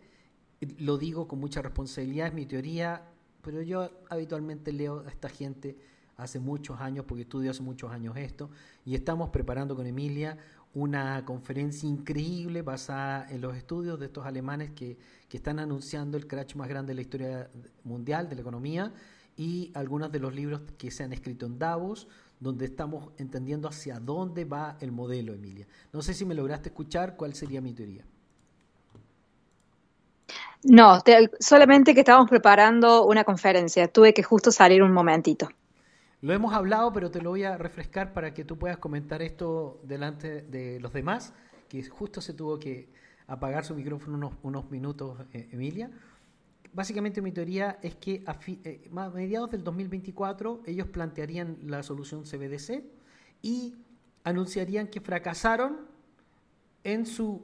Lo 0.81 0.99
digo 0.99 1.27
con 1.27 1.41
mucha 1.41 1.62
responsabilidad, 1.62 2.27
es 2.27 2.35
mi 2.35 2.45
teoría, 2.45 3.09
pero 3.41 3.62
yo 3.62 3.91
habitualmente 4.11 4.70
leo 4.70 5.03
a 5.07 5.09
esta 5.09 5.31
gente 5.31 5.79
hace 6.18 6.41
muchos 6.41 6.79
años, 6.79 7.07
porque 7.09 7.23
estudio 7.23 7.53
hace 7.53 7.62
muchos 7.62 7.91
años 7.91 8.14
esto, 8.18 8.51
y 8.85 8.95
estamos 8.95 9.31
preparando 9.31 9.75
con 9.77 9.87
Emilia 9.87 10.37
una 10.75 11.25
conferencia 11.25 11.89
increíble 11.89 12.62
basada 12.62 13.27
en 13.31 13.41
los 13.41 13.57
estudios 13.57 14.01
de 14.01 14.07
estos 14.07 14.25
alemanes 14.25 14.70
que, 14.70 14.97
que, 15.29 15.37
están 15.37 15.59
anunciando 15.59 16.16
el 16.16 16.27
crash 16.27 16.55
más 16.55 16.68
grande 16.68 16.93
de 16.93 16.95
la 16.95 17.03
historia 17.03 17.51
mundial 17.85 18.29
de 18.29 18.37
la 18.37 18.41
economía 18.41 18.93
y 19.37 19.70
algunos 19.75 20.11
de 20.11 20.18
los 20.18 20.35
libros 20.35 20.62
que 20.79 20.91
se 20.91 21.05
han 21.05 21.12
escrito 21.12 21.47
en 21.47 21.59
Davos, 21.59 22.09
donde 22.41 22.64
estamos 22.64 23.12
entendiendo 23.18 23.68
hacia 23.68 24.01
dónde 24.01 24.45
va 24.45 24.77
el 24.81 24.93
modelo, 24.93 25.33
Emilia. 25.33 25.66
No 25.93 26.03
sé 26.03 26.14
si 26.14 26.25
me 26.25 26.35
lograste 26.35 26.70
escuchar 26.70 27.16
cuál 27.16 27.35
sería 27.35 27.61
mi 27.61 27.73
teoría. 27.73 28.05
No, 30.64 31.03
solamente 31.41 31.93
que 31.93 32.01
estamos 32.01 32.29
preparando 32.29 33.05
una 33.05 33.25
conferencia. 33.25 33.89
Tuve 33.89 34.14
que 34.14 34.23
justo 34.23 34.51
salir 34.53 34.83
un 34.83 34.93
momentito. 34.93 35.49
Lo 36.23 36.33
hemos 36.33 36.55
hablado, 36.55 36.93
pero 36.93 37.11
te 37.11 37.20
lo 37.20 37.31
voy 37.31 37.43
a 37.43 37.59
refrescar 37.59 38.12
para 38.12 38.33
que 38.33 38.45
tú 38.45 38.57
puedas 38.57 38.79
comentar 38.79 39.23
esto 39.23 39.81
delante 39.83 40.43
de 40.43 40.79
los 40.79 40.93
demás, 40.93 41.35
que 41.68 41.83
justo 41.83 42.20
se 42.20 42.33
tuvo 42.33 42.61
que 42.61 42.89
apagar 43.27 43.64
su 43.64 43.75
micrófono 43.75 44.31
unos, 44.45 44.70
minutos, 44.70 45.18
eh, 45.33 45.49
Emilia. 45.51 45.91
Básicamente 46.73 47.20
mi 47.20 47.33
teoría 47.33 47.81
es 47.83 47.97
que 47.97 48.23
a, 48.25 48.39
eh, 48.47 48.89
mediados 49.12 49.51
del 49.51 49.64
2024 49.64 50.62
ellos 50.64 50.87
plantearían 50.87 51.59
la 51.64 51.83
solución 51.83 52.23
CBDC 52.23 52.85
y 53.43 53.75
anunciarían 54.23 54.87
que 54.87 55.01
fracasaron 55.01 55.89
en 56.85 57.05
su 57.05 57.43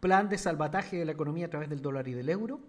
plan 0.00 0.28
de 0.28 0.36
salvataje 0.36 0.98
de 0.98 1.06
la 1.06 1.12
economía 1.12 1.46
a 1.46 1.50
través 1.50 1.70
del 1.70 1.80
dólar 1.80 2.06
y 2.06 2.12
del 2.12 2.28
euro 2.28 2.60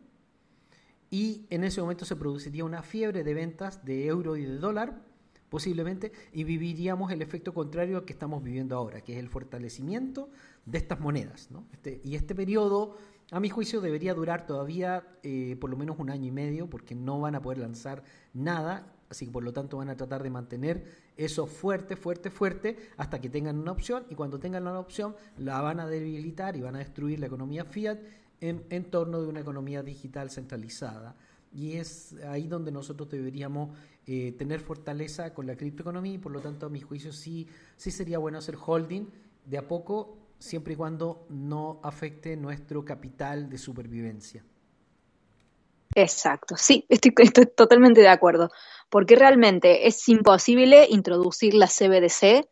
y 1.10 1.45
en 1.49 1.64
ese 1.64 1.82
momento 1.82 2.05
se 2.05 2.16
produciría 2.16 2.66
una 2.66 2.84
fiebre 2.84 3.24
de 3.24 3.34
ventas 3.34 3.86
de 3.86 4.08
euro 4.08 4.36
y 4.36 4.43
de 4.43 4.58
dólar, 4.58 5.01
posiblemente, 5.49 6.12
y 6.34 6.43
viviríamos 6.43 7.12
el 7.12 7.22
efecto 7.22 7.53
contrario 7.53 7.97
al 7.97 8.05
que 8.05 8.14
estamos 8.14 8.43
viviendo 8.43 8.76
ahora, 8.76 9.01
que 9.01 9.14
es 9.14 9.20
el 9.20 9.30
fortalecimiento 9.30 10.30
de 10.66 10.78
estas 10.78 10.99
monedas. 10.99 11.49
Este, 11.72 12.01
y 12.03 12.16
este 12.16 12.36
periodo, 12.36 12.97
a 13.32 13.39
mi 13.39 13.49
juicio, 13.49 13.80
debería 13.80 14.14
durar 14.14 14.45
todavía 14.45 15.08
eh, 15.24 15.55
por 15.60 15.70
lo 15.70 15.78
menos 15.78 15.97
un 15.99 16.10
año 16.10 16.28
y 16.28 16.32
medio, 16.32 16.70
porque 16.70 16.95
no 16.95 17.22
van 17.22 17.36
a 17.36 17.41
poder 17.41 17.60
lanzar 17.60 18.03
nada, 18.34 18.93
así 19.10 19.26
que 19.26 19.32
por 19.32 19.43
lo 19.43 19.53
tanto 19.53 19.78
van 19.78 19.89
a 19.89 19.95
tratar 19.95 20.22
de 20.22 20.30
mantener 20.30 20.84
eso 21.16 21.47
fuerte, 21.47 21.95
fuerte, 21.95 22.30
fuerte, 22.30 22.78
hasta 22.97 23.22
que 23.22 23.30
tengan 23.30 23.58
una 23.58 23.72
opción, 23.72 24.05
y 24.10 24.16
cuando 24.16 24.39
tengan 24.39 24.64
una 24.64 24.80
opción, 24.80 25.16
la 25.38 25.62
van 25.62 25.80
a 25.80 25.88
debilitar 25.88 26.58
y 26.58 26.62
van 26.62 26.76
a 26.76 26.80
destruir 26.80 27.22
la 27.22 27.28
economía 27.28 27.64
fiat 27.64 27.99
en, 28.42 28.86
torno 28.86 29.22
de 29.22 29.28
una 29.28 29.40
economía 29.40 29.84
digital 29.84 30.30
centralizada. 30.30 31.16
Y 31.54 31.74
es 31.74 32.14
ahí 32.28 32.48
donde 32.48 32.72
nosotros 32.72 33.10
deberíamos 33.10 33.76
eh, 34.06 34.34
tener 34.38 34.60
fortaleza 34.60 35.34
con 35.34 35.48
la 35.48 35.56
criptoeconomía 35.56 36.14
y 36.14 36.18
por 36.18 36.32
lo 36.32 36.42
tanto 36.42 36.66
a 36.66 36.70
mi 36.70 36.82
juicio 36.82 37.12
sí, 37.12 37.48
sí 37.78 37.90
sería 37.90 38.18
bueno 38.18 38.38
hacer 38.38 38.56
holding 38.64 39.06
de 39.46 39.58
a 39.58 39.68
poco 39.68 40.18
siempre 40.40 40.74
y 40.74 40.76
cuando 40.76 41.26
no 41.30 41.80
afecte 41.84 42.36
nuestro 42.36 42.86
capital 42.86 43.50
de 43.50 43.58
supervivencia. 43.58 44.44
Exacto, 45.96 46.56
sí, 46.58 46.86
estoy, 46.90 47.14
estoy 47.18 47.48
totalmente 47.48 48.02
de 48.02 48.10
acuerdo, 48.10 48.52
porque 48.90 49.16
realmente 49.16 49.88
es 49.88 50.08
imposible 50.10 50.86
introducir 50.90 51.56
la 51.56 51.68
CBDC 51.68 52.48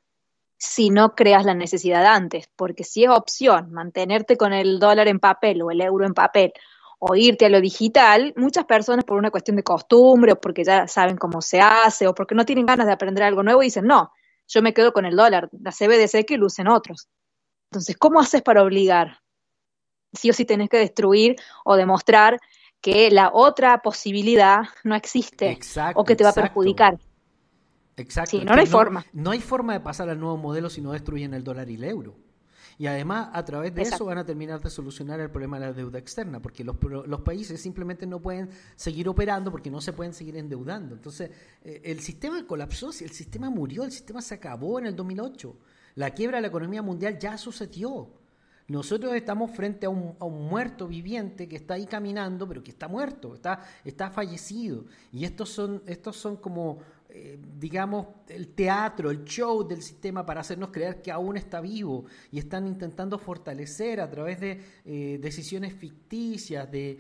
si 0.58 0.89
no 0.89 1.16
creas 1.16 1.45
la 1.45 1.53
necesidad 1.53 2.06
antes, 2.06 2.49
porque 2.56 2.84
si 2.84 3.03
es 3.03 3.10
opción 3.10 3.72
mantenerte 3.72 4.38
con 4.38 4.53
el 4.53 4.80
dólar 4.80 5.08
en 5.08 5.20
papel 5.20 5.62
o 5.62 5.72
el 5.72 5.82
euro 5.82 6.06
en 6.06 6.14
papel 6.14 6.53
o 6.99 7.16
irte 7.16 7.45
a 7.45 7.49
lo 7.49 7.62
digital, 7.62 8.34
muchas 8.38 8.66
personas 8.66 9.06
por 9.06 9.18
una 9.18 9.32
cuestión 9.32 9.58
de 9.58 9.64
costumbre 9.64 10.34
o 10.34 10.41
porque 10.41 10.64
ya 10.64 10.88
saben 10.88 11.18
cómo 11.18 11.41
se 11.41 11.60
hace 11.60 12.08
o 12.08 12.16
porque 12.16 12.36
no 12.36 12.45
tienen 12.45 12.66
ganas 12.66 12.88
de 12.88 12.93
aprender 12.93 13.24
algo 13.24 13.43
nuevo 13.43 13.62
dicen, 13.62 13.86
no, 13.86 14.12
yo 14.47 14.62
me 14.62 14.74
quedo 14.74 14.93
con 14.93 15.06
el 15.06 15.16
dólar, 15.16 15.49
la 15.51 15.72
CBDC 15.72 16.26
que 16.26 16.38
lo 16.38 16.45
usen 16.45 16.68
otros. 16.68 17.10
Entonces, 17.72 17.97
¿cómo 17.97 18.20
haces 18.20 18.41
para 18.41 18.64
obligar? 18.64 19.20
Sí 20.14 20.30
o 20.30 20.34
sí 20.34 20.45
tenés 20.45 20.70
que 20.70 20.78
destruir 20.78 21.36
o 21.66 21.76
demostrar 21.76 22.39
que 22.80 23.12
la 23.12 23.32
otra 23.34 23.82
posibilidad 23.82 24.62
no 24.84 24.95
existe 24.95 25.60
o 25.95 26.06
que 26.06 26.16
te 26.16 26.24
va 26.24 26.30
a 26.30 26.34
perjudicar. 26.34 26.97
Exacto. 27.98 28.43
no, 28.43 28.54
hay 28.54 28.66
forma. 28.66 29.06
No 29.14 29.32
hay 29.32 29.39
forma 29.39 29.74
de 29.74 29.80
pasar 29.80 30.10
al 30.10 30.20
nuevo 30.20 30.38
modelo 30.38 30.70
si 30.70 30.82
no 30.82 30.91
destruyen 30.91 31.34
el 31.34 31.43
dólar 31.43 31.70
y 31.70 31.76
el 31.76 31.84
euro. 31.84 32.16
Y 32.78 32.88
además, 32.88 33.30
a 33.32 33.46
través 33.46 33.74
de 33.74 33.84
eso 33.84 34.04
van 34.06 34.18
a 34.18 34.26
terminar 34.26 34.62
de 34.62 34.70
solucionar 34.70 35.20
el 35.22 35.32
problema 35.32 35.60
de 35.60 35.68
la 35.68 35.74
deuda 35.74 35.98
externa, 35.98 36.41
porque 36.41 36.64
los, 36.64 36.76
los 36.82 37.22
países 37.22 37.62
simplemente 37.62 38.06
no 38.06 38.22
pueden 38.22 38.50
seguir 38.76 39.08
operando 39.08 39.50
porque 39.50 39.72
no 39.72 39.80
se 39.80 39.93
pueden 39.93 40.14
seguir 40.14 40.36
endeudando. 40.36 40.96
Entonces, 40.96 41.32
eh, 41.64 41.82
el 41.86 42.02
sistema 42.02 42.46
colapsó, 42.46 42.89
el 42.89 43.12
sistema 43.12 43.50
murió, 43.50 43.86
el 43.86 43.91
sistema 43.91 44.22
se 44.22 44.36
acabó 44.36 44.80
en 44.80 44.88
el 44.88 44.96
2008. 44.96 45.56
La 45.96 46.12
quiebra 46.12 46.39
de 46.39 46.41
la 46.41 46.48
economía 46.50 46.82
mundial 46.82 47.18
ya 47.18 47.38
sucedió. 47.38 48.10
Nosotros 48.68 49.14
estamos 49.14 49.52
frente 49.52 49.86
a 49.86 49.89
un, 49.89 50.16
a 50.20 50.26
un, 50.26 50.50
muerto 50.50 50.88
viviente 50.88 51.48
que 51.48 51.56
está 51.56 51.76
ahí 51.76 51.86
caminando, 51.86 52.48
pero 52.48 52.64
que 52.64 52.72
está 52.72 52.88
muerto, 52.88 53.36
está, 53.36 53.62
está 53.86 54.10
fallecido. 54.10 54.86
Y 55.14 55.24
estos 55.24 55.50
son, 55.50 55.84
estos 55.86 56.18
son 56.18 56.36
como 56.38 56.80
eh, 57.18 57.39
digamos, 57.57 58.07
el 58.28 58.49
teatro, 58.49 59.09
el 59.09 59.24
show 59.24 59.66
del 59.66 59.82
sistema 59.82 60.26
para 60.26 60.41
hacernos 60.41 60.70
creer 60.70 61.01
que 61.01 61.13
aún 61.13 61.38
está 61.38 61.61
vivo 61.61 62.03
y 62.30 62.39
están 62.39 62.68
intentando 62.68 63.18
fortalecer 63.18 64.01
a 64.01 64.09
través 64.09 64.41
de 64.41 64.61
eh, 64.84 65.18
decisiones 65.22 65.74
ficticias, 65.74 66.70
de, 66.70 66.99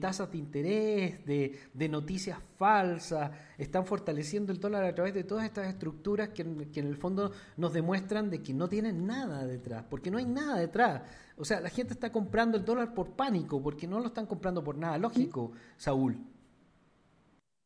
tasas 0.00 0.30
de 0.30 0.38
interés, 0.38 1.26
de, 1.26 1.88
noticias 1.88 2.38
falsas, 2.56 3.32
están 3.58 3.84
fortaleciendo 3.84 4.52
el 4.52 4.60
dólar 4.60 4.84
a 4.84 4.94
través 4.94 5.14
de 5.14 5.24
todas 5.24 5.44
estas 5.44 5.66
estructuras 5.66 6.28
que, 6.28 6.42
en 6.42 6.86
el 6.86 6.96
fondo 6.96 7.32
nos 7.56 7.72
demuestran 7.72 8.30
de 8.30 8.40
que 8.44 8.54
no 8.54 8.68
tienen 8.68 9.04
nada 9.04 9.44
detrás, 9.44 9.84
porque 9.90 10.12
no 10.12 10.18
hay 10.18 10.26
nada 10.26 10.60
detrás. 10.60 11.02
O 11.36 11.44
sea, 11.44 11.60
la 11.60 11.70
gente 11.70 11.92
está 11.92 12.12
comprando 12.12 12.56
el 12.56 12.64
dólar 12.64 12.94
por 12.94 13.10
pánico, 13.10 13.60
porque 13.60 13.88
no 13.88 13.98
lo 13.98 14.06
están 14.06 14.26
comprando 14.26 14.62
por 14.62 14.78
nada 14.78 14.96
lógico, 14.96 15.50
Saúl. 15.76 16.35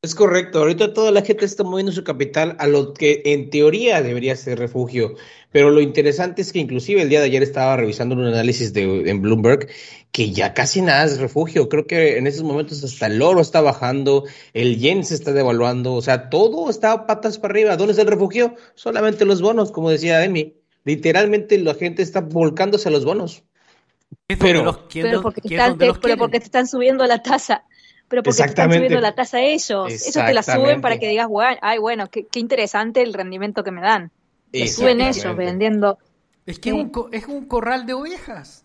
Es 0.03 0.15
correcto, 0.15 0.61
ahorita 0.61 0.95
toda 0.95 1.11
la 1.11 1.21
gente 1.21 1.45
está 1.45 1.63
moviendo 1.63 1.93
su 1.93 2.05
capital 2.05 2.57
a 2.59 2.67
lo 2.67 2.95
que 2.95 3.21
en 3.27 3.51
teoría 3.51 4.01
debería 4.01 4.35
ser 4.35 4.59
refugio, 4.59 5.17
pero 5.53 5.69
lo 5.69 5.83
interesante 5.83 6.41
es 6.41 6.55
que 6.55 6.59
inclusive 6.59 7.03
el 7.03 7.11
día 7.11 7.21
de 7.21 7.27
ayer 7.27 7.43
estaba 7.43 7.77
revisando 7.77 8.15
un 8.15 8.25
análisis 8.25 8.73
de, 8.73 9.11
en 9.11 9.21
Bloomberg 9.21 9.69
que 10.11 10.33
ya 10.33 10.55
casi 10.55 10.81
nada 10.81 11.05
es 11.05 11.19
refugio, 11.19 11.69
creo 11.69 11.87
que 11.87 12.17
en 12.17 12.27
esos 12.27 12.45
momentos 12.45 12.83
hasta 12.83 13.09
el 13.09 13.21
oro 13.21 13.43
está 13.43 13.61
bajando, 13.61 14.25
el 14.55 14.79
yen 14.79 15.05
se 15.05 15.13
está 15.13 15.35
devaluando, 15.35 15.93
o 15.93 16.01
sea, 16.01 16.31
todo 16.31 16.71
está 16.71 17.07
patas 17.07 17.39
para 17.39 17.53
arriba, 17.53 17.77
¿dónde 17.77 17.93
es 17.93 17.99
el 17.99 18.07
refugio? 18.07 18.55
Solamente 18.77 19.27
los 19.27 19.43
bonos, 19.43 19.71
como 19.71 19.91
decía 19.91 20.25
Emi, 20.25 20.55
literalmente 20.85 21.59
la 21.59 21.75
gente 21.75 22.01
está 22.03 22.23
volcándose 22.23 22.89
a 22.89 22.93
los 22.93 23.05
bonos. 23.05 23.45
Pero, 24.27 24.39
pero, 24.91 25.23
porque, 25.23 25.43
pero 26.01 26.17
porque 26.17 26.39
te 26.41 26.47
están 26.47 26.67
subiendo 26.67 27.07
la 27.07 27.23
tasa 27.23 27.67
pero 28.11 28.25
porque 28.25 28.43
te 28.43 28.49
están 28.49 28.73
subiendo 28.73 29.01
la 29.01 29.15
tasa 29.15 29.41
ellos. 29.41 29.93
Eso 29.93 30.21
te 30.27 30.35
la 30.35 30.43
suben 30.43 30.81
para 30.81 30.99
que 30.99 31.07
digas, 31.07 31.29
bueno, 31.29 31.57
ay, 31.63 31.79
bueno, 31.79 32.11
qué, 32.11 32.27
interesante 32.35 33.03
el 33.03 33.15
rendimiento 33.15 33.63
que 33.63 33.71
me 33.71 33.81
dan. 33.81 34.11
Te 34.51 34.67
suben 34.67 35.01
ellos 35.01 35.37
vendiendo. 35.37 35.97
Es 36.45 36.59
que 36.59 36.71
es, 36.71 36.75
un, 36.75 36.91
es 37.13 37.27
un 37.29 37.47
corral 37.47 37.87
de 37.87 37.95
ovejas. 37.95 38.65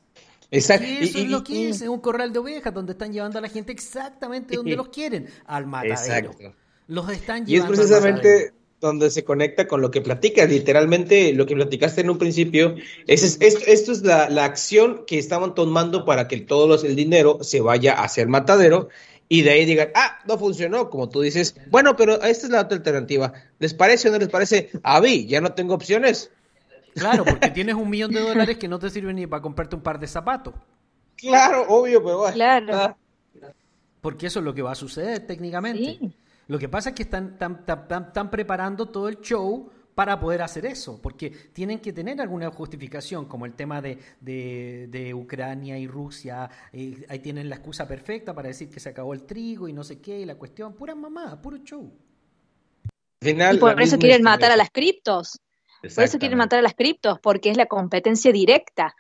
Exacto. 0.50 0.88
Y 0.88 1.04
eso 1.04 1.20
es 1.20 1.30
lo 1.30 1.44
que 1.44 1.70
es, 1.70 1.82
es 1.84 1.88
un 1.88 2.00
corral 2.00 2.34
de 2.34 2.40
ovejas 2.40 2.74
donde 2.74 2.94
están 2.94 3.14
llevando 3.14 3.38
a 3.38 3.42
la 3.44 3.50
gente 3.50 3.72
exactamente 3.72 4.56
donde 4.56 4.76
los 4.76 4.90
quieren, 4.90 5.30
al 5.46 5.68
matadero. 5.68 6.32
Exacto. 6.32 6.56
Los 6.88 7.08
están 7.12 7.46
llevando. 7.46 7.52
Y 7.52 7.58
es 7.58 7.66
precisamente 7.66 8.54
donde 8.82 9.12
se 9.12 9.24
conecta 9.24 9.68
con 9.68 9.80
lo 9.80 9.92
que 9.92 10.02
platicas, 10.02 10.50
literalmente 10.50 11.34
lo 11.34 11.46
que 11.46 11.54
platicaste 11.54 12.02
en 12.02 12.10
un 12.10 12.18
principio, 12.18 12.76
es, 13.06 13.38
esto, 13.42 13.64
esto 13.68 13.92
es 13.92 14.02
la, 14.02 14.28
la, 14.30 14.46
acción 14.46 15.04
que 15.06 15.18
estaban 15.18 15.54
tomando 15.56 16.04
para 16.04 16.28
que 16.28 16.38
todo 16.42 16.68
los, 16.68 16.84
el 16.84 16.96
dinero 16.96 17.40
se 17.42 17.62
vaya 17.62 17.94
a 17.94 18.04
hacer 18.04 18.28
matadero 18.28 18.90
y 19.28 19.42
de 19.42 19.52
ahí 19.52 19.66
digan, 19.66 19.90
ah, 19.96 20.20
no 20.28 20.38
funcionó, 20.38 20.90
como 20.90 21.10
tú 21.10 21.22
dices, 21.22 21.56
bueno, 21.70 21.96
pero 21.96 22.22
esta 22.22 22.46
es 22.46 22.50
la 22.50 22.62
otra 22.62 22.78
alternativa. 22.78 23.34
¿Les 23.60 23.74
parece 23.74 24.10
o 24.10 24.12
no 24.12 24.20
les 24.20 24.30
parece? 24.30 24.70
A 24.84 25.02
mí, 25.02 25.26
ya 25.26 25.42
no 25.42 25.54
tengo 25.54 25.74
opciones. 25.74 26.32
Claro, 26.94 27.26
porque 27.26 27.50
tienes 27.52 27.76
un 27.76 27.90
millón 27.90 28.12
de 28.12 28.22
dólares 28.22 28.58
que 28.58 28.68
no 28.68 28.80
te 28.80 28.90
sirven 28.90 29.16
ni 29.16 29.28
para 29.28 29.42
comprarte 29.42 29.76
un 29.76 29.82
par 29.82 30.00
de 30.00 30.08
zapatos. 30.08 30.54
Claro, 31.18 31.66
obvio, 31.68 32.04
pero 32.04 32.20
bueno. 32.20 32.34
Claro. 32.34 32.76
Ah. 32.76 32.98
Porque 34.02 34.28
eso 34.28 34.40
es 34.40 34.46
lo 34.46 34.54
que 34.54 34.62
va 34.62 34.74
a 34.74 34.76
suceder 34.76 35.26
técnicamente. 35.26 36.00
Lo 36.48 36.60
que 36.60 36.70
pasa 36.70 36.90
es 36.90 36.96
que 36.96 37.04
están, 37.04 37.38
están 37.40 38.30
preparando 38.30 38.86
todo 38.86 39.10
el 39.10 39.20
show 39.22 39.72
para 39.96 40.20
poder 40.20 40.42
hacer 40.42 40.66
eso, 40.66 41.02
porque 41.02 41.30
tienen 41.30 41.80
que 41.80 41.94
tener 41.94 42.20
alguna 42.20 42.52
justificación, 42.52 43.26
como 43.26 43.46
el 43.46 43.54
tema 43.54 43.82
de, 43.82 43.98
de, 44.20 45.14
Ucrania 45.14 45.80
y 45.80 45.88
Rusia, 45.88 46.50
eh, 46.74 47.06
ahí 47.08 47.20
tienen 47.20 47.50
la 47.50 47.56
excusa 47.56 47.88
perfecta 47.88 48.34
para 48.34 48.50
decir 48.50 48.70
que 48.70 48.82
se 48.82 48.90
acabó 48.90 49.14
el 49.14 49.24
trigo 49.24 49.70
y 49.70 49.74
no 49.74 49.86
sé 49.86 50.02
qué, 50.02 50.20
y 50.20 50.26
la 50.26 50.36
cuestión, 50.36 50.74
pura 50.74 50.94
mamá, 50.94 51.42
puro 51.42 51.58
show. 51.58 51.90
y 53.22 53.58
por 53.58 53.82
eso 53.82 53.98
quieren 53.98 54.22
matar 54.22 54.52
a 54.52 54.58
las 54.58 54.70
criptos. 54.70 55.40
Por 55.94 56.04
eso 56.04 56.18
quieren 56.18 56.38
matar 56.40 56.60
a 56.60 56.62
las 56.64 56.74
criptos, 56.74 57.20
porque 57.20 57.52
es 57.52 57.58
la 57.58 57.68
competencia 57.68 58.32
directa. 58.32 58.96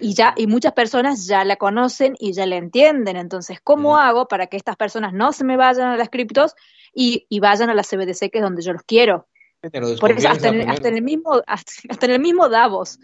Y 0.00 0.14
ya, 0.14 0.32
y 0.36 0.46
muchas 0.46 0.72
personas 0.72 1.26
ya 1.26 1.44
la 1.44 1.56
conocen 1.56 2.14
y 2.18 2.32
ya 2.32 2.46
la 2.46 2.56
entienden. 2.56 3.16
Entonces, 3.16 3.60
¿cómo 3.62 3.98
hago 3.98 4.26
para 4.26 4.46
que 4.46 4.56
estas 4.56 4.76
personas 4.76 5.12
no 5.12 5.32
se 5.32 5.44
me 5.44 5.58
vayan 5.58 5.88
a 5.88 5.96
las 5.98 6.08
criptos 6.08 6.54
y, 6.94 7.26
y 7.28 7.40
vayan 7.40 7.68
a 7.68 7.74
la 7.74 7.82
CBDC, 7.82 8.30
que 8.30 8.38
es 8.38 8.42
donde 8.42 8.62
yo 8.62 8.72
los 8.72 8.82
quiero? 8.84 9.28
Por 9.60 10.12
eso 10.12 10.28
hasta 10.28 10.48
en, 10.48 10.96
el 10.96 11.02
mismo, 11.02 11.42
hasta, 11.46 12.06
en 12.06 12.12
el 12.12 12.20
mismo 12.20 12.48
Davos 12.48 12.98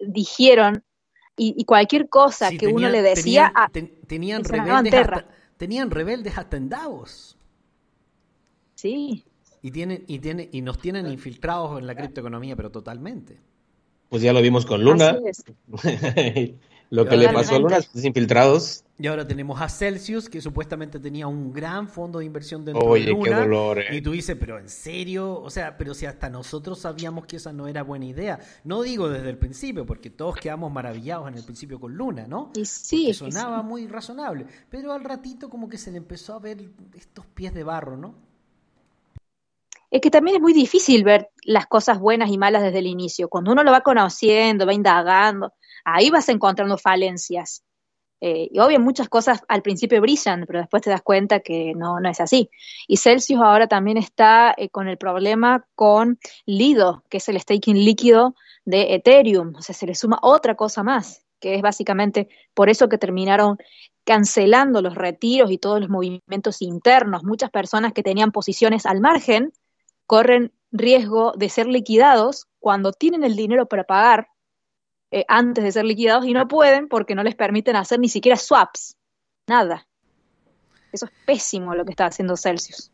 dijeron 0.00 0.82
y, 1.36 1.64
cualquier 1.64 2.08
cosa 2.08 2.50
que 2.50 2.66
uno 2.66 2.88
le 2.88 3.00
decía 3.00 3.52
tenían, 4.06 4.44
rebeldes 4.44 4.94
hasta, 4.94 5.28
tenían 5.56 5.90
rebeldes 5.90 6.36
hasta 6.36 6.56
en 6.56 6.68
Davos. 6.68 7.36
Sí. 8.74 9.24
Y 9.62 9.70
tienen 9.70 10.04
y 10.06 10.18
tienen 10.18 10.48
y 10.52 10.62
nos 10.62 10.78
tienen 10.78 11.06
infiltrados 11.06 11.78
en 11.78 11.86
la 11.86 11.94
criptoeconomía, 11.94 12.56
pero 12.56 12.70
totalmente. 12.70 13.38
Pues 14.08 14.22
ya 14.22 14.32
lo 14.32 14.42
vimos 14.42 14.66
con 14.66 14.82
Luna. 14.82 15.18
Lo 16.90 17.06
que 17.06 17.16
le 17.16 17.32
pasó 17.32 17.54
a 17.56 17.58
los 17.60 18.04
infiltrados. 18.04 18.84
Y 18.98 19.06
ahora 19.06 19.26
tenemos 19.26 19.60
a 19.62 19.68
Celsius, 19.68 20.28
que 20.28 20.40
supuestamente 20.40 20.98
tenía 20.98 21.26
un 21.26 21.52
gran 21.52 21.88
fondo 21.88 22.18
de 22.18 22.24
inversión 22.24 22.64
dentro 22.64 22.92
de 22.92 23.00
Luna. 23.00 23.24
Qué 23.24 23.34
dolor, 23.34 23.78
eh. 23.78 23.96
Y 23.96 24.02
tú 24.02 24.10
dices, 24.10 24.36
pero 24.38 24.58
en 24.58 24.68
serio, 24.68 25.40
o 25.40 25.48
sea, 25.48 25.78
pero 25.78 25.94
si 25.94 26.04
hasta 26.04 26.28
nosotros 26.28 26.80
sabíamos 26.80 27.26
que 27.26 27.36
esa 27.36 27.52
no 27.52 27.68
era 27.68 27.82
buena 27.82 28.06
idea. 28.06 28.40
No 28.64 28.82
digo 28.82 29.08
desde 29.08 29.30
el 29.30 29.38
principio, 29.38 29.86
porque 29.86 30.10
todos 30.10 30.36
quedamos 30.36 30.70
maravillados 30.72 31.28
en 31.28 31.36
el 31.36 31.44
principio 31.44 31.80
con 31.80 31.94
Luna, 31.94 32.26
¿no? 32.26 32.50
Y 32.54 32.64
sí. 32.66 33.14
sonaba 33.14 33.62
muy 33.62 33.86
razonable. 33.86 34.46
Pero 34.68 34.92
al 34.92 35.04
ratito 35.04 35.48
como 35.48 35.68
que 35.68 35.78
se 35.78 35.92
le 35.92 35.98
empezó 35.98 36.34
a 36.34 36.40
ver 36.40 36.58
estos 36.94 37.24
pies 37.26 37.54
de 37.54 37.62
barro, 37.62 37.96
¿no? 37.96 38.30
es 39.90 40.00
que 40.00 40.10
también 40.10 40.36
es 40.36 40.40
muy 40.40 40.52
difícil 40.52 41.02
ver 41.02 41.30
las 41.42 41.66
cosas 41.66 41.98
buenas 41.98 42.30
y 42.30 42.38
malas 42.38 42.62
desde 42.62 42.78
el 42.78 42.86
inicio. 42.86 43.28
Cuando 43.28 43.50
uno 43.50 43.64
lo 43.64 43.72
va 43.72 43.80
conociendo, 43.80 44.64
va 44.64 44.72
indagando, 44.72 45.52
ahí 45.84 46.10
vas 46.10 46.28
encontrando 46.28 46.78
falencias. 46.78 47.62
Eh, 48.22 48.50
y 48.52 48.58
obvio, 48.58 48.78
muchas 48.80 49.08
cosas 49.08 49.42
al 49.48 49.62
principio 49.62 50.00
brillan, 50.00 50.44
pero 50.46 50.58
después 50.58 50.82
te 50.82 50.90
das 50.90 51.00
cuenta 51.02 51.40
que 51.40 51.72
no, 51.74 52.00
no 52.00 52.08
es 52.08 52.20
así. 52.20 52.50
Y 52.86 52.98
Celsius 52.98 53.40
ahora 53.40 53.66
también 53.66 53.96
está 53.96 54.54
eh, 54.56 54.68
con 54.68 54.88
el 54.88 54.98
problema 54.98 55.66
con 55.74 56.18
Lido, 56.44 57.02
que 57.08 57.16
es 57.16 57.28
el 57.28 57.40
staking 57.40 57.82
líquido 57.82 58.34
de 58.64 58.94
Ethereum. 58.94 59.54
O 59.56 59.62
sea, 59.62 59.74
se 59.74 59.86
le 59.86 59.94
suma 59.94 60.18
otra 60.22 60.54
cosa 60.54 60.82
más, 60.82 61.24
que 61.40 61.54
es 61.54 61.62
básicamente 61.62 62.28
por 62.52 62.68
eso 62.68 62.88
que 62.88 62.98
terminaron 62.98 63.56
cancelando 64.04 64.82
los 64.82 64.94
retiros 64.94 65.50
y 65.50 65.58
todos 65.58 65.80
los 65.80 65.88
movimientos 65.88 66.60
internos. 66.60 67.24
Muchas 67.24 67.50
personas 67.50 67.92
que 67.94 68.02
tenían 68.02 68.32
posiciones 68.32 68.84
al 68.84 69.00
margen 69.00 69.52
corren 70.06 70.52
riesgo 70.72 71.32
de 71.36 71.48
ser 71.48 71.66
liquidados 71.66 72.48
cuando 72.58 72.92
tienen 72.92 73.24
el 73.24 73.36
dinero 73.36 73.66
para 73.66 73.84
pagar 73.84 74.28
eh, 75.10 75.24
antes 75.28 75.64
de 75.64 75.72
ser 75.72 75.84
liquidados 75.84 76.26
y 76.26 76.32
no 76.32 76.46
pueden 76.46 76.88
porque 76.88 77.14
no 77.14 77.22
les 77.22 77.34
permiten 77.34 77.76
hacer 77.76 77.98
ni 77.98 78.08
siquiera 78.08 78.36
swaps, 78.36 78.96
nada. 79.46 79.86
Eso 80.92 81.06
es 81.06 81.12
pésimo 81.24 81.74
lo 81.74 81.84
que 81.84 81.90
está 81.90 82.06
haciendo 82.06 82.36
Celsius. 82.36 82.92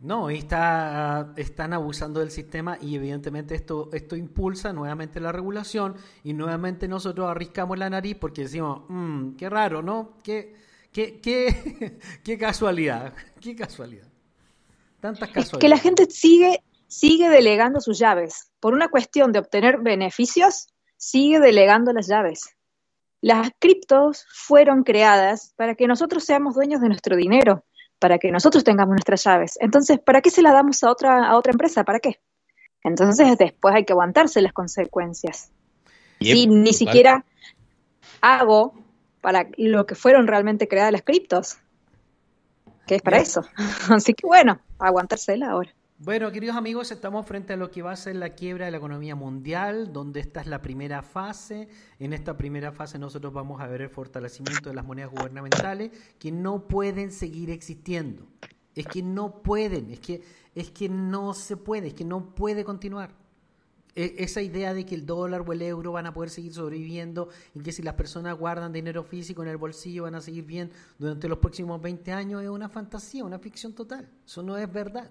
No, 0.00 0.30
y 0.30 0.36
está, 0.36 1.32
están 1.36 1.72
abusando 1.72 2.20
del 2.20 2.30
sistema 2.30 2.76
y 2.80 2.96
evidentemente 2.96 3.54
esto, 3.54 3.88
esto 3.92 4.16
impulsa 4.16 4.72
nuevamente 4.72 5.18
la 5.18 5.32
regulación 5.32 5.96
y 6.22 6.34
nuevamente 6.34 6.88
nosotros 6.88 7.30
arriscamos 7.30 7.78
la 7.78 7.88
nariz 7.88 8.16
porque 8.20 8.42
decimos, 8.42 8.82
mmm, 8.88 9.30
qué 9.36 9.48
raro, 9.48 9.82
¿no? 9.82 10.18
Qué, 10.22 10.56
qué, 10.92 11.20
qué, 11.20 11.98
qué 12.24 12.38
casualidad, 12.38 13.14
qué 13.40 13.56
casualidad. 13.56 14.08
Tantas 15.00 15.28
casualidades. 15.30 15.52
Es 15.54 15.58
que 15.58 15.68
la 15.68 15.78
gente 15.78 16.10
sigue, 16.10 16.62
sigue 16.86 17.30
delegando 17.30 17.80
sus 17.80 17.98
llaves. 17.98 18.50
Por 18.60 18.74
una 18.74 18.88
cuestión 18.88 19.32
de 19.32 19.38
obtener 19.38 19.78
beneficios, 19.78 20.66
sigue 20.96 21.40
delegando 21.40 21.92
las 21.92 22.06
llaves. 22.06 22.56
Las 23.20 23.50
criptos 23.58 24.26
fueron 24.28 24.82
creadas 24.82 25.54
para 25.56 25.74
que 25.74 25.86
nosotros 25.86 26.24
seamos 26.24 26.54
dueños 26.54 26.80
de 26.80 26.88
nuestro 26.88 27.16
dinero, 27.16 27.64
para 27.98 28.18
que 28.18 28.30
nosotros 28.30 28.64
tengamos 28.64 28.92
nuestras 28.92 29.24
llaves. 29.24 29.56
Entonces, 29.60 29.98
¿para 29.98 30.20
qué 30.20 30.30
se 30.30 30.42
las 30.42 30.52
damos 30.52 30.82
a 30.84 30.90
otra, 30.90 31.26
a 31.26 31.36
otra 31.36 31.52
empresa? 31.52 31.84
¿Para 31.84 32.00
qué? 32.00 32.20
Entonces, 32.82 33.38
después 33.38 33.74
hay 33.74 33.84
que 33.84 33.94
aguantarse 33.94 34.42
las 34.42 34.52
consecuencias. 34.52 35.50
Si 36.20 36.46
ni 36.46 36.72
siquiera 36.72 37.24
hago 38.20 38.74
para 39.20 39.48
lo 39.56 39.86
que 39.86 39.94
fueron 39.94 40.26
realmente 40.26 40.68
creadas 40.68 40.92
las 40.92 41.02
criptos, 41.02 41.56
que 42.86 42.96
es 42.96 43.02
para 43.02 43.18
eso. 43.18 43.42
Así 43.90 44.14
que 44.14 44.26
bueno, 44.26 44.60
aguantársela 44.78 45.50
ahora. 45.50 45.74
Bueno, 45.96 46.32
queridos 46.32 46.56
amigos, 46.56 46.90
estamos 46.90 47.24
frente 47.24 47.52
a 47.52 47.56
lo 47.56 47.70
que 47.70 47.80
va 47.80 47.92
a 47.92 47.96
ser 47.96 48.16
la 48.16 48.30
quiebra 48.30 48.64
de 48.64 48.72
la 48.72 48.78
economía 48.78 49.14
mundial, 49.14 49.92
donde 49.92 50.18
esta 50.18 50.40
es 50.40 50.48
la 50.48 50.60
primera 50.60 51.02
fase. 51.02 51.68
En 52.00 52.12
esta 52.12 52.36
primera 52.36 52.72
fase 52.72 52.98
nosotros 52.98 53.32
vamos 53.32 53.60
a 53.60 53.68
ver 53.68 53.80
el 53.80 53.88
fortalecimiento 53.88 54.70
de 54.70 54.74
las 54.74 54.84
monedas 54.84 55.12
gubernamentales 55.12 55.92
que 56.18 56.32
no 56.32 56.66
pueden 56.66 57.12
seguir 57.12 57.48
existiendo. 57.48 58.26
Es 58.74 58.86
que 58.86 59.04
no 59.04 59.40
pueden, 59.40 59.92
es 59.92 60.00
que, 60.00 60.20
es 60.56 60.72
que 60.72 60.88
no 60.88 61.32
se 61.32 61.56
puede, 61.56 61.88
es 61.88 61.94
que 61.94 62.04
no 62.04 62.34
puede 62.34 62.64
continuar. 62.64 63.14
e, 63.94 64.16
esa 64.18 64.42
idea 64.42 64.74
de 64.74 64.84
que 64.84 64.96
el 64.96 65.06
dólar 65.06 65.44
o 65.46 65.52
el 65.52 65.62
euro 65.62 65.92
van 65.92 66.06
a 66.06 66.12
poder 66.12 66.28
seguir 66.28 66.52
sobreviviendo 66.52 67.28
y 67.54 67.60
que 67.60 67.70
si 67.70 67.82
las 67.82 67.94
personas 67.94 68.36
guardan 68.36 68.72
dinero 68.72 69.04
físico 69.04 69.42
en 69.44 69.48
el 69.48 69.58
bolsillo 69.58 70.02
van 70.02 70.16
a 70.16 70.20
seguir 70.20 70.44
bien 70.44 70.72
durante 70.98 71.28
los 71.28 71.38
próximos 71.38 71.80
20 71.80 72.10
años 72.10 72.42
es 72.42 72.48
una 72.48 72.68
fantasía, 72.68 73.24
una 73.24 73.38
ficción 73.38 73.72
total. 73.74 74.10
Eso 74.26 74.42
no 74.42 74.58
es 74.58 74.70
verdad. 74.72 75.08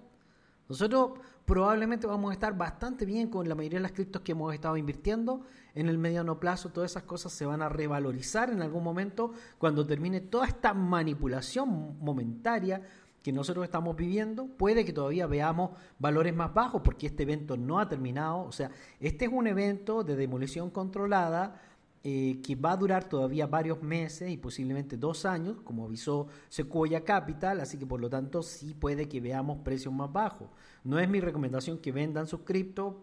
Nosotros 0.68 1.12
probablemente 1.44 2.06
vamos 2.06 2.30
a 2.30 2.34
estar 2.34 2.56
bastante 2.56 3.04
bien 3.04 3.28
con 3.28 3.48
la 3.48 3.54
mayoría 3.54 3.78
de 3.78 3.82
las 3.82 3.92
criptos 3.92 4.22
que 4.22 4.32
hemos 4.32 4.54
estado 4.54 4.76
invirtiendo. 4.76 5.42
En 5.74 5.88
el 5.88 5.98
mediano 5.98 6.40
plazo 6.40 6.70
todas 6.70 6.92
esas 6.92 7.02
cosas 7.02 7.32
se 7.32 7.44
van 7.44 7.60
a 7.62 7.68
revalorizar 7.68 8.50
en 8.50 8.62
algún 8.62 8.82
momento 8.82 9.32
cuando 9.58 9.86
termine 9.86 10.20
toda 10.20 10.46
esta 10.46 10.72
manipulación 10.72 11.98
momentaria 12.00 12.82
que 13.22 13.32
nosotros 13.32 13.64
estamos 13.64 13.96
viviendo, 13.96 14.46
puede 14.46 14.84
que 14.84 14.92
todavía 14.92 15.26
veamos 15.26 15.70
valores 15.98 16.34
más 16.34 16.52
bajos 16.52 16.82
porque 16.84 17.06
este 17.06 17.22
evento 17.22 17.56
no 17.56 17.78
ha 17.78 17.88
terminado. 17.88 18.40
O 18.42 18.52
sea, 18.52 18.70
este 19.00 19.24
es 19.24 19.30
un 19.32 19.46
evento 19.46 20.04
de 20.04 20.14
demolición 20.14 20.70
controlada 20.70 21.58
eh, 22.06 22.42
que 22.42 22.54
va 22.54 22.72
a 22.72 22.76
durar 22.76 23.08
todavía 23.08 23.46
varios 23.46 23.82
meses 23.82 24.30
y 24.30 24.36
posiblemente 24.36 24.98
dos 24.98 25.24
años, 25.24 25.56
como 25.64 25.86
avisó 25.86 26.28
Sequoia 26.50 27.02
Capital, 27.02 27.62
así 27.62 27.78
que 27.78 27.86
por 27.86 27.98
lo 27.98 28.10
tanto 28.10 28.42
sí 28.42 28.74
puede 28.74 29.08
que 29.08 29.22
veamos 29.22 29.60
precios 29.64 29.94
más 29.94 30.12
bajos. 30.12 30.50
No 30.84 30.98
es 30.98 31.08
mi 31.08 31.20
recomendación 31.20 31.78
que 31.78 31.92
vendan 31.92 32.26
sus 32.26 32.40
criptos. 32.40 32.94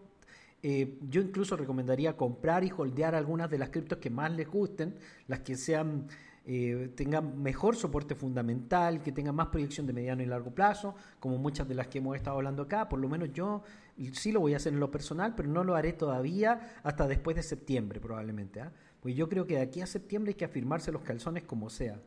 Eh, 0.62 1.00
yo 1.10 1.20
incluso 1.20 1.56
recomendaría 1.56 2.16
comprar 2.16 2.62
y 2.62 2.70
holdear 2.70 3.16
algunas 3.16 3.50
de 3.50 3.58
las 3.58 3.70
criptos 3.70 3.98
que 3.98 4.08
más 4.08 4.30
les 4.30 4.48
gusten, 4.48 4.94
las 5.26 5.40
que 5.40 5.56
sean 5.56 6.06
eh, 6.44 6.92
tengan 6.96 7.40
mejor 7.42 7.74
soporte 7.74 8.14
fundamental, 8.14 9.02
que 9.02 9.10
tengan 9.10 9.34
más 9.34 9.48
proyección 9.48 9.86
de 9.86 9.92
mediano 9.92 10.22
y 10.22 10.26
largo 10.26 10.52
plazo, 10.52 10.94
como 11.20 11.38
muchas 11.38 11.68
de 11.68 11.74
las 11.74 11.88
que 11.88 11.98
hemos 11.98 12.14
estado 12.14 12.36
hablando 12.36 12.62
acá. 12.62 12.88
Por 12.88 13.00
lo 13.00 13.08
menos 13.08 13.32
yo 13.32 13.64
sí 14.12 14.30
lo 14.30 14.38
voy 14.38 14.54
a 14.54 14.58
hacer 14.58 14.72
en 14.72 14.80
lo 14.80 14.92
personal, 14.92 15.34
pero 15.36 15.48
no 15.48 15.64
lo 15.64 15.74
haré 15.74 15.92
todavía 15.92 16.74
hasta 16.82 17.06
después 17.08 17.34
de 17.36 17.42
septiembre 17.42 18.00
probablemente. 18.00 18.60
¿ah? 18.60 18.72
Pues 19.02 19.16
yo 19.16 19.28
creo 19.28 19.46
que 19.46 19.56
de 19.56 19.62
aquí 19.62 19.80
a 19.80 19.86
septiembre 19.86 20.30
hay 20.30 20.34
que 20.34 20.44
afirmarse 20.44 20.92
los 20.92 21.02
calzones 21.02 21.42
como 21.42 21.68
sea. 21.70 21.98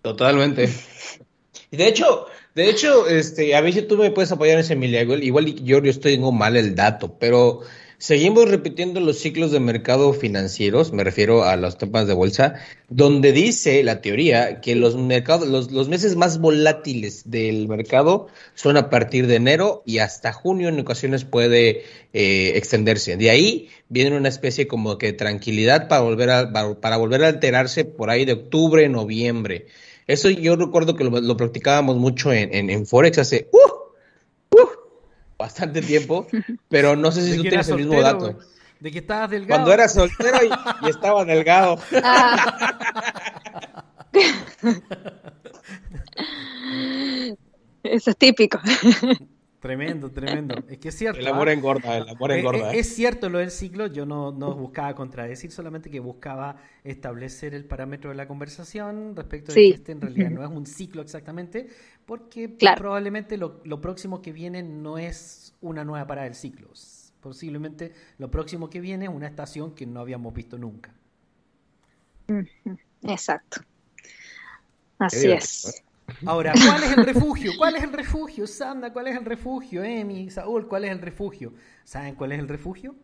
Totalmente. 0.00 0.68
Y 1.70 1.76
de 1.76 1.88
hecho, 1.88 2.26
de 2.54 2.70
hecho, 2.70 3.06
este, 3.06 3.54
a 3.54 3.60
ver 3.60 3.72
si 3.72 3.82
tú 3.82 3.96
me 3.96 4.10
puedes 4.10 4.32
apoyar 4.32 4.54
en 4.54 4.60
ese 4.60 4.74
Igual, 4.74 5.22
igual 5.22 5.46
yo, 5.62 5.82
yo 5.82 5.90
estoy 5.90 6.14
tengo 6.14 6.32
mal 6.32 6.56
el 6.56 6.74
dato, 6.74 7.18
pero 7.18 7.60
Seguimos 8.02 8.48
repitiendo 8.50 8.98
los 8.98 9.20
ciclos 9.20 9.52
de 9.52 9.60
mercado 9.60 10.12
financieros, 10.12 10.92
me 10.92 11.04
refiero 11.04 11.44
a 11.44 11.54
los 11.54 11.78
temas 11.78 12.08
de 12.08 12.14
bolsa, 12.14 12.56
donde 12.88 13.30
dice 13.30 13.84
la 13.84 14.00
teoría 14.00 14.60
que 14.60 14.74
los 14.74 14.96
mercados, 14.96 15.46
los, 15.46 15.88
meses 15.88 16.16
más 16.16 16.40
volátiles 16.40 17.30
del 17.30 17.68
mercado 17.68 18.26
son 18.56 18.76
a 18.76 18.90
partir 18.90 19.28
de 19.28 19.36
enero 19.36 19.84
y 19.86 19.98
hasta 19.98 20.32
junio 20.32 20.68
en 20.68 20.80
ocasiones 20.80 21.24
puede 21.24 21.84
eh, 22.12 22.54
extenderse. 22.56 23.16
De 23.16 23.30
ahí 23.30 23.68
viene 23.88 24.16
una 24.16 24.30
especie 24.30 24.66
como 24.66 24.98
que 24.98 25.06
de 25.06 25.12
tranquilidad 25.12 25.86
para 25.86 26.02
volver 26.02 26.30
a, 26.30 26.52
para 26.80 26.96
volver 26.96 27.22
a 27.22 27.28
alterarse 27.28 27.84
por 27.84 28.10
ahí 28.10 28.24
de 28.24 28.32
octubre, 28.32 28.88
noviembre. 28.88 29.66
Eso 30.08 30.28
yo 30.28 30.56
recuerdo 30.56 30.96
que 30.96 31.04
lo, 31.04 31.36
practicábamos 31.36 31.98
mucho 31.98 32.32
en, 32.32 32.68
en, 32.68 32.84
Forex 32.84 33.18
hace 33.18 33.48
uh, 33.52 33.81
bastante 35.42 35.82
tiempo, 35.82 36.28
pero 36.68 36.94
no 36.94 37.10
sé 37.10 37.22
si 37.22 37.36
tú 37.36 37.42
tienes 37.42 37.68
el 37.68 37.76
mismo 37.76 38.00
dato. 38.00 38.38
De 38.78 38.92
que 38.92 39.00
estabas 39.00 39.30
delgado. 39.30 39.48
Cuando 39.48 39.72
era 39.72 39.88
soltero 39.88 40.38
y, 40.44 40.88
estaba 40.88 41.24
delgado. 41.24 41.78
Ah. 42.02 43.14
Eso 47.82 48.10
es 48.10 48.16
típico. 48.16 48.60
Tremendo, 49.62 50.10
tremendo. 50.10 50.56
Es 50.68 50.78
que 50.78 50.88
es 50.88 50.96
cierto. 50.96 51.20
El 51.20 51.28
amor 51.28 51.48
¿ah? 51.48 51.52
engorda, 51.52 51.96
el 51.96 52.08
amor 52.08 52.32
engorda. 52.32 52.72
Es, 52.72 52.88
es, 52.88 52.96
cierto 52.96 53.28
lo 53.28 53.38
del 53.38 53.52
ciclo, 53.52 53.86
yo 53.86 54.04
no, 54.04 54.32
no 54.32 54.56
buscaba 54.56 54.92
contradecir, 54.96 55.52
solamente 55.52 55.88
que 55.88 56.00
buscaba 56.00 56.56
establecer 56.82 57.54
el 57.54 57.64
parámetro 57.64 58.10
de 58.10 58.16
la 58.16 58.26
conversación 58.26 59.14
respecto 59.14 59.52
de 59.52 59.60
que 59.60 59.68
este 59.68 59.92
en 59.92 60.00
realidad 60.00 60.30
no 60.30 60.42
es 60.44 60.50
un 60.50 60.66
ciclo 60.66 61.00
exactamente, 61.00 61.68
porque 62.04 62.48
probablemente 62.48 63.36
lo, 63.36 63.60
lo, 63.62 63.80
próximo 63.80 64.20
que 64.20 64.32
viene 64.32 64.64
no 64.64 64.98
es 64.98 65.54
una 65.60 65.84
nueva 65.84 66.08
parada 66.08 66.24
del 66.24 66.34
ciclo. 66.34 66.68
Posiblemente 67.20 67.92
lo 68.18 68.32
próximo 68.32 68.68
que 68.68 68.80
viene 68.80 69.04
es 69.04 69.12
una 69.12 69.28
estación 69.28 69.76
que 69.76 69.86
no 69.86 70.00
habíamos 70.00 70.34
visto 70.34 70.58
nunca. 70.58 70.92
Exacto. 73.04 73.60
Así 74.98 75.30
es. 75.30 75.84
Ahora, 76.26 76.52
¿cuál 76.52 76.82
es 76.82 76.92
el 76.96 77.04
refugio? 77.04 77.52
¿Cuál 77.58 77.76
es 77.76 77.82
el 77.82 77.92
refugio? 77.92 78.46
Sandra, 78.46 78.92
¿cuál 78.92 79.08
es 79.08 79.16
el 79.16 79.24
refugio? 79.24 79.82
Emi, 79.82 80.30
Saúl, 80.30 80.68
¿cuál 80.68 80.84
es 80.84 80.90
el 80.90 81.00
refugio? 81.00 81.52
¿Saben 81.84 82.14
cuál 82.14 82.32
es 82.32 82.38
el 82.38 82.48
refugio? 82.48 82.94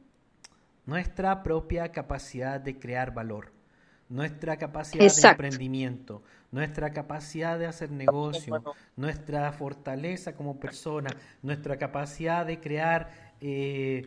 Nuestra 0.86 1.42
propia 1.42 1.90
capacidad 1.92 2.60
de 2.60 2.78
crear 2.78 3.12
valor, 3.12 3.52
nuestra 4.08 4.56
capacidad 4.56 5.14
de 5.14 5.28
emprendimiento, 5.28 6.22
nuestra 6.50 6.92
capacidad 6.92 7.58
de 7.58 7.66
hacer 7.66 7.90
negocio, 7.90 8.62
nuestra 8.96 9.52
fortaleza 9.52 10.34
como 10.34 10.58
persona, 10.58 11.10
nuestra 11.42 11.76
capacidad 11.76 12.46
de 12.46 12.58
crear 12.58 13.10
eh, 13.40 14.06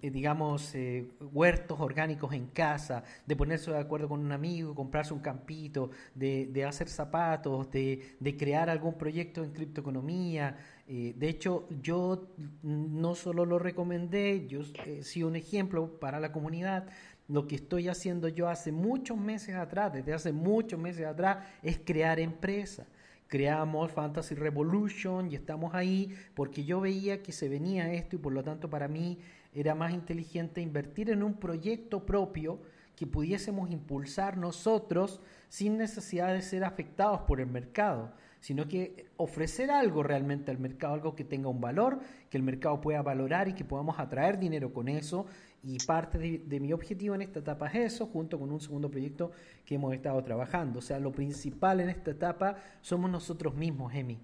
digamos, 0.00 0.74
eh, 0.74 1.06
huertos 1.32 1.80
orgánicos 1.80 2.32
en 2.32 2.46
casa, 2.46 3.02
de 3.26 3.36
ponerse 3.36 3.70
de 3.70 3.78
acuerdo 3.78 4.08
con 4.08 4.20
un 4.20 4.32
amigo, 4.32 4.74
comprarse 4.74 5.12
un 5.12 5.20
campito, 5.20 5.90
de, 6.14 6.64
hacer 6.64 6.88
zapatos, 6.88 7.70
de, 7.70 8.36
crear 8.38 8.70
algún 8.70 8.94
proyecto 8.94 9.42
en 9.42 9.50
criptoeconomía. 9.50 10.56
Eh, 10.86 11.14
de 11.16 11.28
hecho, 11.28 11.68
yo 11.82 12.28
no 12.62 13.14
solo 13.14 13.44
lo 13.44 13.58
recomendé, 13.58 14.46
yo 14.46 14.60
he 14.86 15.02
sido 15.02 15.28
un 15.28 15.36
ejemplo 15.36 15.98
para 15.98 16.20
la 16.20 16.32
comunidad. 16.32 16.86
Lo 17.28 17.46
que 17.46 17.56
estoy 17.56 17.88
haciendo 17.88 18.28
yo 18.28 18.48
hace 18.48 18.72
muchos 18.72 19.16
meses 19.18 19.54
atrás, 19.54 19.92
desde 19.92 20.12
hace 20.12 20.32
muchos 20.32 20.78
meses 20.78 21.06
atrás, 21.06 21.38
es 21.62 21.80
crear 21.84 22.20
empresas 22.20 22.86
creamos 23.32 23.90
Fantasy 23.92 24.34
Revolution 24.34 25.32
y 25.32 25.36
estamos 25.36 25.74
ahí 25.74 26.14
porque 26.34 26.66
yo 26.66 26.82
veía 26.82 27.22
que 27.22 27.32
se 27.32 27.48
venía 27.48 27.90
esto 27.94 28.16
y 28.16 28.18
por 28.18 28.34
lo 28.34 28.44
tanto 28.44 28.68
para 28.68 28.88
mí 28.88 29.16
era 29.54 29.74
más 29.74 29.92
inteligente 29.92 30.60
invertir 30.60 31.10
en 31.10 31.22
un 31.22 31.34
proyecto 31.34 32.04
propio 32.04 32.60
que 32.96 33.06
pudiésemos 33.06 33.70
impulsar 33.70 34.36
nosotros 34.36 35.20
sin 35.48 35.76
necesidad 35.76 36.32
de 36.32 36.42
ser 36.42 36.64
afectados 36.64 37.22
por 37.22 37.40
el 37.40 37.46
mercado, 37.46 38.12
sino 38.40 38.66
que 38.68 39.06
ofrecer 39.16 39.70
algo 39.70 40.02
realmente 40.02 40.50
al 40.50 40.58
mercado, 40.58 40.94
algo 40.94 41.14
que 41.14 41.24
tenga 41.24 41.48
un 41.48 41.60
valor, 41.60 42.00
que 42.28 42.36
el 42.36 42.42
mercado 42.42 42.80
pueda 42.80 43.02
valorar 43.02 43.48
y 43.48 43.54
que 43.54 43.64
podamos 43.64 43.98
atraer 43.98 44.38
dinero 44.38 44.72
con 44.72 44.88
eso. 44.88 45.26
Y 45.62 45.78
parte 45.78 46.18
de, 46.18 46.60
mi 46.60 46.72
objetivo 46.72 47.14
en 47.14 47.22
esta 47.22 47.38
etapa 47.38 47.68
es 47.68 47.94
eso, 47.94 48.06
junto 48.06 48.38
con 48.38 48.50
un 48.50 48.60
segundo 48.60 48.90
proyecto 48.90 49.30
que 49.64 49.76
hemos 49.76 49.94
estado 49.94 50.22
trabajando. 50.24 50.80
O 50.80 50.82
sea, 50.82 50.98
lo 50.98 51.12
principal 51.12 51.80
en 51.80 51.88
esta 51.88 52.10
etapa 52.10 52.56
somos 52.80 53.10
nosotros 53.10 53.54
mismos, 53.54 53.94
Emi. 53.94 54.18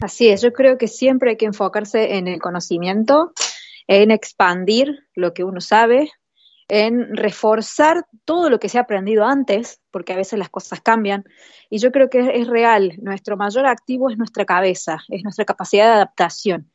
Así 0.00 0.28
es, 0.28 0.42
yo 0.42 0.52
creo 0.52 0.78
que 0.78 0.88
siempre 0.88 1.30
hay 1.30 1.36
que 1.36 1.46
enfocarse 1.46 2.16
en 2.16 2.28
el 2.28 2.40
conocimiento, 2.40 3.32
en 3.86 4.10
expandir 4.10 5.06
lo 5.14 5.34
que 5.34 5.44
uno 5.44 5.60
sabe, 5.60 6.10
en 6.68 7.16
reforzar 7.16 8.06
todo 8.24 8.48
lo 8.48 8.58
que 8.58 8.68
se 8.68 8.78
ha 8.78 8.82
aprendido 8.82 9.24
antes, 9.24 9.80
porque 9.90 10.12
a 10.12 10.16
veces 10.16 10.38
las 10.38 10.48
cosas 10.48 10.80
cambian. 10.80 11.24
Y 11.70 11.78
yo 11.78 11.92
creo 11.92 12.08
que 12.08 12.40
es 12.40 12.46
real, 12.46 12.94
nuestro 13.02 13.36
mayor 13.36 13.66
activo 13.66 14.10
es 14.10 14.16
nuestra 14.16 14.44
cabeza, 14.44 14.98
es 15.08 15.22
nuestra 15.22 15.44
capacidad 15.44 15.86
de 15.86 15.92
adaptación. 15.92 16.70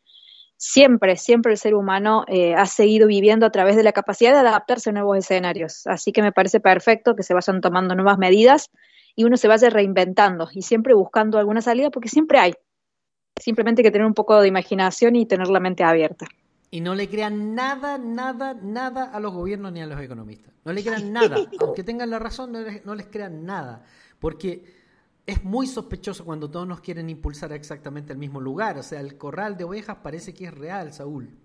Siempre, 0.57 1.15
siempre 1.15 1.53
el 1.53 1.57
ser 1.57 1.74
humano 1.74 2.26
eh, 2.28 2.53
ha 2.53 2.65
seguido 2.65 3.07
viviendo 3.07 3.45
a 3.45 3.49
través 3.49 3.78
de 3.78 3.84
la 3.84 3.93
capacidad 3.93 4.34
de 4.34 4.39
adaptarse 4.39 4.89
a 4.89 4.93
nuevos 4.93 5.17
escenarios. 5.17 5.88
Así 5.88 6.11
que 6.11 6.22
me 6.22 6.34
parece 6.34 6.59
perfecto 6.59 7.15
que 7.15 7.24
se 7.24 7.34
vayan 7.34 7.61
tomando 7.61 7.95
nuevas 7.95 8.17
medidas 8.17 8.70
y 9.15 9.24
uno 9.24 9.38
se 9.38 9.47
vaya 9.47 9.70
reinventando 9.70 10.49
y 10.51 10.61
siempre 10.61 10.93
buscando 10.93 11.39
alguna 11.39 11.61
salida, 11.61 11.89
porque 11.89 12.09
siempre 12.09 12.39
hay. 12.39 12.53
Simplemente 13.36 13.82
hay 13.82 13.84
que 13.84 13.91
tener 13.91 14.07
un 14.07 14.13
poco 14.13 14.39
de 14.41 14.47
imaginación 14.47 15.15
y 15.15 15.25
tener 15.25 15.47
la 15.47 15.59
mente 15.59 15.84
abierta. 15.84 16.27
Y 16.71 16.82
no 16.82 16.93
le 16.93 17.09
crean 17.09 17.55
nada, 17.55 17.97
nada, 17.97 18.53
nada 18.53 19.05
a 19.05 19.19
los 19.19 19.34
gobiernos 19.34 19.71
ni 19.71 19.82
a 19.82 19.88
los 19.88 19.99
economistas. 19.99 20.53
No 20.65 20.71
le 20.71 20.84
crean 20.84 21.11
nada. 21.11 21.38
Aunque 21.59 21.84
tengan 21.84 22.09
la 22.09 22.19
razón, 22.19 22.51
no 22.51 22.95
les, 22.95 23.07
crean 23.07 23.43
nada. 23.43 23.84
Porque 24.19 24.65
es 25.25 25.43
muy 25.43 25.65
sospechoso 25.65 26.25
cuando 26.25 26.49
todos 26.49 26.67
nos 26.67 26.82
quieren 26.82 27.09
impulsar 27.09 27.53
exactamente 27.53 28.13
al 28.13 28.19
mismo 28.19 28.39
lugar. 28.39 28.77
O 28.77 28.84
sea, 28.84 28.99
el 28.99 29.17
corral 29.17 29.57
de 29.57 29.63
ovejas 29.63 29.97
parece 30.03 30.34
que 30.34 30.45
es 30.45 30.53
real, 30.53 30.93
Saúl. 30.93 31.36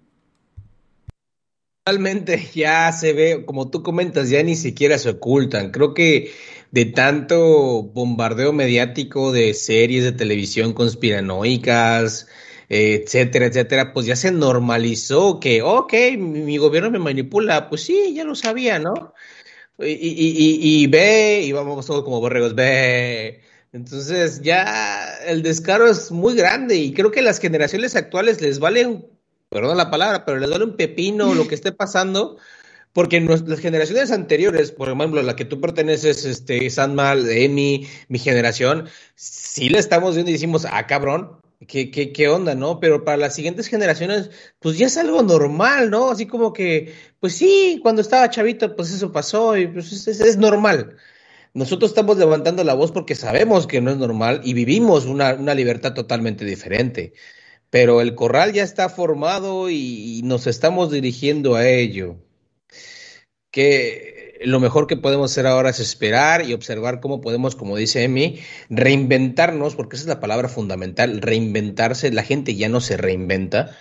Totalmente, 1.86 2.48
ya 2.54 2.90
se 2.92 3.12
ve, 3.12 3.44
como 3.44 3.70
tú 3.70 3.82
comentas, 3.82 4.30
ya 4.30 4.42
ni 4.42 4.56
siquiera 4.56 4.96
se 4.96 5.10
ocultan. 5.10 5.70
Creo 5.70 5.92
que 5.92 6.32
de 6.70 6.86
tanto 6.86 7.82
bombardeo 7.82 8.54
mediático 8.54 9.32
de 9.32 9.52
series 9.52 10.02
de 10.02 10.12
televisión 10.12 10.72
conspiranoicas, 10.72 12.26
etcétera, 12.70 13.46
etcétera, 13.46 13.92
pues 13.92 14.06
ya 14.06 14.16
se 14.16 14.32
normalizó 14.32 15.38
que, 15.40 15.60
ok, 15.60 15.92
mi, 16.16 16.56
gobierno 16.56 16.90
me 16.90 16.98
manipula, 16.98 17.68
pues 17.68 17.82
sí, 17.82 18.14
ya 18.14 18.24
lo 18.24 18.34
sabía, 18.34 18.78
¿no? 18.78 19.12
Y, 19.78 20.86
ve, 20.86 21.42
y 21.44 21.52
vamos 21.52 21.84
todos 21.86 22.02
como 22.04 22.20
borregos, 22.20 22.54
ve. 22.54 23.42
Entonces 23.72 24.40
ya 24.40 25.18
el 25.26 25.42
descaro 25.42 25.86
es 25.88 26.10
muy 26.10 26.34
grande 26.34 26.76
y 26.76 26.94
creo 26.94 27.10
que 27.10 27.20
las 27.20 27.40
generaciones 27.40 27.94
actuales 27.94 28.40
les 28.40 28.58
vale 28.58 29.04
perdón 29.54 29.76
la 29.76 29.90
palabra, 29.90 30.24
pero 30.24 30.38
les 30.38 30.50
duele 30.50 30.64
un 30.64 30.76
pepino 30.76 31.32
lo 31.32 31.46
que 31.46 31.54
esté 31.54 31.70
pasando, 31.70 32.38
porque 32.92 33.20
las 33.20 33.60
generaciones 33.60 34.10
anteriores, 34.10 34.72
por 34.72 34.88
ejemplo, 34.88 35.22
la 35.22 35.36
que 35.36 35.44
tú 35.44 35.60
perteneces, 35.60 36.24
este, 36.24 36.68
Emi, 37.44 37.86
mi 38.08 38.18
generación, 38.18 38.88
sí 39.14 39.68
le 39.68 39.78
estamos 39.78 40.14
viendo 40.16 40.30
y 40.30 40.34
decimos, 40.34 40.66
ah, 40.70 40.86
cabrón, 40.86 41.38
¿Qué, 41.66 41.90
qué, 41.90 42.12
qué 42.12 42.28
onda, 42.28 42.54
no? 42.54 42.78
Pero 42.80 43.04
para 43.04 43.16
las 43.16 43.34
siguientes 43.34 43.68
generaciones, 43.68 44.30
pues 44.60 44.76
ya 44.76 44.86
es 44.86 44.98
algo 44.98 45.22
normal, 45.22 45.88
¿no? 45.88 46.10
Así 46.10 46.26
como 46.26 46.52
que, 46.52 46.92
pues 47.20 47.36
sí, 47.36 47.80
cuando 47.82 48.02
estaba 48.02 48.28
chavito, 48.28 48.76
pues 48.76 48.92
eso 48.92 49.12
pasó 49.12 49.56
y 49.56 49.68
pues 49.68 49.90
es, 49.92 50.20
es 50.20 50.36
normal. 50.36 50.96
Nosotros 51.54 51.92
estamos 51.92 52.18
levantando 52.18 52.64
la 52.64 52.74
voz 52.74 52.92
porque 52.92 53.14
sabemos 53.14 53.66
que 53.66 53.80
no 53.80 53.92
es 53.92 53.96
normal 53.96 54.40
y 54.44 54.52
vivimos 54.54 55.06
una, 55.06 55.34
una 55.34 55.54
libertad 55.54 55.94
totalmente 55.94 56.44
diferente. 56.44 57.14
Pero 57.74 58.00
el 58.00 58.14
corral 58.14 58.52
ya 58.52 58.62
está 58.62 58.88
formado 58.88 59.68
y, 59.68 60.20
nos 60.22 60.46
estamos 60.46 60.92
dirigiendo 60.92 61.56
a 61.56 61.66
ello. 61.66 62.14
Que 63.50 64.38
lo 64.44 64.60
mejor 64.60 64.86
que 64.86 64.96
podemos 64.96 65.32
hacer 65.32 65.48
ahora 65.48 65.70
es 65.70 65.80
esperar 65.80 66.48
y 66.48 66.52
observar 66.52 67.00
cómo 67.00 67.20
podemos, 67.20 67.56
como 67.56 67.76
dice 67.76 68.04
Emi, 68.04 68.38
reinventarnos, 68.70 69.74
porque 69.74 69.96
esa 69.96 70.04
es 70.04 70.08
la 70.08 70.20
palabra 70.20 70.48
fundamental, 70.48 71.20
reinventarse. 71.20 72.12
La 72.12 72.22
gente 72.22 72.54
ya 72.54 72.68
no 72.68 72.80
se 72.80 72.96
reinventa. 72.96 73.76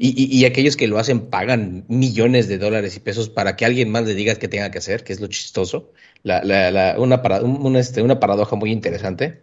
Y, 0.00 0.38
y, 0.38 0.44
aquellos 0.44 0.76
que 0.76 0.86
lo 0.86 1.00
hacen 1.00 1.22
pagan 1.28 1.84
millones 1.88 2.46
de 2.46 2.56
dólares 2.56 2.96
y 2.96 3.00
pesos 3.00 3.28
para 3.28 3.56
que 3.56 3.64
alguien 3.64 3.90
más 3.90 4.04
le 4.04 4.14
diga 4.14 4.36
qué 4.36 4.46
tenga 4.46 4.70
que 4.70 4.78
hacer, 4.78 5.02
que 5.02 5.12
es 5.12 5.18
lo 5.18 5.26
chistoso. 5.26 5.92
La, 6.22 6.40
la, 6.44 6.70
la, 6.70 6.94
una, 7.00 7.20
para, 7.20 7.42
un, 7.42 7.74
este, 7.74 8.00
una 8.00 8.20
paradoja 8.20 8.54
muy 8.54 8.70
interesante. 8.70 9.40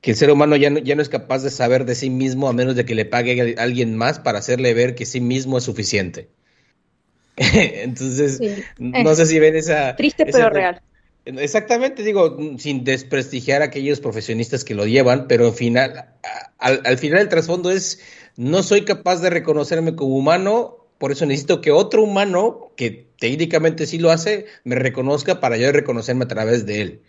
Que 0.00 0.12
el 0.12 0.16
ser 0.16 0.30
humano 0.30 0.54
ya 0.54 0.70
no, 0.70 0.78
ya 0.78 0.94
no 0.94 1.02
es 1.02 1.08
capaz 1.08 1.42
de 1.42 1.50
saber 1.50 1.86
de 1.86 1.96
sí 1.96 2.08
mismo 2.08 2.48
a 2.48 2.52
menos 2.52 2.76
de 2.76 2.84
que 2.84 2.94
le 2.94 3.04
pague 3.04 3.56
a 3.58 3.60
alguien 3.60 3.96
más 3.96 4.20
para 4.20 4.38
hacerle 4.38 4.74
ver 4.74 4.94
que 4.94 5.06
sí 5.06 5.20
mismo 5.20 5.58
es 5.58 5.64
suficiente. 5.64 6.28
Entonces, 7.36 8.40
no 8.78 9.12
sé 9.16 9.26
si 9.26 9.40
ven 9.40 9.56
esa... 9.56 9.96
Triste 9.96 10.24
pero 10.24 10.50
real. 10.50 10.82
Exactamente, 11.24 12.04
digo, 12.04 12.38
sin 12.58 12.84
desprestigiar 12.84 13.62
a 13.62 13.64
aquellos 13.64 13.98
profesionistas 13.98 14.62
que 14.62 14.76
lo 14.76 14.86
llevan, 14.86 15.26
pero 15.26 15.46
al 15.46 15.52
final, 15.52 16.14
al, 16.58 16.82
al 16.84 16.98
final 16.98 17.22
el 17.22 17.28
trasfondo 17.28 17.72
es, 17.72 17.98
no 18.36 18.62
soy 18.62 18.84
capaz 18.84 19.20
de 19.20 19.30
reconocerme 19.30 19.96
como 19.96 20.16
humano, 20.16 20.76
por 20.98 21.12
eso 21.12 21.26
necesito 21.26 21.60
que 21.60 21.70
otro 21.70 22.02
humano, 22.02 22.72
que 22.76 23.06
técnicamente 23.18 23.86
sí 23.86 23.98
lo 23.98 24.10
hace, 24.10 24.46
me 24.64 24.76
reconozca 24.76 25.40
para 25.40 25.56
yo 25.56 25.70
reconocerme 25.72 26.24
a 26.24 26.28
través 26.28 26.66
de 26.66 26.80
él. 26.80 27.00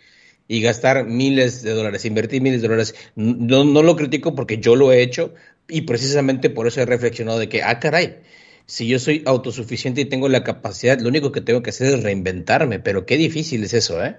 Y 0.46 0.62
gastar 0.62 1.04
miles 1.04 1.62
de 1.62 1.72
dólares, 1.72 2.06
invertir 2.06 2.40
miles 2.40 2.62
de 2.62 2.68
dólares. 2.68 2.94
No, 3.16 3.64
no 3.64 3.82
lo 3.82 3.96
critico 3.96 4.34
porque 4.34 4.58
yo 4.58 4.76
lo 4.76 4.92
he 4.92 5.02
hecho 5.02 5.34
y 5.68 5.82
precisamente 5.82 6.48
por 6.48 6.66
eso 6.66 6.80
he 6.80 6.86
reflexionado 6.86 7.38
de 7.38 7.50
que, 7.50 7.62
ah, 7.62 7.78
caray, 7.78 8.20
si 8.64 8.86
yo 8.88 8.98
soy 8.98 9.22
autosuficiente 9.26 10.00
y 10.00 10.06
tengo 10.06 10.28
la 10.28 10.44
capacidad, 10.44 10.98
lo 11.00 11.08
único 11.08 11.32
que 11.32 11.42
tengo 11.42 11.62
que 11.62 11.70
hacer 11.70 11.94
es 11.94 12.02
reinventarme, 12.02 12.80
pero 12.80 13.04
qué 13.04 13.18
difícil 13.18 13.64
es 13.64 13.74
eso, 13.74 14.02
¿eh? 14.02 14.16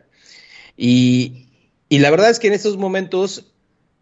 Y, 0.78 1.48
y 1.90 2.00
la 2.00 2.12
verdad 2.12 2.30
es 2.30 2.40
que 2.40 2.48
en 2.48 2.54
estos 2.54 2.78
momentos 2.78 3.52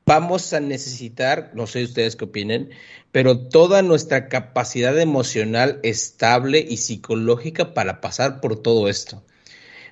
vamos 0.07 0.53
a 0.53 0.61
necesitar, 0.61 1.51
no 1.53 1.67
sé 1.67 1.83
ustedes 1.83 2.15
qué 2.15 2.25
opinen, 2.25 2.69
pero 3.11 3.49
toda 3.49 3.81
nuestra 3.81 4.29
capacidad 4.29 4.97
emocional 4.99 5.79
estable 5.83 6.65
y 6.67 6.77
psicológica 6.77 7.73
para 7.73 7.99
pasar 7.99 8.39
por 8.39 8.55
todo 8.55 8.87
esto. 8.87 9.23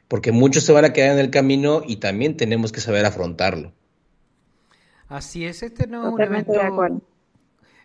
Porque 0.07 0.32
muchos 0.32 0.63
se 0.63 0.72
van 0.72 0.86
a 0.86 0.93
quedar 0.93 1.11
en 1.11 1.20
el 1.20 1.32
camino 1.32 1.82
y 1.86 1.97
también 1.97 2.38
tenemos 2.38 2.72
que 2.72 2.80
saber 2.80 3.05
afrontarlo. 3.05 3.74
Así 5.07 5.45
es, 5.45 5.61
este 5.61 5.86
no 5.86 6.07
es 6.07 6.13
un 6.13 6.22
evento 6.22 6.53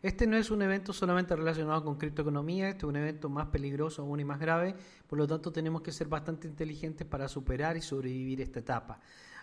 este 0.02 0.26
no 0.26 0.38
es 0.38 0.50
un 0.50 0.62
evento 0.62 0.94
solamente 0.94 1.36
relacionado 1.36 1.84
con 1.84 1.98
criptoeconomía, 1.98 2.70
este 2.70 2.78
es 2.78 2.84
un 2.84 2.96
evento 2.96 3.28
más 3.28 3.48
peligroso 3.48 4.00
aún 4.00 4.20
y 4.20 4.24
más 4.24 4.40
grave, 4.40 4.74
por 5.06 5.18
lo 5.18 5.26
tanto 5.26 5.52
tenemos 5.52 5.82
que 5.82 5.92
ser 5.92 6.08
bastante 6.08 6.48
inteligentes 6.48 7.06
para 7.06 7.28
superar 7.28 7.76
y 7.76 7.82
sobrevivir 7.82 8.40
esta 8.40 8.60
etapa. 8.60 8.98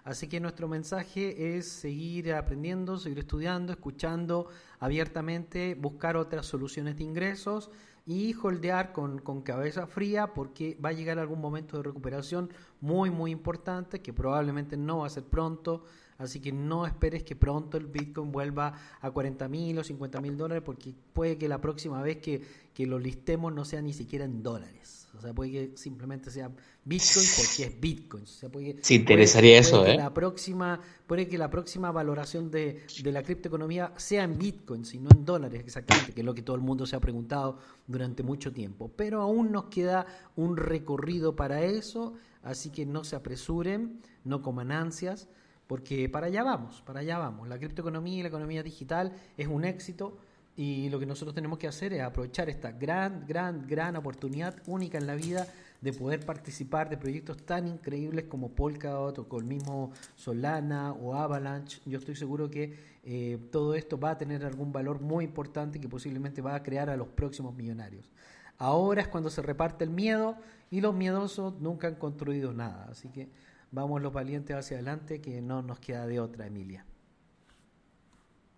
Así 0.07 0.29
que 0.29 0.39
nuestro 0.39 0.69
mensaje 0.69 1.57
es 1.57 1.67
seguir 1.67 2.31
aprendiendo, 2.33 2.97
seguir 2.97 3.19
estudiando, 3.19 3.73
escuchando 3.73 4.47
abiertamente, 4.79 5.75
buscar 5.75 6.15
otras 6.15 6.45
soluciones 6.45 6.95
de 6.95 7.03
ingresos 7.03 7.69
y 8.05 8.33
holdear 8.41 8.93
con, 8.93 9.19
con, 9.19 9.41
cabeza 9.41 9.85
fría 9.85 10.33
porque 10.33 10.77
va 10.83 10.89
a 10.89 10.93
llegar 10.93 11.19
algún 11.19 11.41
momento 11.41 11.75
de 11.75 11.83
recuperación 11.83 12.49
muy 12.79 13.09
muy 13.11 13.31
importante 13.31 14.01
que 14.01 14.13
probablemente 14.13 14.77
no 14.77 14.99
va 14.99 15.07
a 15.07 15.09
ser 15.09 15.25
pronto 15.25 15.83
Así 16.17 16.39
que 16.39 16.51
no 16.51 16.85
esperes 16.85 17.23
que 17.23 17.35
pronto 17.35 17.77
el 17.77 17.85
Bitcoin 17.85 18.31
vuelva 18.31 18.73
a 19.01 19.11
40 19.11 19.47
mil 19.49 19.77
o 19.77 19.83
50 19.83 20.19
mil 20.19 20.35
dólares 20.35 20.63
porque 20.65 20.93
puede 21.13 21.37
que 21.37 21.47
la 21.47 21.61
próxima 21.61 22.01
vez 22.01 22.17
que, 22.17 22.41
que, 22.73 22.87
lo 22.87 22.97
listemos 22.97 23.53
no 23.53 23.65
sea 23.65 23.81
ni 23.81 23.93
siquiera 23.93 24.25
en 24.25 24.41
dólares. 24.41 24.96
O 25.17 25.21
sea, 25.21 25.33
puede 25.33 25.51
que 25.51 25.77
simplemente 25.77 26.29
sea 26.31 26.49
Bitcoin 26.85 27.25
porque 27.35 27.63
es 27.63 27.79
Bitcoin. 27.81 28.23
O 28.23 28.27
sea, 28.27 28.49
puede, 28.49 28.77
sí, 28.81 28.95
interesaría 28.95 29.59
eso, 29.59 29.85
¿eh? 29.85 29.97
La 29.97 30.13
próxima, 30.13 30.79
puede 31.05 31.27
que 31.27 31.37
la 31.37 31.49
próxima 31.49 31.91
valoración 31.91 32.51
de, 32.51 32.83
de 33.01 33.11
la 33.11 33.23
criptoeconomía 33.23 33.93
sea 33.97 34.23
en 34.23 34.37
Bitcoin, 34.37 34.83
y 34.91 34.99
no 34.99 35.09
en 35.11 35.25
dólares 35.25 35.61
exactamente, 35.63 36.13
que 36.13 36.21
es 36.21 36.25
lo 36.25 36.33
que 36.33 36.41
todo 36.41 36.55
el 36.55 36.61
mundo 36.61 36.85
se 36.85 36.95
ha 36.95 36.99
preguntado 36.99 37.59
durante 37.87 38.23
mucho 38.23 38.51
tiempo. 38.53 38.91
Pero 38.95 39.21
aún 39.21 39.51
nos 39.51 39.65
queda 39.65 40.05
un 40.35 40.57
recorrido 40.57 41.35
para 41.35 41.63
eso, 41.63 42.13
así 42.43 42.69
que 42.69 42.85
no 42.85 43.03
se 43.03 43.15
apresuren, 43.15 44.01
no 44.23 44.41
coman 44.41 44.71
ansias 44.71 45.27
porque 45.67 46.07
para 46.07 46.27
allá 46.27 46.43
vamos, 46.43 46.81
para 46.81 47.01
allá 47.01 47.17
vamos. 47.17 47.47
La 47.47 47.59
criptoeconomía 47.59 48.19
y 48.19 48.21
la 48.21 48.29
economía 48.29 48.63
digital 48.63 49.13
es 49.35 49.47
un 49.47 49.65
éxito 49.65 50.17
y 50.57 50.89
lo 50.89 50.99
que 50.99 51.05
nosotros 51.05 51.35
tenemos 51.35 51.59
que 51.59 51.67
hacer 51.67 51.93
es 51.93 52.01
aprovechar 52.01 52.49
esta 52.49 52.71
gran, 52.71 53.25
gran, 53.27 53.67
gran 53.67 53.95
oportunidad 53.95 54.55
única 54.65 54.97
en 54.97 55.05
la 55.05 55.13
vida 55.13 55.47
de 55.81 55.93
poder 55.93 56.25
participar 56.25 56.89
de 56.89 56.97
proyectos 56.97 57.37
tan 57.45 57.67
increíbles 57.67 58.25
como 58.25 58.49
Polkadot 58.49 59.19
o 59.19 59.29
con 59.29 59.43
el 59.43 59.45
mismo 59.45 59.91
Solana 60.15 60.93
o 60.93 61.13
Avalanche. 61.13 61.79
Yo 61.85 61.99
estoy 61.99 62.15
seguro 62.15 62.49
que 62.49 62.75
eh, 63.03 63.37
todo 63.51 63.75
esto 63.75 63.99
va 63.99 64.09
a 64.09 64.17
tener 64.17 64.43
algún 64.43 64.73
valor 64.73 64.99
muy 64.99 65.25
importante 65.25 65.79
que 65.79 65.87
posiblemente 65.87 66.41
va 66.41 66.55
a 66.55 66.63
crear 66.63 66.89
a 66.89 66.97
los 66.97 67.07
próximos 67.09 67.55
millonarios. 67.55 68.11
Ahora 68.57 69.03
es 69.03 69.07
cuando 69.07 69.29
se 69.29 69.43
reparte 69.43 69.83
el 69.83 69.91
miedo 69.91 70.37
y 70.71 70.81
los 70.81 70.95
miedosos 70.95 71.61
nunca 71.61 71.87
han 71.87 71.95
construido 71.95 72.51
nada. 72.51 72.87
Así 72.89 73.09
que 73.09 73.29
vamos 73.71 74.01
los 74.01 74.11
valientes 74.11 74.55
hacia 74.55 74.77
adelante, 74.77 75.21
que 75.21 75.39
no 75.39 75.61
nos 75.61 75.79
queda 75.79 76.07
de 76.07 76.19
otra, 76.19 76.47
Emilia. 76.47 76.86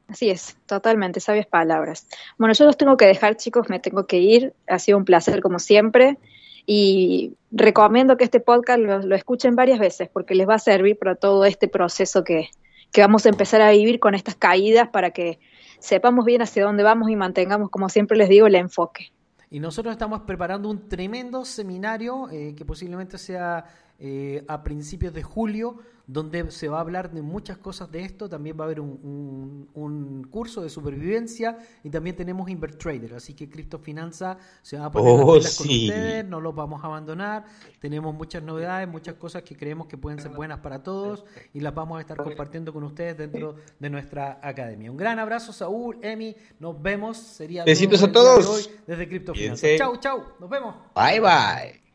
Así 0.10 0.30
es, 0.32 0.58
totalmente, 0.66 1.20
sabias 1.20 1.46
palabras. 1.46 2.08
Bueno, 2.38 2.54
yo 2.56 2.66
los 2.66 2.78
tengo 2.78 2.98
que 2.98 3.06
dejar, 3.06 3.38
chicos, 3.38 3.70
me 3.70 3.80
tengo 3.80 4.08
que 4.08 4.18
ir. 4.18 4.54
Ha 4.68 4.80
sido 4.80 4.98
un 4.98 5.06
placer 5.06 5.42
como 5.42 5.60
siempre 5.60 6.18
y 6.66 7.36
recomiendo 7.52 8.18
que 8.18 8.24
este 8.24 8.40
podcast 8.40 8.80
lo, 8.80 9.16
escuchen 9.16 9.56
varias 9.56 9.80
veces 9.80 10.10
porque 10.12 10.34
les 10.34 10.50
va 10.50 10.56
a 10.56 10.60
servir 10.60 10.98
para 10.98 11.16
todo 11.16 11.46
este 11.46 11.68
proceso 11.68 12.24
que, 12.24 12.50
que 12.92 13.02
vamos 13.02 13.26
a 13.26 13.30
empezar 13.30 13.62
a 13.62 13.72
vivir 13.72 14.00
con 14.00 14.16
estas 14.16 14.36
caídas 14.36 14.90
para 14.90 15.12
que 15.12 15.40
sepamos 15.78 16.26
bien 16.26 16.42
hacia 16.42 16.64
dónde 16.64 16.84
vamos 16.84 17.10
y 17.12 17.16
mantengamos, 17.16 17.70
como 17.70 17.88
siempre 17.88 18.18
les 18.18 18.30
digo, 18.30 18.48
el 18.48 18.56
enfoque. 18.56 19.12
Y 19.52 19.60
nosotros 19.60 19.92
estamos 19.92 20.22
preparando 20.22 20.70
un 20.70 20.88
tremendo 20.90 21.46
seminario 21.46 22.30
eh, 22.32 22.54
que 22.56 22.66
posiblemente 22.66 23.18
sea 23.18 23.66
eh, 24.02 24.46
a 24.48 24.64
principios 24.64 25.14
de 25.14 25.24
julio, 25.24 25.78
donde 26.08 26.50
se 26.52 26.70
va 26.70 26.78
a 26.78 26.82
hablar 26.82 27.12
de 27.12 27.22
muchas 27.22 27.58
cosas 27.58 27.92
de 27.92 28.02
esto. 28.02 28.30
También 28.30 28.58
va 28.58 28.64
a 28.64 28.66
haber 28.66 28.80
un, 28.80 29.70
un, 29.74 30.24
curso 30.32 30.62
de 30.62 30.70
supervivencia 30.70 31.58
y 31.84 31.90
también 31.90 32.16
tenemos 32.16 32.50
InverTrader. 32.50 33.14
Así 33.14 33.34
que 33.34 33.50
Criptofinanza 33.50 34.38
se 34.62 34.78
va 34.78 34.86
a 34.86 34.92
poner 34.92 35.14
oh, 35.14 35.26
con 35.26 35.38
ustedes, 35.38 36.26
no 36.26 36.40
los 36.40 36.56
vamos 36.56 36.82
a 36.84 36.88
abandonar. 36.88 37.46
Tenemos 37.80 38.16
muchas 38.16 38.42
novedades, 38.42 38.88
muchas 38.88 39.16
cosas 39.16 39.44
que 39.44 39.56
creemos 39.56 39.88
que 39.88 39.98
pueden 39.98 40.20
ser 40.20 40.32
buenas 40.32 40.60
para 40.60 40.82
todos 40.82 41.26
y 41.54 41.60
las 41.60 41.76
vamos 41.76 41.98
a 41.98 42.02
estar 42.02 42.18
compartiendo 42.18 42.72
con 42.72 42.84
ustedes 42.84 43.18
dentro 43.18 43.56
de 43.80 43.90
nuestra 43.90 44.40
academia. 44.42 44.90
Un 44.90 44.98
gran 44.98 45.20
abrazo, 45.20 45.52
Saúl, 45.52 46.00
Emi. 46.02 46.36
Nos 46.60 46.82
vemos. 46.82 47.18
Sería 47.18 47.66
Besitos 47.66 48.02
a 48.02 48.12
todos. 48.12 48.70
desde 48.88 49.08
Criptofinanza. 49.10 49.68
Chau, 49.78 49.98
chau. 49.98 50.24
Nos 50.40 50.50
vemos. 50.50 50.74
Bye, 50.96 51.20
bye. 51.20 51.89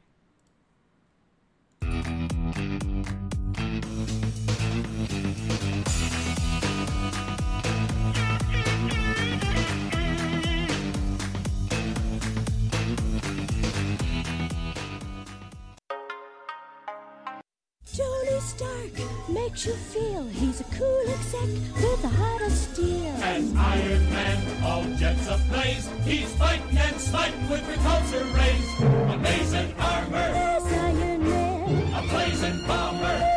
Stark 18.56 19.28
makes 19.28 19.66
you 19.66 19.72
feel 19.72 20.22
he's 20.28 20.60
a 20.60 20.64
cool 20.78 21.02
exec 21.08 21.48
with 21.74 22.04
a 22.04 22.08
heart 22.08 22.42
of 22.42 22.52
steel. 22.52 23.10
As 23.20 23.52
Iron 23.56 24.10
Man, 24.10 24.62
all 24.62 24.84
jets 24.96 25.26
ablaze, 25.26 25.88
he's 26.04 26.32
fighting 26.36 26.78
and 26.78 27.00
smiting 27.00 27.48
with 27.50 27.62
repulsor 27.62 28.22
rays. 28.36 29.12
Amazing 29.12 29.74
armor. 29.76 30.16
As 30.16 30.62
Iron 30.72 31.24
Man. 31.24 31.94
A 31.94 32.08
blazing 32.08 32.64
bomb 32.68 33.33